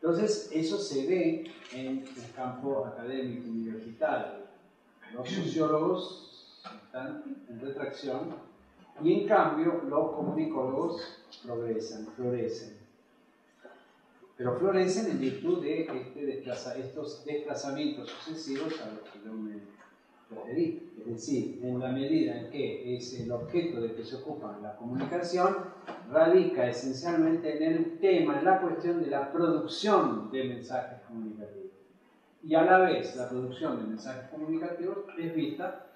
[0.00, 4.46] Entonces eso se ve en el campo académico universitario.
[5.14, 8.34] Los sociólogos están en retracción
[9.02, 11.02] y en cambio los comunicólogos
[11.42, 12.76] progresan, florecen.
[14.36, 19.54] Pero florecen en virtud de este estos desplazamientos sucesivos a los que yo me
[20.30, 24.74] es decir, en la medida en que es el objeto de que se ocupa la
[24.76, 25.56] comunicación,
[26.10, 31.70] radica esencialmente en el tema, en la cuestión de la producción de mensajes comunicativos.
[32.42, 35.86] Y a la vez, la producción de mensajes comunicativos es vista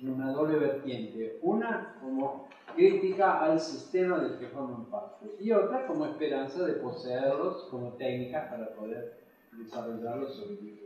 [0.00, 1.38] en una doble vertiente.
[1.42, 7.68] Una como crítica al sistema del que forman parte y otra como esperanza de poseerlos
[7.70, 9.18] como técnicas para poder
[9.52, 10.85] desarrollarlos sobre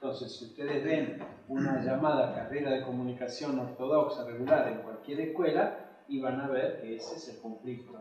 [0.00, 1.18] entonces, si ustedes ven
[1.48, 6.96] una llamada carrera de comunicación ortodoxa regular en cualquier escuela, y van a ver que
[6.96, 7.92] ese es el conflicto.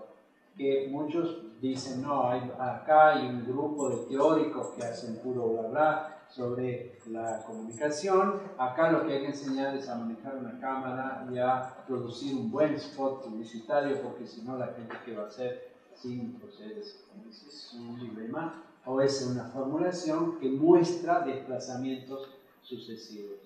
[0.55, 6.17] Que muchos dicen, no, acá hay un grupo de teóricos que hacen puro bla bla
[6.29, 11.39] sobre la comunicación, acá lo que hay que enseñar es a manejar una cámara y
[11.39, 15.71] a producir un buen spot publicitario, porque si no la gente que va a hacer
[15.95, 16.77] sin proceder.
[16.77, 22.29] Es un dilema o es una formulación que muestra desplazamientos
[22.63, 23.37] sucesivos.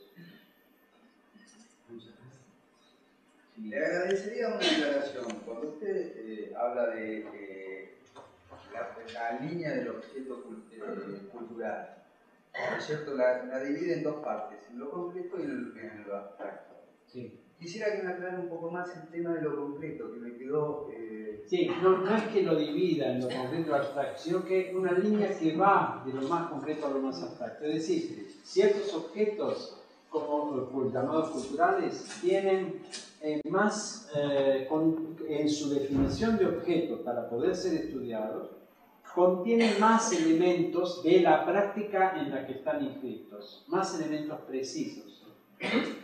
[3.57, 5.25] Le agradecería una aclaración.
[5.45, 7.93] Cuando usted eh, habla de eh,
[9.13, 12.03] la, línea del objeto eh, cultural,
[12.53, 13.15] ¿no cierto?
[13.15, 16.75] La, divide en dos partes, en lo concreto y en lo abstracto.
[17.07, 17.39] Sí.
[17.61, 20.89] Quisiera que me aclare un poco más el tema de lo concreto, que me quedó...
[20.91, 21.43] Eh...
[21.45, 25.37] Sí, no, no, es que lo divida en lo concreto abstracto, sino que una línea
[25.37, 27.65] que va de lo más concreto a lo más abstracto.
[27.65, 29.77] Es decir, ciertos objetos,
[30.09, 32.81] como llamados culturales, tienen
[33.21, 38.49] eh, más, eh, con, en su definición de objeto para poder ser estudiados,
[39.13, 45.27] contienen más elementos de la práctica en la que están inscritos, más elementos precisos.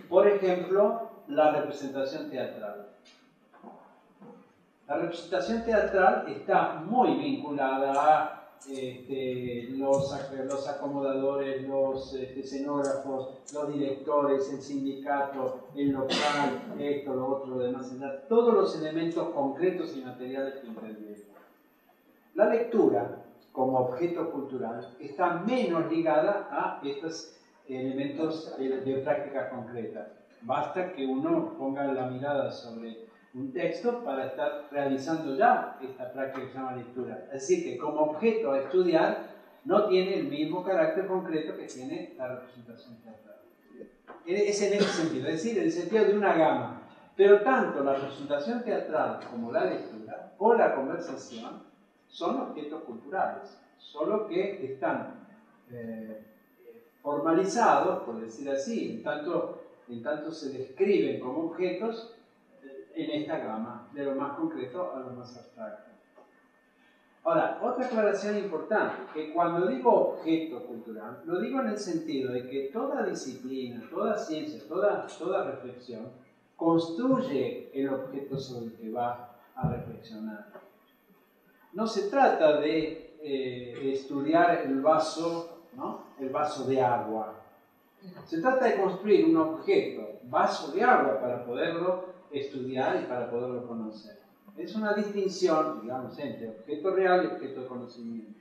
[0.08, 2.88] Por ejemplo, la representación teatral.
[4.88, 8.38] La representación teatral está muy vinculada a
[8.70, 10.14] este, los,
[10.46, 17.60] los, acomodadores, los este, escenógrafos, los directores, el sindicato, el local, esto, lo otro, lo
[17.60, 17.92] demás,
[18.28, 21.24] todos los elementos concretos y materiales que intervienen.
[22.36, 27.36] La lectura, como objeto cultural, está menos ligada a estos
[27.68, 30.08] elementos de, de práctica concreta.
[30.42, 36.46] Basta que uno ponga la mirada sobre un texto para estar realizando ya esta práctica
[36.46, 37.28] que se llama lectura.
[37.34, 39.28] Así que como objeto a estudiar,
[39.66, 43.36] no tiene el mismo carácter concreto que tiene la representación teatral.
[44.26, 46.82] Es en ese sentido, es decir, en el sentido de una gama.
[47.16, 51.64] Pero tanto la representación teatral como la lectura o la conversación
[52.08, 55.28] son objetos culturales, solo que están
[55.72, 56.22] eh,
[57.02, 62.16] formalizados, por decir así, en tanto, en tanto se describen como objetos
[62.64, 65.92] eh, en esta gama, de lo más concreto a lo más abstracto.
[67.24, 72.48] Ahora, otra aclaración importante, que cuando digo objeto cultural, lo digo en el sentido de
[72.48, 76.10] que toda disciplina, toda ciencia, toda, toda reflexión
[76.56, 80.48] construye el objeto sobre el que va a reflexionar.
[81.74, 86.06] No se trata de eh, estudiar el vaso, ¿no?
[86.20, 87.36] el vaso de agua.
[88.26, 93.68] Se trata de construir un objeto, vaso de agua, para poderlo estudiar y para poderlo
[93.68, 94.20] conocer.
[94.58, 98.34] Es una distinción, digamos, entre objeto real y objeto de conocimiento.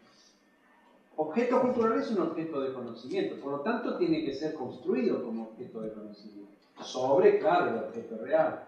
[1.17, 5.45] Objeto cultural es un objeto de conocimiento, por lo tanto tiene que ser construido como
[5.45, 6.53] objeto de conocimiento,
[6.83, 8.65] sobre, claro, el objeto real.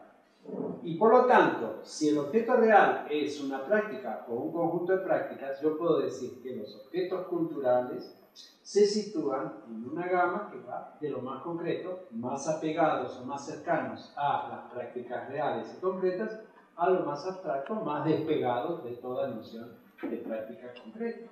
[0.82, 5.04] Y por lo tanto, si el objeto real es una práctica o un conjunto de
[5.04, 8.14] prácticas, yo puedo decir que los objetos culturales
[8.62, 13.46] se sitúan en una gama que va de lo más concreto, más apegados o más
[13.46, 16.40] cercanos a las prácticas reales y concretas,
[16.76, 21.30] a lo más abstracto, más despegado de toda noción de práctica concreta.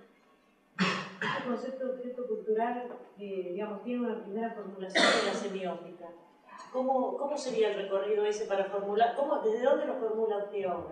[0.78, 2.88] El concepto de objeto cultural,
[3.18, 6.08] eh, digamos, tiene una primera formulación de la semiótica.
[6.72, 9.14] ¿Cómo, ¿Cómo, sería el recorrido ese para formular?
[9.14, 10.88] ¿Cómo, ¿Desde dónde lo formula usted ahora?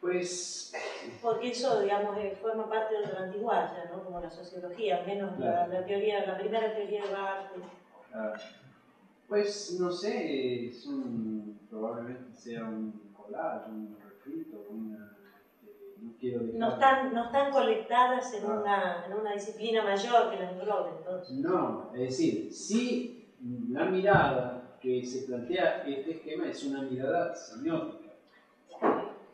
[0.00, 0.72] Pues...
[1.20, 4.04] Porque eso, digamos, eh, forma parte de otra antiguaya, ¿no?
[4.04, 7.60] Como la sociología, menos la, la, teoría, la primera teoría de arte.
[9.28, 13.02] Pues, no sé, es un, probablemente sea un
[13.68, 15.16] un refrito, una,
[15.64, 20.36] eh, no quiero No están, no están colectadas en, una, en una disciplina mayor que
[20.40, 21.36] las englobe, entonces.
[21.38, 23.34] No, es decir, si
[23.70, 28.01] la mirada que se plantea este esquema es una mirada semiótica.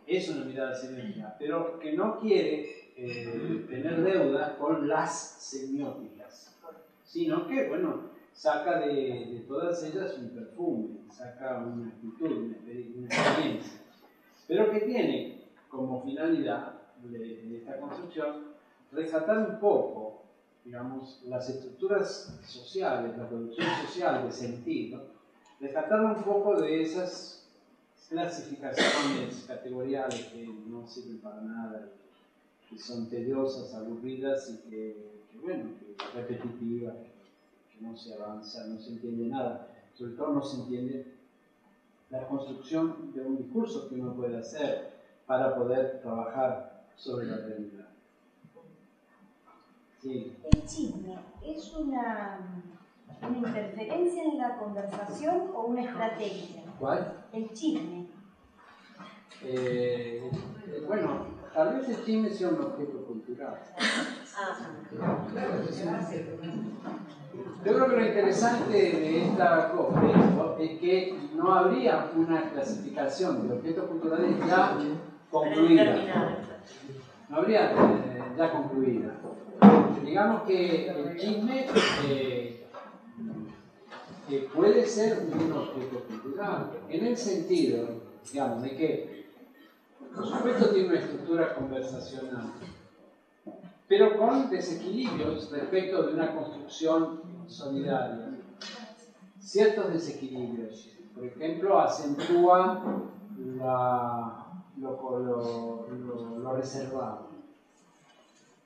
[0.09, 6.56] Es una mirada semiótica, pero que no quiere eh, tener deuda con las semióticas,
[7.05, 12.55] sino que, bueno, saca de, de, todas ellas un perfume, saca una actitud,
[12.97, 13.78] una experiencia
[14.48, 16.72] pero que tiene como finalidad
[17.05, 18.48] de, esta construcción
[18.90, 20.22] resaltar un poco,
[20.64, 25.02] digamos, las estructuras sociales, la producción social de sentido,
[25.60, 27.38] rescatar un poco de esas
[28.09, 31.89] clasificaciones categoriales que no sirven para nada,
[32.68, 36.94] que son tediosas, aburridas y que, bueno, que repetitivas,
[37.72, 41.14] que no se avanza, no se entiende nada, sobre todo no se entiende
[42.10, 44.93] la construcción de un discurso que uno puede hacer
[45.26, 47.89] para poder trabajar sobre la realidad.
[50.05, 52.39] ¿El chisme es una,
[53.20, 56.62] una interferencia en la conversación o una estrategia?
[56.78, 57.24] ¿Cuál?
[57.32, 57.97] El chisme.
[59.44, 60.30] Eh,
[60.86, 63.55] bueno, tal vez el chisme sea un objeto cultural.
[67.64, 70.02] Yo creo que lo interesante de esta cosa
[70.60, 74.76] es que no habría una clasificación de objetos culturales ya
[75.30, 76.38] concluida.
[77.28, 79.14] No habría eh, ya concluida.
[80.05, 81.66] Digamos que el chisme
[82.09, 82.66] eh,
[84.30, 87.88] eh, puede ser un objeto cultural, en el sentido,
[88.32, 89.17] digamos, de que,
[90.14, 92.52] por supuesto, tiene una estructura conversacional,
[93.86, 98.35] pero con desequilibrios respecto de una construcción solidaria.
[99.39, 102.80] Ciertos desequilibrios por ejemplo, acentúa
[104.76, 105.86] lo,
[106.55, 107.30] reservado,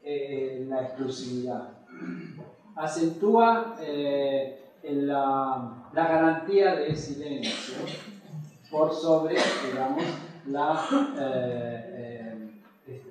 [0.03, 1.71] eh, la exclusividad.
[2.77, 7.77] Acentúa eh, la, garantía de silencio
[8.71, 9.37] por sobre,
[9.67, 10.05] digamos,
[10.47, 10.89] la,
[11.19, 12.51] eh,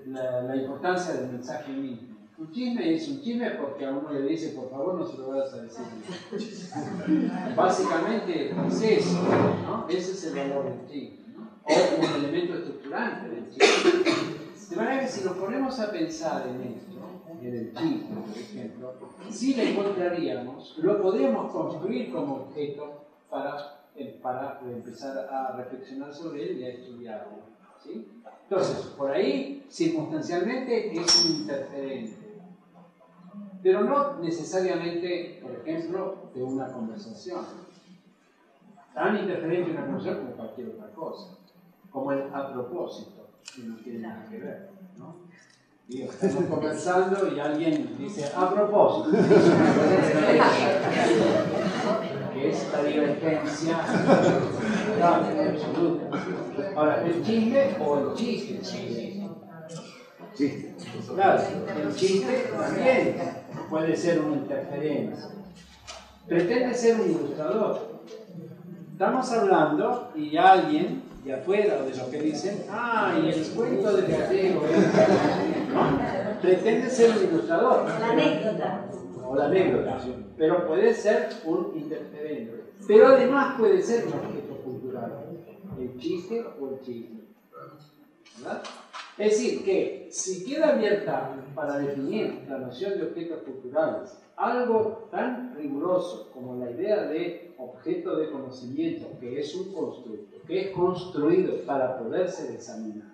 [0.07, 2.11] la importancia del mensaje mismo.
[2.41, 5.27] Un chisme es un chisme porque a uno le dice, por favor, no se lo
[5.27, 5.85] vayas a decir.
[7.55, 9.21] Básicamente es eso,
[9.63, 9.85] ¿no?
[9.87, 11.51] Ese es el valor del chisme, ¿no?
[11.63, 13.91] O un elemento estructurante del chisme.
[14.71, 16.97] De manera que si nos ponemos a pensar en esto,
[17.39, 18.93] en el chisme, por ejemplo,
[19.29, 26.43] sí le encontraríamos, lo podríamos construir como objeto para, eh, para empezar a reflexionar sobre
[26.43, 27.39] él y a estudiarlo.
[27.83, 28.07] ¿sí?
[28.43, 32.21] Entonces, por ahí, circunstancialmente, es un interferente
[33.63, 37.45] pero no necesariamente, por ejemplo, de una conversación.
[38.93, 41.37] Tan interferente una conversación como cualquier otra cosa,
[41.91, 44.69] como el a propósito, que no tiene nada que ver.
[44.97, 45.15] ¿no?
[45.87, 49.17] Estamos conversando y alguien dice, a propósito,
[52.49, 53.77] es la divergencia
[55.01, 56.09] absoluta.
[56.75, 58.59] Ahora, el chisme o el chiste.
[60.35, 60.75] Chiste.
[61.13, 61.41] Claro,
[61.83, 63.15] el chiste también
[63.69, 65.29] puede ser una interferencia.
[66.27, 68.01] Pretende ser un ilustrador.
[68.93, 73.95] Estamos hablando y alguien de afuera o de lo que dicen, ah, y el cuento
[73.95, 74.61] de gallego,
[75.73, 76.41] ¿no?
[76.41, 77.87] pretende ser un ilustrador.
[77.99, 78.85] La anécdota.
[79.31, 79.97] O la anécdota,
[80.35, 82.65] pero puede ser un interferente.
[82.85, 85.23] Pero además puede ser un objeto cultural,
[85.79, 87.21] el chiste o el chisme.
[89.17, 95.55] Es decir, que si queda abierta para definir la noción de objetos culturales algo tan
[95.55, 101.57] riguroso como la idea de objeto de conocimiento, que es un constructo, que es construido
[101.65, 103.13] para poderse examinar,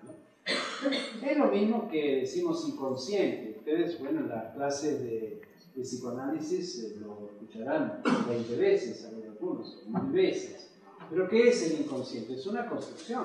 [1.22, 3.56] es lo mismo que decimos inconsciente.
[3.58, 5.42] Ustedes, bueno, en las clases de,
[5.82, 10.70] psicoanálisis eh, lo escucharán 20 veces, algunos, mil veces.
[11.10, 12.34] Pero ¿qué es el inconsciente?
[12.34, 13.24] Es una construcción.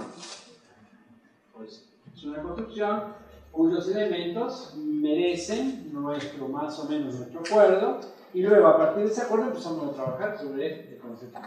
[1.55, 3.01] Pues, es una construcción
[3.51, 7.99] cuyos elementos merecen nuestro, más o menos nuestro acuerdo,
[8.33, 11.39] y luego a partir de ese acuerdo empezamos a trabajar sobre este concepto.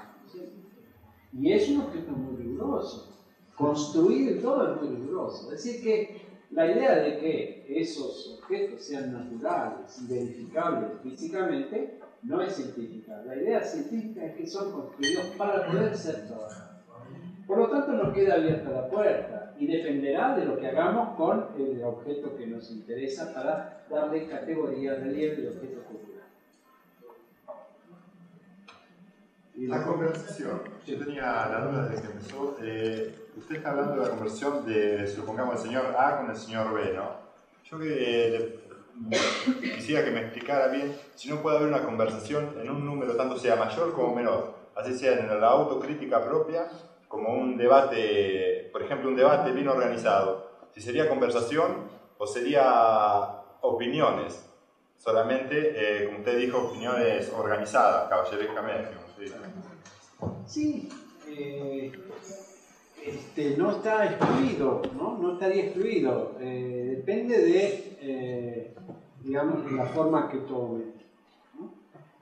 [1.32, 3.12] Y es un objeto muy riguroso.
[3.56, 5.52] Construir todo es muy riguroso.
[5.52, 6.25] Es decir, que
[6.56, 13.22] la idea de que esos objetos sean naturales y verificables físicamente no es científica.
[13.26, 16.82] La idea científica es que son construidos para poder ser trabajados.
[17.46, 21.44] Por lo tanto, nos queda abierta la puerta y dependerá de lo que hagamos con
[21.58, 26.05] el objeto que nos interesa para darle categoría, relieve de objeto cultural.
[29.56, 34.02] Y la conversación, yo tenía la duda desde que empezó, eh, usted está hablando de
[34.02, 37.16] la conversión de, supongamos, el señor A con el señor B, ¿no?
[37.64, 38.60] Yo que
[39.74, 43.38] quisiera que me explicara bien si no puede haber una conversación en un número tanto
[43.38, 46.68] sea mayor como menor, así sea en la autocrítica propia
[47.08, 50.50] como un debate, por ejemplo, un debate bien organizado.
[50.74, 51.88] Si sería conversación
[52.18, 54.44] o sería opiniones,
[54.98, 59.05] solamente, eh, como usted dijo, opiniones organizadas, caballerescamente.
[60.46, 60.88] Sí,
[61.28, 61.92] eh,
[63.04, 65.18] este, no está excluido, ¿no?
[65.18, 66.36] No estaría excluido.
[66.40, 68.74] Eh, depende de,
[69.22, 70.96] digamos, la forma que tome.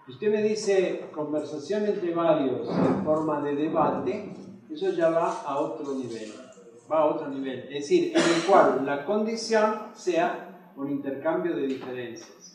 [0.07, 4.35] Usted me dice conversación entre varios en forma de debate,
[4.71, 6.31] eso ya va a otro nivel,
[6.93, 11.67] va a otro nivel, es decir, en el cual la condición sea un intercambio de
[11.69, 12.54] diferencias,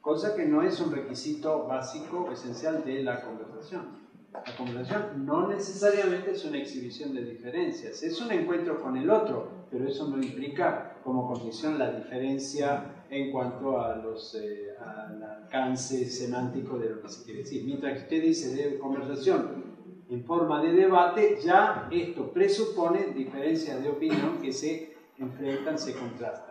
[0.00, 4.00] cosa que no es un requisito básico, esencial de la conversación.
[4.32, 9.66] La conversación no necesariamente es una exhibición de diferencias, es un encuentro con el otro,
[9.70, 16.08] pero eso no implica como condición la diferencia en cuanto a los, eh, al alcance
[16.08, 17.64] semántico de lo que se quiere decir.
[17.64, 19.64] Mientras que usted dice de conversación
[20.08, 26.49] en forma de debate, ya esto presupone diferencias de opinión que se enfrentan, se contrastan.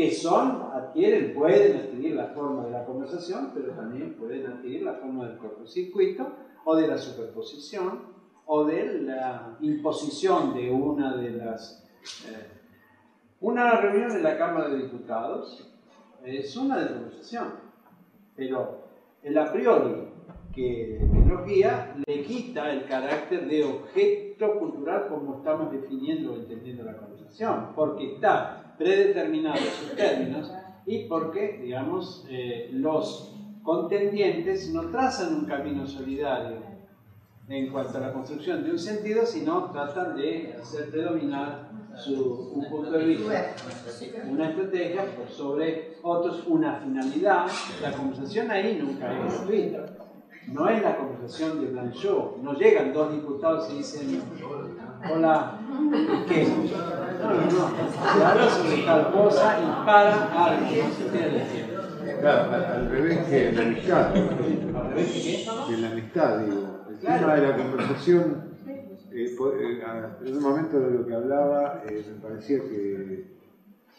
[0.00, 4.94] Que son, adquieren, pueden adquirir la forma de la conversación, pero también pueden adquirir la
[4.94, 6.26] forma del cortocircuito
[6.64, 8.04] o de la superposición
[8.46, 11.86] o de la imposición de una de las...
[12.30, 12.48] Eh,
[13.42, 15.70] una reunión en la Cámara de Diputados
[16.24, 17.48] es una de conversación,
[18.34, 18.78] pero
[19.22, 20.08] el a priori
[20.54, 26.84] que, nos guía le quita el carácter de objeto cultural como estamos definiendo o entendiendo
[26.84, 30.50] la conversación, porque está predeterminado sus términos
[30.86, 33.30] y porque, digamos, eh, los
[33.62, 36.56] contendientes no trazan un camino solidario
[37.46, 42.70] en cuanto a la construcción de un sentido, sino tratan de hacer predominar su, un
[42.70, 43.54] punto de vista,
[44.26, 47.48] una estrategia sobre otros, una finalidad.
[47.82, 50.00] La conversación ahí nunca es gratuita
[50.52, 52.38] no es la conversación de Blanchot.
[52.38, 54.22] No llegan dos diputados y dicen,
[55.12, 55.58] hola,
[56.28, 56.46] ¿qué?
[57.20, 58.24] No, no, no.
[58.24, 60.66] Habla sobre tal cosa y para algo,
[62.20, 64.16] Claro, al revés que en la amistad.
[64.16, 65.74] ¿Al revés que qué?
[65.74, 66.80] En la amistad, digo.
[66.88, 72.04] El tema de la conversación, eh, eh, en un momento de lo que hablaba, eh,
[72.08, 73.24] me parecía que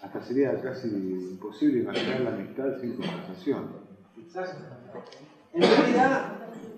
[0.01, 3.69] hasta sería casi imposible imaginar la amistad sin conversación.
[4.17, 4.57] Exacto.
[5.53, 6.33] En realidad,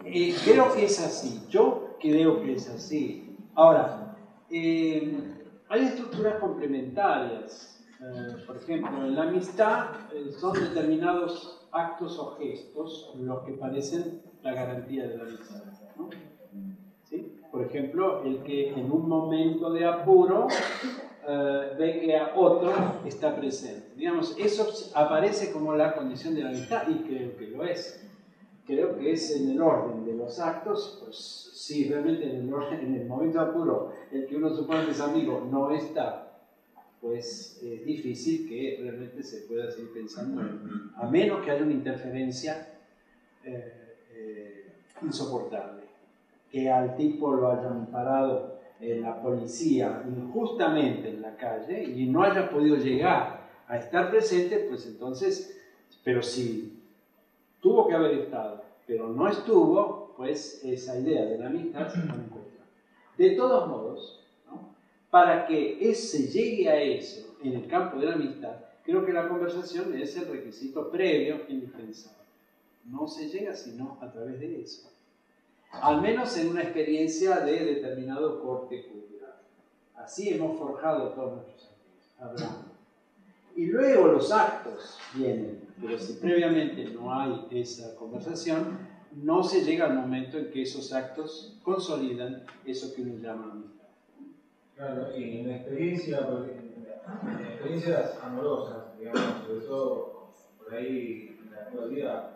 [0.06, 1.44] eh, creo que es así.
[1.49, 3.38] Yo creo que es así.
[3.56, 4.15] Ahora,
[4.49, 5.43] eh,
[5.74, 7.84] hay estructuras complementarias.
[8.00, 9.88] Eh, por ejemplo, en la amistad
[10.40, 15.64] son determinados actos o gestos los que parecen la garantía de la amistad.
[17.06, 17.40] ¿Sí?
[17.52, 20.48] Por ejemplo, el que en un momento de apuro
[21.80, 22.72] ve que a otro
[23.06, 23.94] está presente.
[23.95, 28.03] digamos, eso aparece como la condición de la amistad y creo que lo es.
[28.65, 31.18] Creo que es en el orden de los actos, pues
[31.53, 35.02] sí, realmente en el, orden, en el momento apuro, el que uno supone que es
[35.02, 36.40] amigo no está,
[37.02, 40.41] pues es difícil que realmente se pueda seguir pensando,
[40.95, 42.69] a menos que haya una interferencia
[43.44, 45.84] eh, eh, insoportable,
[46.49, 52.23] que al tipo lo hayan parado en la policía injustamente en la calle y no
[52.23, 55.60] haya podido llegar a estar presente, pues entonces,
[56.06, 56.73] pero si
[57.64, 62.14] tuvo que haber estado, pero no estuvo, pues esa idea de la amistad se no
[62.14, 62.65] encuentra.
[63.18, 64.19] De todos modos,
[65.10, 69.30] para que se llegue a eso en el campo de la amistad, creo que la
[69.30, 72.18] conversación es el requisito previo indispensable.
[72.85, 74.91] No se llega sino a través de eso.
[75.72, 79.40] Al menos en una experiencia de determinado corte cultural.
[79.95, 81.72] Así hemos forjado todos nuestros
[82.19, 82.73] amigos,
[83.56, 88.80] Y luego los actos vienen, pero si previamente no hay esa conversación,
[89.22, 93.88] no se llega al momento en que esos actos consolidan eso que uno llama amistad.
[94.76, 102.30] Claro, y en experiencia, en experiencias amorosas, digamos, sobre todo por ahí en la actualidad,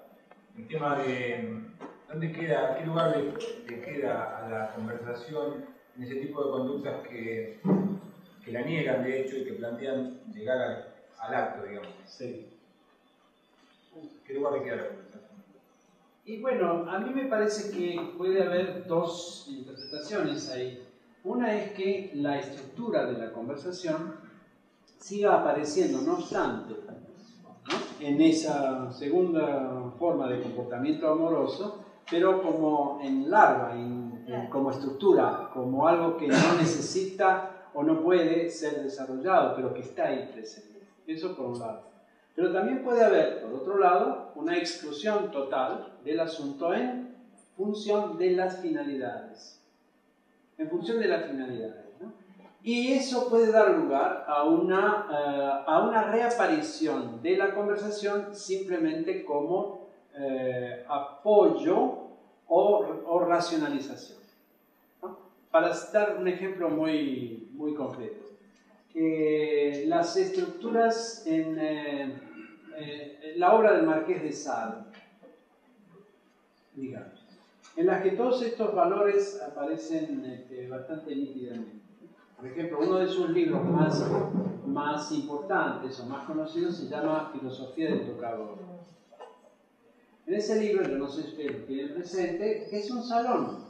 [0.55, 1.63] el tema de
[2.07, 3.17] dónde queda, qué lugar
[3.67, 5.65] le, queda a la conversación
[5.97, 7.59] en ese tipo de conductas que,
[8.45, 11.93] que la niegan, de hecho, y que plantean llegar al, acto, digamos.
[12.05, 12.47] Sí.
[14.25, 15.27] ¿Qué lugar le queda la conversación?
[16.25, 20.85] Y bueno, a mí me parece que puede haber dos interpretaciones ahí.
[21.23, 24.15] Una es que la estructura de la conversación
[24.99, 26.75] siga apareciendo, no obstante,
[27.99, 33.73] en esa segunda forma de comportamiento amoroso, pero como en larva,
[34.49, 40.07] como estructura, como algo que no necesita o no puede ser desarrollado, pero que está
[40.07, 40.76] ahí presente.
[41.07, 41.83] Eso por un lado.
[42.35, 47.15] Pero también puede haber, por otro lado, una exclusión total del asunto en
[47.55, 49.57] función de las finalidades
[50.57, 51.85] en función de las finalidades.
[52.63, 59.23] Y eso puede dar lugar a una, eh, a una reaparición de la conversación simplemente
[59.23, 62.07] como eh, apoyo
[62.47, 64.17] o, racionalización.
[65.51, 68.25] Para dar un ejemplo muy, muy concreto,
[69.85, 74.85] las estructuras en eh, la obra del Marqués de Sade,
[76.75, 77.25] digamos,
[77.75, 81.77] en las que todos estos valores aparecen este, bastante nítidamente.
[82.35, 84.03] Por ejemplo, uno de sus libros más,
[84.65, 88.59] más importantes o más conocidos se llama Filosofía del Tocador.
[90.27, 93.65] En ese libro, yo no sé si usted lo tiene presente, es un salón.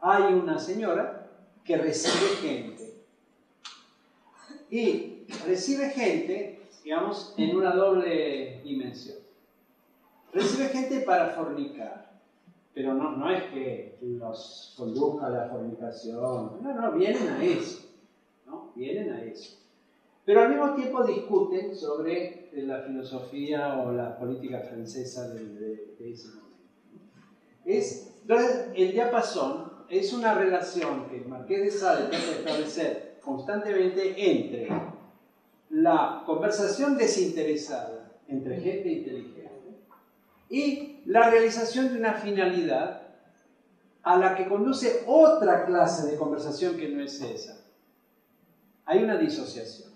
[0.00, 1.30] Hay una señora
[1.64, 2.77] que recibe gente.
[4.70, 9.16] Y recibe gente, digamos, en una doble dimensión.
[10.32, 12.08] Recibe gente para fornicar
[12.78, 17.88] pero no, no es que los conduzca a la fornicación, no, no, vienen a eso,
[18.46, 18.70] ¿no?
[18.76, 19.58] Vienen a eso.
[20.24, 26.28] Pero al mismo tiempo discuten sobre eh, la filosofía o la política francesa de, ese
[26.28, 26.56] momento.
[27.64, 33.07] Es, entonces, el diapasón es una relación que el Marqués de Sade trata de establecer
[33.28, 34.68] constantemente entre
[35.68, 39.48] la conversación desinteresada entre gente inteligente
[40.48, 43.02] y la realización de una finalidad
[44.02, 47.66] a la que conduce otra clase de conversación que no es esa.
[48.86, 49.90] Hay una disociación.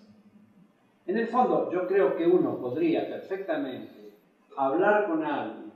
[1.07, 4.13] En el fondo, yo creo que uno podría perfectamente
[4.55, 5.73] hablar con alguien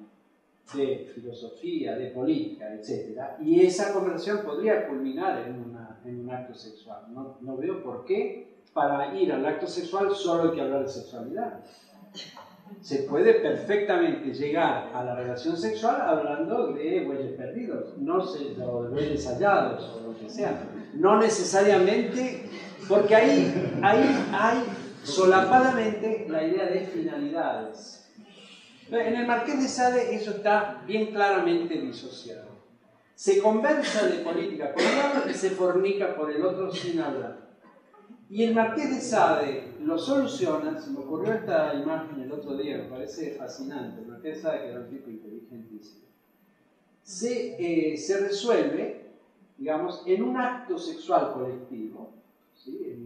[0.76, 3.20] de filosofía, de política, etc.
[3.42, 7.06] Y esa conversación podría culminar en, un acto sexual.
[7.10, 10.90] No, no veo por qué para ir al acto sexual solo hay que hablar de
[10.90, 11.64] sexualidad
[12.82, 18.84] se puede perfectamente llegar a la relación sexual hablando de bueyes perdidos, no sé, o
[18.84, 20.64] de bueyes hallados o lo que sea.
[20.94, 22.50] No necesariamente,
[22.88, 24.64] porque ahí, ahí hay
[25.04, 28.10] solapadamente la idea de finalidades.
[28.90, 32.47] En el Marqués de Sade eso está bien claramente disociado.
[33.18, 37.48] Se conversa de política por un lado y se fornica por el otro sin hablar.
[38.30, 42.78] Y el Marqués de Sade lo soluciona, se me ocurrió esta imagen el otro día,
[42.78, 46.06] me parece fascinante, el Marqués de Sade, que era un tipo inteligentísimo,
[47.02, 47.56] se,
[47.94, 49.10] eh, se resuelve,
[49.58, 52.12] digamos, en un acto sexual colectivo,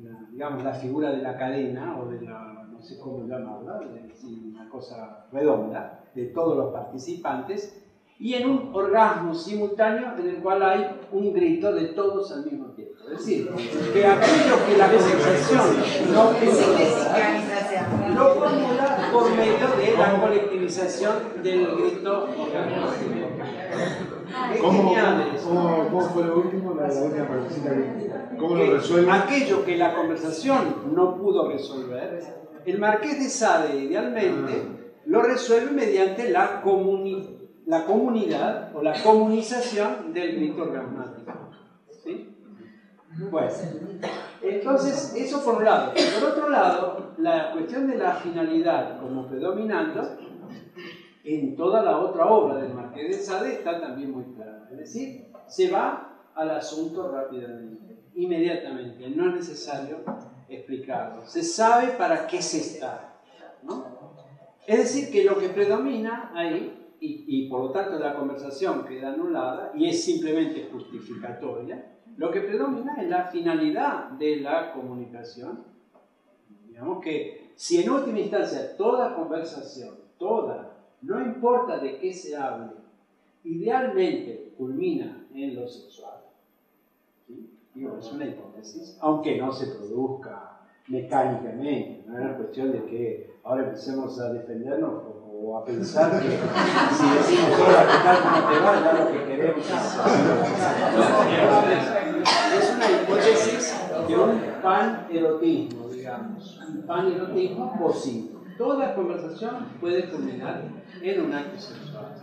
[0.03, 4.11] la, digamos, la figura de la cadena o de la, no sé cómo llamarla, de,
[4.45, 7.80] una cosa redonda, de todos los participantes,
[8.21, 12.67] y en un orgasmo simultáneo en el cual hay un grito de todos al mismo
[12.67, 12.93] tiempo.
[13.11, 13.49] Es decir,
[13.93, 15.61] que aquello que la conversación
[16.13, 22.27] no pudo lo formula por medio de la colectivización del grito
[24.61, 24.93] ¿Cómo,
[25.43, 26.75] cómo, cómo fue lo último?
[26.75, 29.11] La, la última que- ¿Cómo lo resuelve?
[29.11, 32.19] aquello que la conversación no pudo resolver,
[32.65, 34.61] el marqués de Sade idealmente
[35.05, 41.31] lo resuelve mediante la, comuni- la comunidad o la comunización del grito orgasmático.
[42.03, 42.35] ¿Sí?
[43.29, 43.51] Bueno,
[44.41, 45.93] entonces eso por un lado.
[45.93, 50.17] Por otro lado, la cuestión de la finalidad como predominando
[51.23, 54.67] en toda la otra obra del Marqués de Sade está también muy clara.
[54.71, 59.97] Es decir, se va al asunto rápidamente, inmediatamente, no es necesario
[60.49, 61.25] explicarlo.
[61.27, 63.19] Se sabe para qué se está.
[63.63, 63.85] ¿no?
[64.65, 69.13] Es decir, que lo que predomina ahí, y, y por lo tanto la conversación queda
[69.13, 75.63] anulada y es simplemente justificatoria, lo que predomina es la finalidad de la comunicación.
[76.67, 82.73] Digamos que si en última instancia toda conversación, toda, no importa de qué se hable,
[83.43, 86.21] idealmente culmina en lo sexual.
[87.25, 87.49] ¿sí?
[87.73, 93.33] Digo, es una hipótesis, aunque no se produzca mecánicamente, no es una cuestión de que
[93.43, 95.03] ahora empecemos a defendernos
[95.43, 98.17] o, a pensar que si decimos hola, ¿qué tal?
[98.21, 98.71] ¿Cómo te va?
[98.83, 99.73] Ya lo que queremos es,
[102.57, 103.63] es una hipótesis
[104.07, 108.31] de un panerotismo, digamos, un panerotismo posible.
[108.57, 110.61] Toda conversación puede culminar
[111.01, 112.13] en un acto sexual.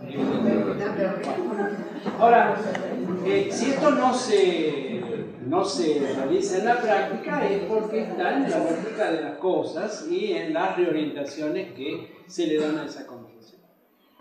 [2.17, 2.55] Ahora,
[3.25, 4.88] eh, si esto no se,
[5.49, 10.07] no se realiza en la práctica es porque está en la lógica de las cosas
[10.07, 13.61] y en las reorientaciones que se le dan a esa conversación.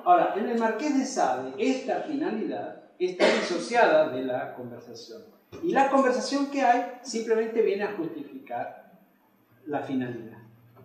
[0.04, 5.22] Ahora, en el Marqués de Sade, esta finalidad está disociada de la conversación.
[5.62, 8.92] Y la conversación que hay simplemente viene a justificar
[9.66, 10.38] la finalidad.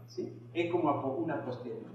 [0.08, 0.42] ¿sí?
[0.54, 1.94] Es como una posterior.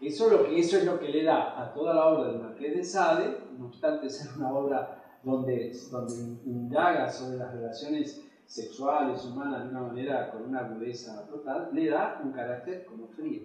[0.00, 2.40] Eso, es lo que, eso es lo que le da a toda la obra del
[2.40, 9.24] Marqués de Sade, no obstante ser una obra donde, donde indaga sobre las relaciones sexuales
[9.24, 13.42] humanas de una manera con una agudeza total, le da un carácter como frío,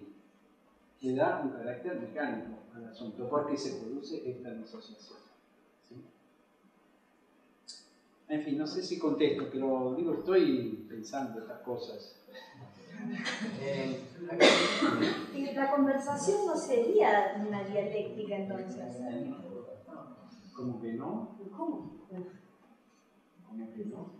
[1.00, 5.18] le da un carácter mecánico al asunto, porque se produce esta disociación.
[5.88, 5.94] ¿sí?
[8.28, 12.16] En fin, no sé si contesto, pero digo, estoy pensando estas cosas.
[13.62, 14.00] Eh,
[15.34, 18.84] Y la conversación no sería una dialéctica entonces.
[20.58, 21.38] ¿Cómo que no?
[21.56, 21.92] ¿Cómo?
[23.46, 24.10] ¿Cómo que no?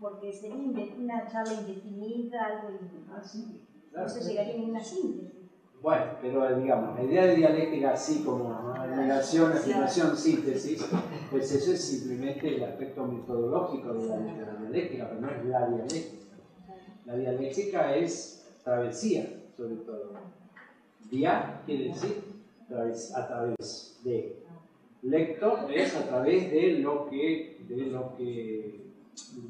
[0.00, 0.54] Porque sería
[0.96, 3.12] una charla indefinida, algo indefinito.
[3.12, 3.60] Ah, sí.
[3.90, 4.14] Claro.
[4.14, 5.50] llegaría a ninguna síntesis.
[5.82, 10.86] Bueno, pero digamos, la idea de dialéctica así como negación, afirmación, síntesis,
[11.32, 15.44] pues eso es simplemente el aspecto metodológico de la, de la dialéctica, pero no es
[15.46, 16.36] la dialéctica.
[17.06, 20.12] La dialéctica es travesía, sobre todo.
[21.10, 22.22] Dia quiere decir
[23.16, 24.44] a través de.
[25.02, 28.80] Lecto es a través de lo que, de lo que,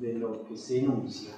[0.00, 1.32] de lo que se enuncia.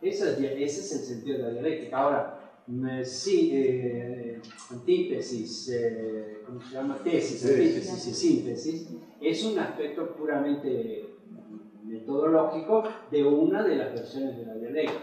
[0.00, 1.98] Eso es ese es el sentido de la dialéctica.
[1.98, 4.40] Ahora, me- sí, eh,
[4.70, 6.98] antítesis, eh, ¿cómo se llama?
[7.02, 7.48] Tesis, Sí.
[7.48, 8.88] antítesis y síntesis,
[9.20, 11.04] es un aspecto puramente
[11.84, 15.00] metodológico de una de las versiones de la dialéctica.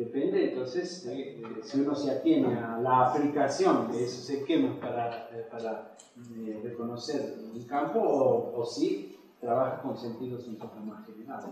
[0.00, 5.28] Depende entonces de, de si uno se atiene a la aplicación de esos esquemas para,
[5.30, 5.94] eh, para
[6.38, 11.50] eh, reconocer un campo o, o si trabaja con sentidos un poco más generales.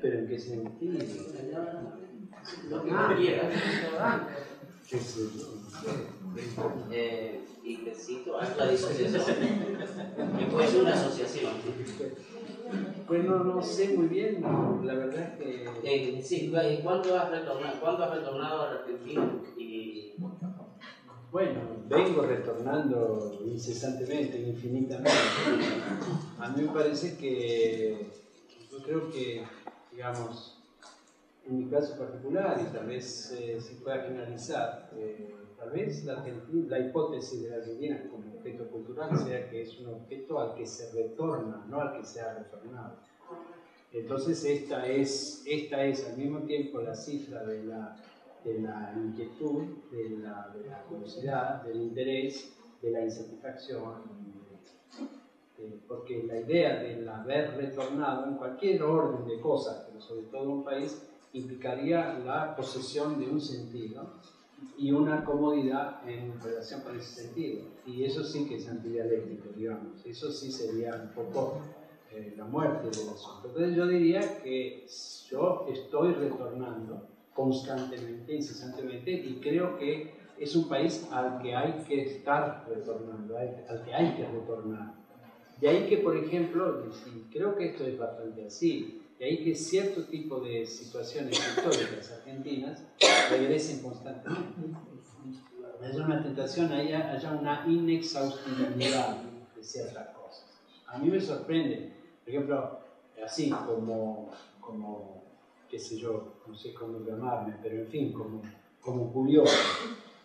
[0.00, 1.04] Pero en qué sentido?
[2.70, 2.90] Lo que.
[6.90, 9.36] Eh, y que cito, haz la disociación.
[10.38, 11.52] Que puede ser una asociación.
[13.06, 15.64] Pues no, no sé muy bien, la verdad es que...
[15.84, 19.30] Eh, sí, ¿y ¿cuándo has retornado, ¿cuándo has retornado a Argentina?
[19.56, 20.14] Y,
[21.30, 25.10] Bueno, vengo retornando incesantemente, infinitamente.
[26.38, 28.08] A mí me parece que
[28.70, 29.44] yo creo que,
[29.92, 30.58] digamos,
[31.46, 35.34] en mi caso particular, y tal vez eh, se pueda generalizar, eh,
[35.64, 36.24] tal vez la,
[36.68, 40.66] la hipótesis de la Argentina como objeto cultural sea que es un objeto al que
[40.66, 42.96] se retorna, no al que se ha retornado.
[43.92, 47.96] Entonces esta es, esta es al mismo tiempo la cifra de la,
[48.44, 54.02] de la inquietud, de la, de la curiosidad, del interés, de la insatisfacción,
[55.58, 60.42] eh, porque la idea del haber retornado en cualquier orden de cosas, pero sobre todo
[60.42, 61.00] en un país,
[61.32, 64.06] implicaría la posesión de un sentido
[64.76, 67.62] y una comodidad en relación con ese sentido.
[67.86, 70.04] Y eso sí que es antidialéctico, digamos.
[70.04, 71.60] Eso sí sería un poco
[72.12, 73.48] eh, la muerte del asunto.
[73.48, 74.86] Entonces yo diría que
[75.30, 82.02] yo estoy retornando constantemente, incesantemente, y creo que es un país al que hay que
[82.02, 84.94] estar retornando, al que hay que retornar.
[85.60, 86.84] De ahí que, por ejemplo,
[87.32, 92.82] creo que esto es bastante así, de ahí que cierto tipo de situaciones históricas argentinas
[93.30, 94.52] regresen constantemente.
[95.82, 99.16] Es una tentación, haya, haya una inexhaustibilidad
[99.54, 100.46] de ciertas cosas.
[100.86, 101.92] A mí me sorprende,
[102.24, 102.78] por ejemplo,
[103.24, 104.30] así como,
[104.60, 105.22] como
[105.68, 108.42] qué sé yo, no sé cómo llamarme, pero en fin, como,
[108.80, 109.56] como curioso.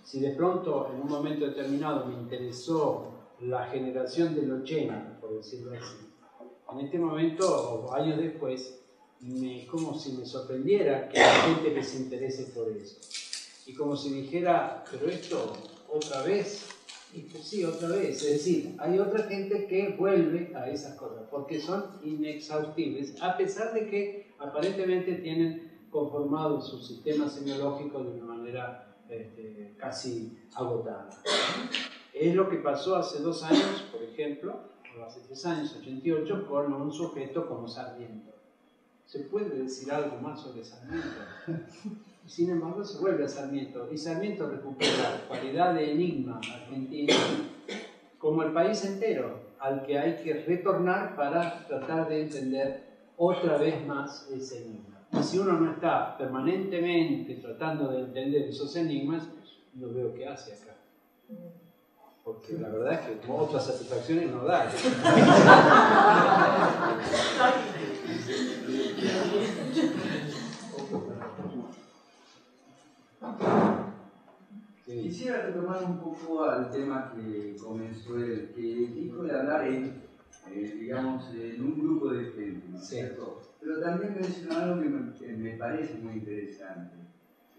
[0.03, 3.11] Si de pronto en un momento determinado me interesó
[3.41, 6.09] la generación del 80, por decirlo así,
[6.71, 8.78] en este momento, o años después,
[9.21, 12.97] me, como si me sorprendiera que haya gente se interese por eso.
[13.65, 15.53] Y como si dijera, pero esto
[15.87, 16.67] otra vez,
[17.13, 18.23] y pues sí, otra vez.
[18.23, 23.73] Es decir, hay otra gente que vuelve a esas cosas, porque son inexhaustibles, a pesar
[23.73, 31.09] de que aparentemente tienen conformado su sistema semiológico de una manera este, casi agotada.
[32.13, 34.59] Es lo que pasó hace dos años, por ejemplo,
[34.97, 38.38] o hace tres años, 88, con un sujeto como Sarmiento.
[39.09, 41.07] ¿Se puede decir algo más sobre Sarmiento?
[42.27, 47.15] Sin embargo, se vuelve a Sarmiento y Sarmiento recupera cualidad de enigma argentino
[48.19, 52.83] como el país entero al que hay que retornar para tratar de entender
[53.17, 54.99] otra vez más ese enigma.
[55.19, 59.23] Y si uno no está permanentemente tratando de entender esos enigmas,
[59.73, 60.75] no veo qué hace acá.
[62.23, 64.71] Porque la verdad es que otras satisfacciones no da.
[74.85, 80.03] Quisiera retomar un poco al tema que comenzó el que dijo de hablar en,
[80.51, 83.41] eh, digamos, en un grupo de gente, ¿no es cierto?
[83.59, 86.95] Pero también mencionó algo que me, parece muy interesante,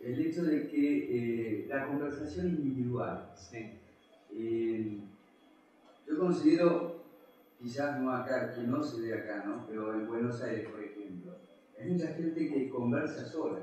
[0.01, 3.33] el hecho de que eh, la conversación individual,
[4.33, 5.01] eh,
[6.07, 7.00] yo considero,
[7.61, 9.67] quizás no acá, que no se ve acá, ¿no?
[9.67, 11.37] pero en Buenos Aires, por ejemplo,
[11.79, 13.61] hay mucha gente que conversa sola.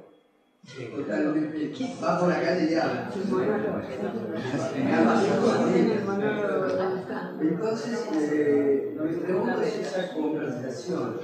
[0.76, 1.72] Totalmente.
[2.04, 3.10] Va por la calle y habla.
[7.40, 11.20] Entonces, eh, me pregunto si esa conversación,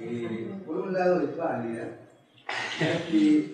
[0.00, 1.98] eh, por un lado es válida,
[3.10, 3.52] que.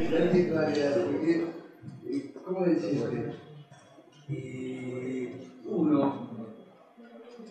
[0.00, 0.50] Eh,
[1.04, 1.57] porque, eh,
[2.48, 3.32] ¿cómo decirte?
[4.30, 6.28] Eh, uno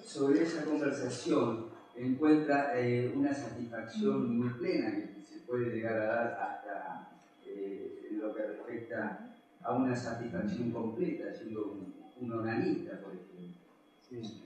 [0.04, 1.66] sobre esa conversación
[1.96, 7.10] encuentra eh, una satisfacción muy plena que se puede llegar a dar hasta
[7.46, 14.38] eh, en lo que respecta a una satisfacción completa, siendo un, un onanista, por ejemplo.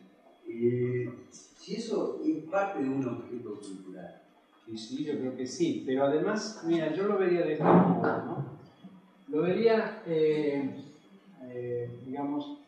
[0.47, 4.21] Eh, si eso es parte de un objeto cultural.
[4.65, 8.60] Sí, sí, yo creo que sí, pero además, mira, yo lo vería de esta ¿no?
[9.31, 10.03] Lo vería,
[12.05, 12.61] digamos,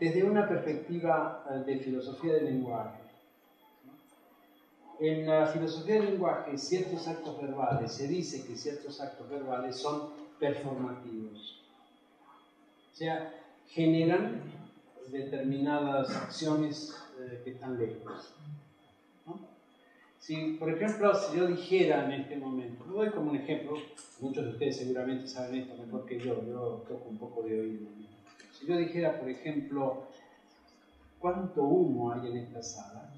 [0.00, 2.98] desde una perspectiva eh, de filosofía del lenguaje.
[4.98, 10.10] En la filosofía del lenguaje, ciertos actos verbales, se dice que ciertos actos verbales son
[10.38, 11.62] performativos.
[12.92, 13.34] O sea,
[13.68, 14.42] generan
[15.08, 18.34] determinadas acciones eh, que están lejos.
[20.30, 23.74] Si, por ejemplo, si yo dijera en este momento, lo doy como un ejemplo,
[24.20, 27.88] muchos de ustedes seguramente saben esto mejor que yo, yo toco un poco de oído.
[28.52, 30.06] Si yo dijera, por ejemplo,
[31.18, 33.12] cuánto humo hay en esta sala,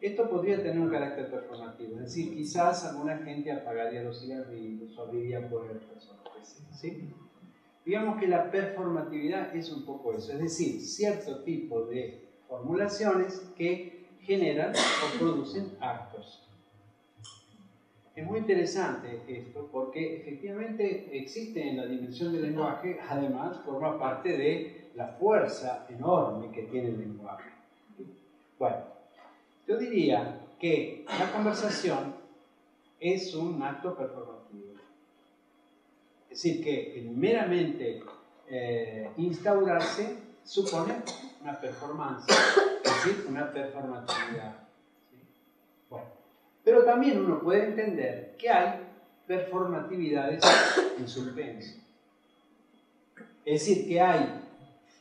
[0.00, 2.00] esto podría tener un carácter performativo.
[2.00, 7.08] Es decir, quizás alguna gente apagaría los cigarrillos o abriría puertas o ¿sí?
[7.86, 13.99] Digamos que la performatividad es un poco eso, es decir, cierto tipo de formulaciones que
[14.30, 16.40] generan o producen actos.
[18.14, 24.36] Es muy interesante esto porque efectivamente existe en la dimensión del lenguaje, además forma parte
[24.36, 27.50] de la fuerza enorme que tiene el lenguaje.
[28.56, 28.76] Bueno,
[29.66, 32.14] yo diría que la conversación
[33.00, 34.74] es un acto performativo.
[36.30, 38.00] Es decir, que el meramente
[38.48, 41.02] eh, instaurarse supone
[41.42, 42.26] una performance,
[42.84, 44.54] es decir, una performatividad.
[46.62, 48.80] Pero también uno puede entender que hay
[49.26, 50.42] performatividades
[50.98, 51.80] en suspenso.
[53.44, 54.40] Es decir, que hay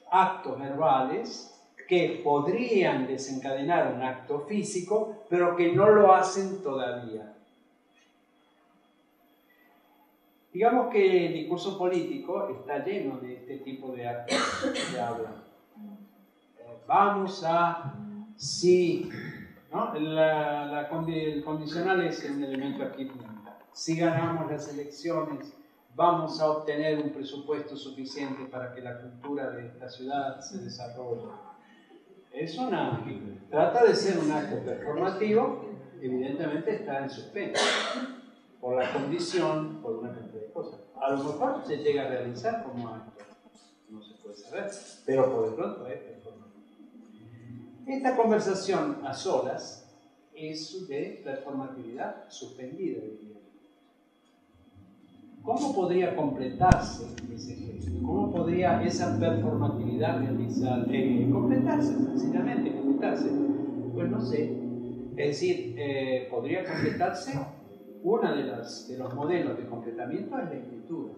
[0.10, 1.56] actos verbales
[1.88, 7.34] que podrían desencadenar un acto físico, pero que no lo hacen todavía.
[10.60, 15.45] Digamos que el discurso político está lleno de este tipo de actos de habla.
[16.57, 17.94] Eh, vamos a
[18.36, 19.10] si
[19.72, 19.94] ¿no?
[19.94, 23.56] la, la condi- el condicional es un elemento aquí fundamental.
[23.72, 25.53] Si ganamos las elecciones,
[25.95, 31.31] vamos a obtener un presupuesto suficiente para que la cultura de esta ciudad se desarrolle.
[32.34, 32.60] Es
[33.49, 35.64] trata de ser un acto performativo,
[36.02, 37.64] evidentemente está en suspenso,
[38.60, 40.80] por la condición, por una cantidad de cosas.
[40.95, 43.23] A lo mejor se llega a realizar como acto,
[43.90, 44.69] no se puede saber,
[45.06, 46.64] pero por de pronto performativo.
[47.88, 49.86] Esta conversación a solas
[50.34, 53.40] es de performatividad suspendida, diría.
[55.44, 57.91] ¿Cómo podría completarse ese gesto?
[58.06, 63.30] ¿Cómo podría esa performatividad realizar, eh, completarse, sencillamente completarse?
[63.94, 64.53] Pues no sé.
[65.18, 67.40] Es decir, eh, podría completarse,
[68.03, 68.43] uno de,
[68.97, 71.13] los modelos de completamiento es la escritura.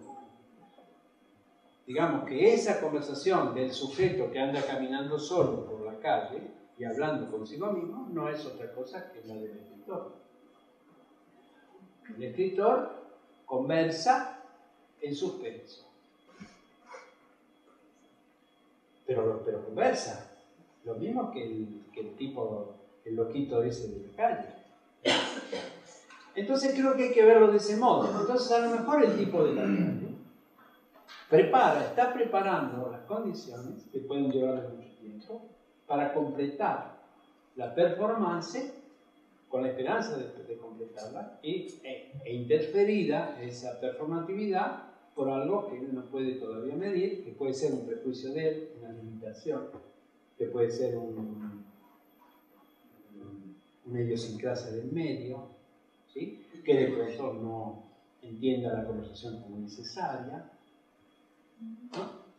[1.86, 6.40] Digamos que esa conversación del sujeto que anda caminando solo por la calle
[6.78, 10.12] y hablando consigo mismo no es otra cosa que la del escritor.
[12.16, 13.02] El escritor
[13.44, 14.42] conversa
[15.00, 15.88] en suspenso.
[19.06, 20.30] Pero, pero conversa.
[20.84, 24.62] Lo mismo que el, que el tipo, el loquito ese de la calle.
[26.34, 28.20] Entonces creo que hay que verlo de ese modo.
[28.20, 30.12] Entonces a lo mejor el tipo de la calle
[31.32, 35.42] prepara, está preparando las condiciones que pueden llevarle mucho tiempo
[35.86, 37.00] para completar
[37.56, 38.72] la performance
[39.48, 44.84] con la esperanza de, completarla y, e, e interferida esa performatividad
[45.14, 48.68] por algo que uno no puede todavía medir, que puede ser un prejuicio de él,
[48.80, 49.68] una limitación,
[50.36, 51.64] que puede ser un,
[53.86, 55.48] una idiosincrasia del medio,
[56.14, 57.82] que de pronto no
[58.22, 60.50] entienda la conversación como necesaria.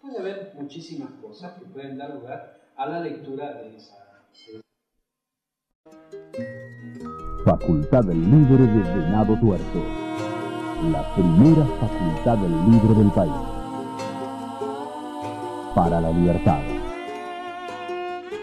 [0.02, 4.04] Puede haber muchísimas cosas que pueden dar lugar a la lectura de esa,
[7.46, 9.80] Facultad Libre de Venado Tuerto.
[10.92, 13.34] La primera facultad libre del país.
[15.76, 16.62] Para la libertad.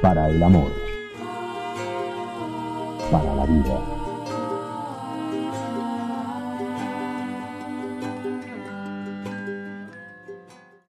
[0.02, 0.70] Para el amor.
[3.10, 3.99] Para la vida.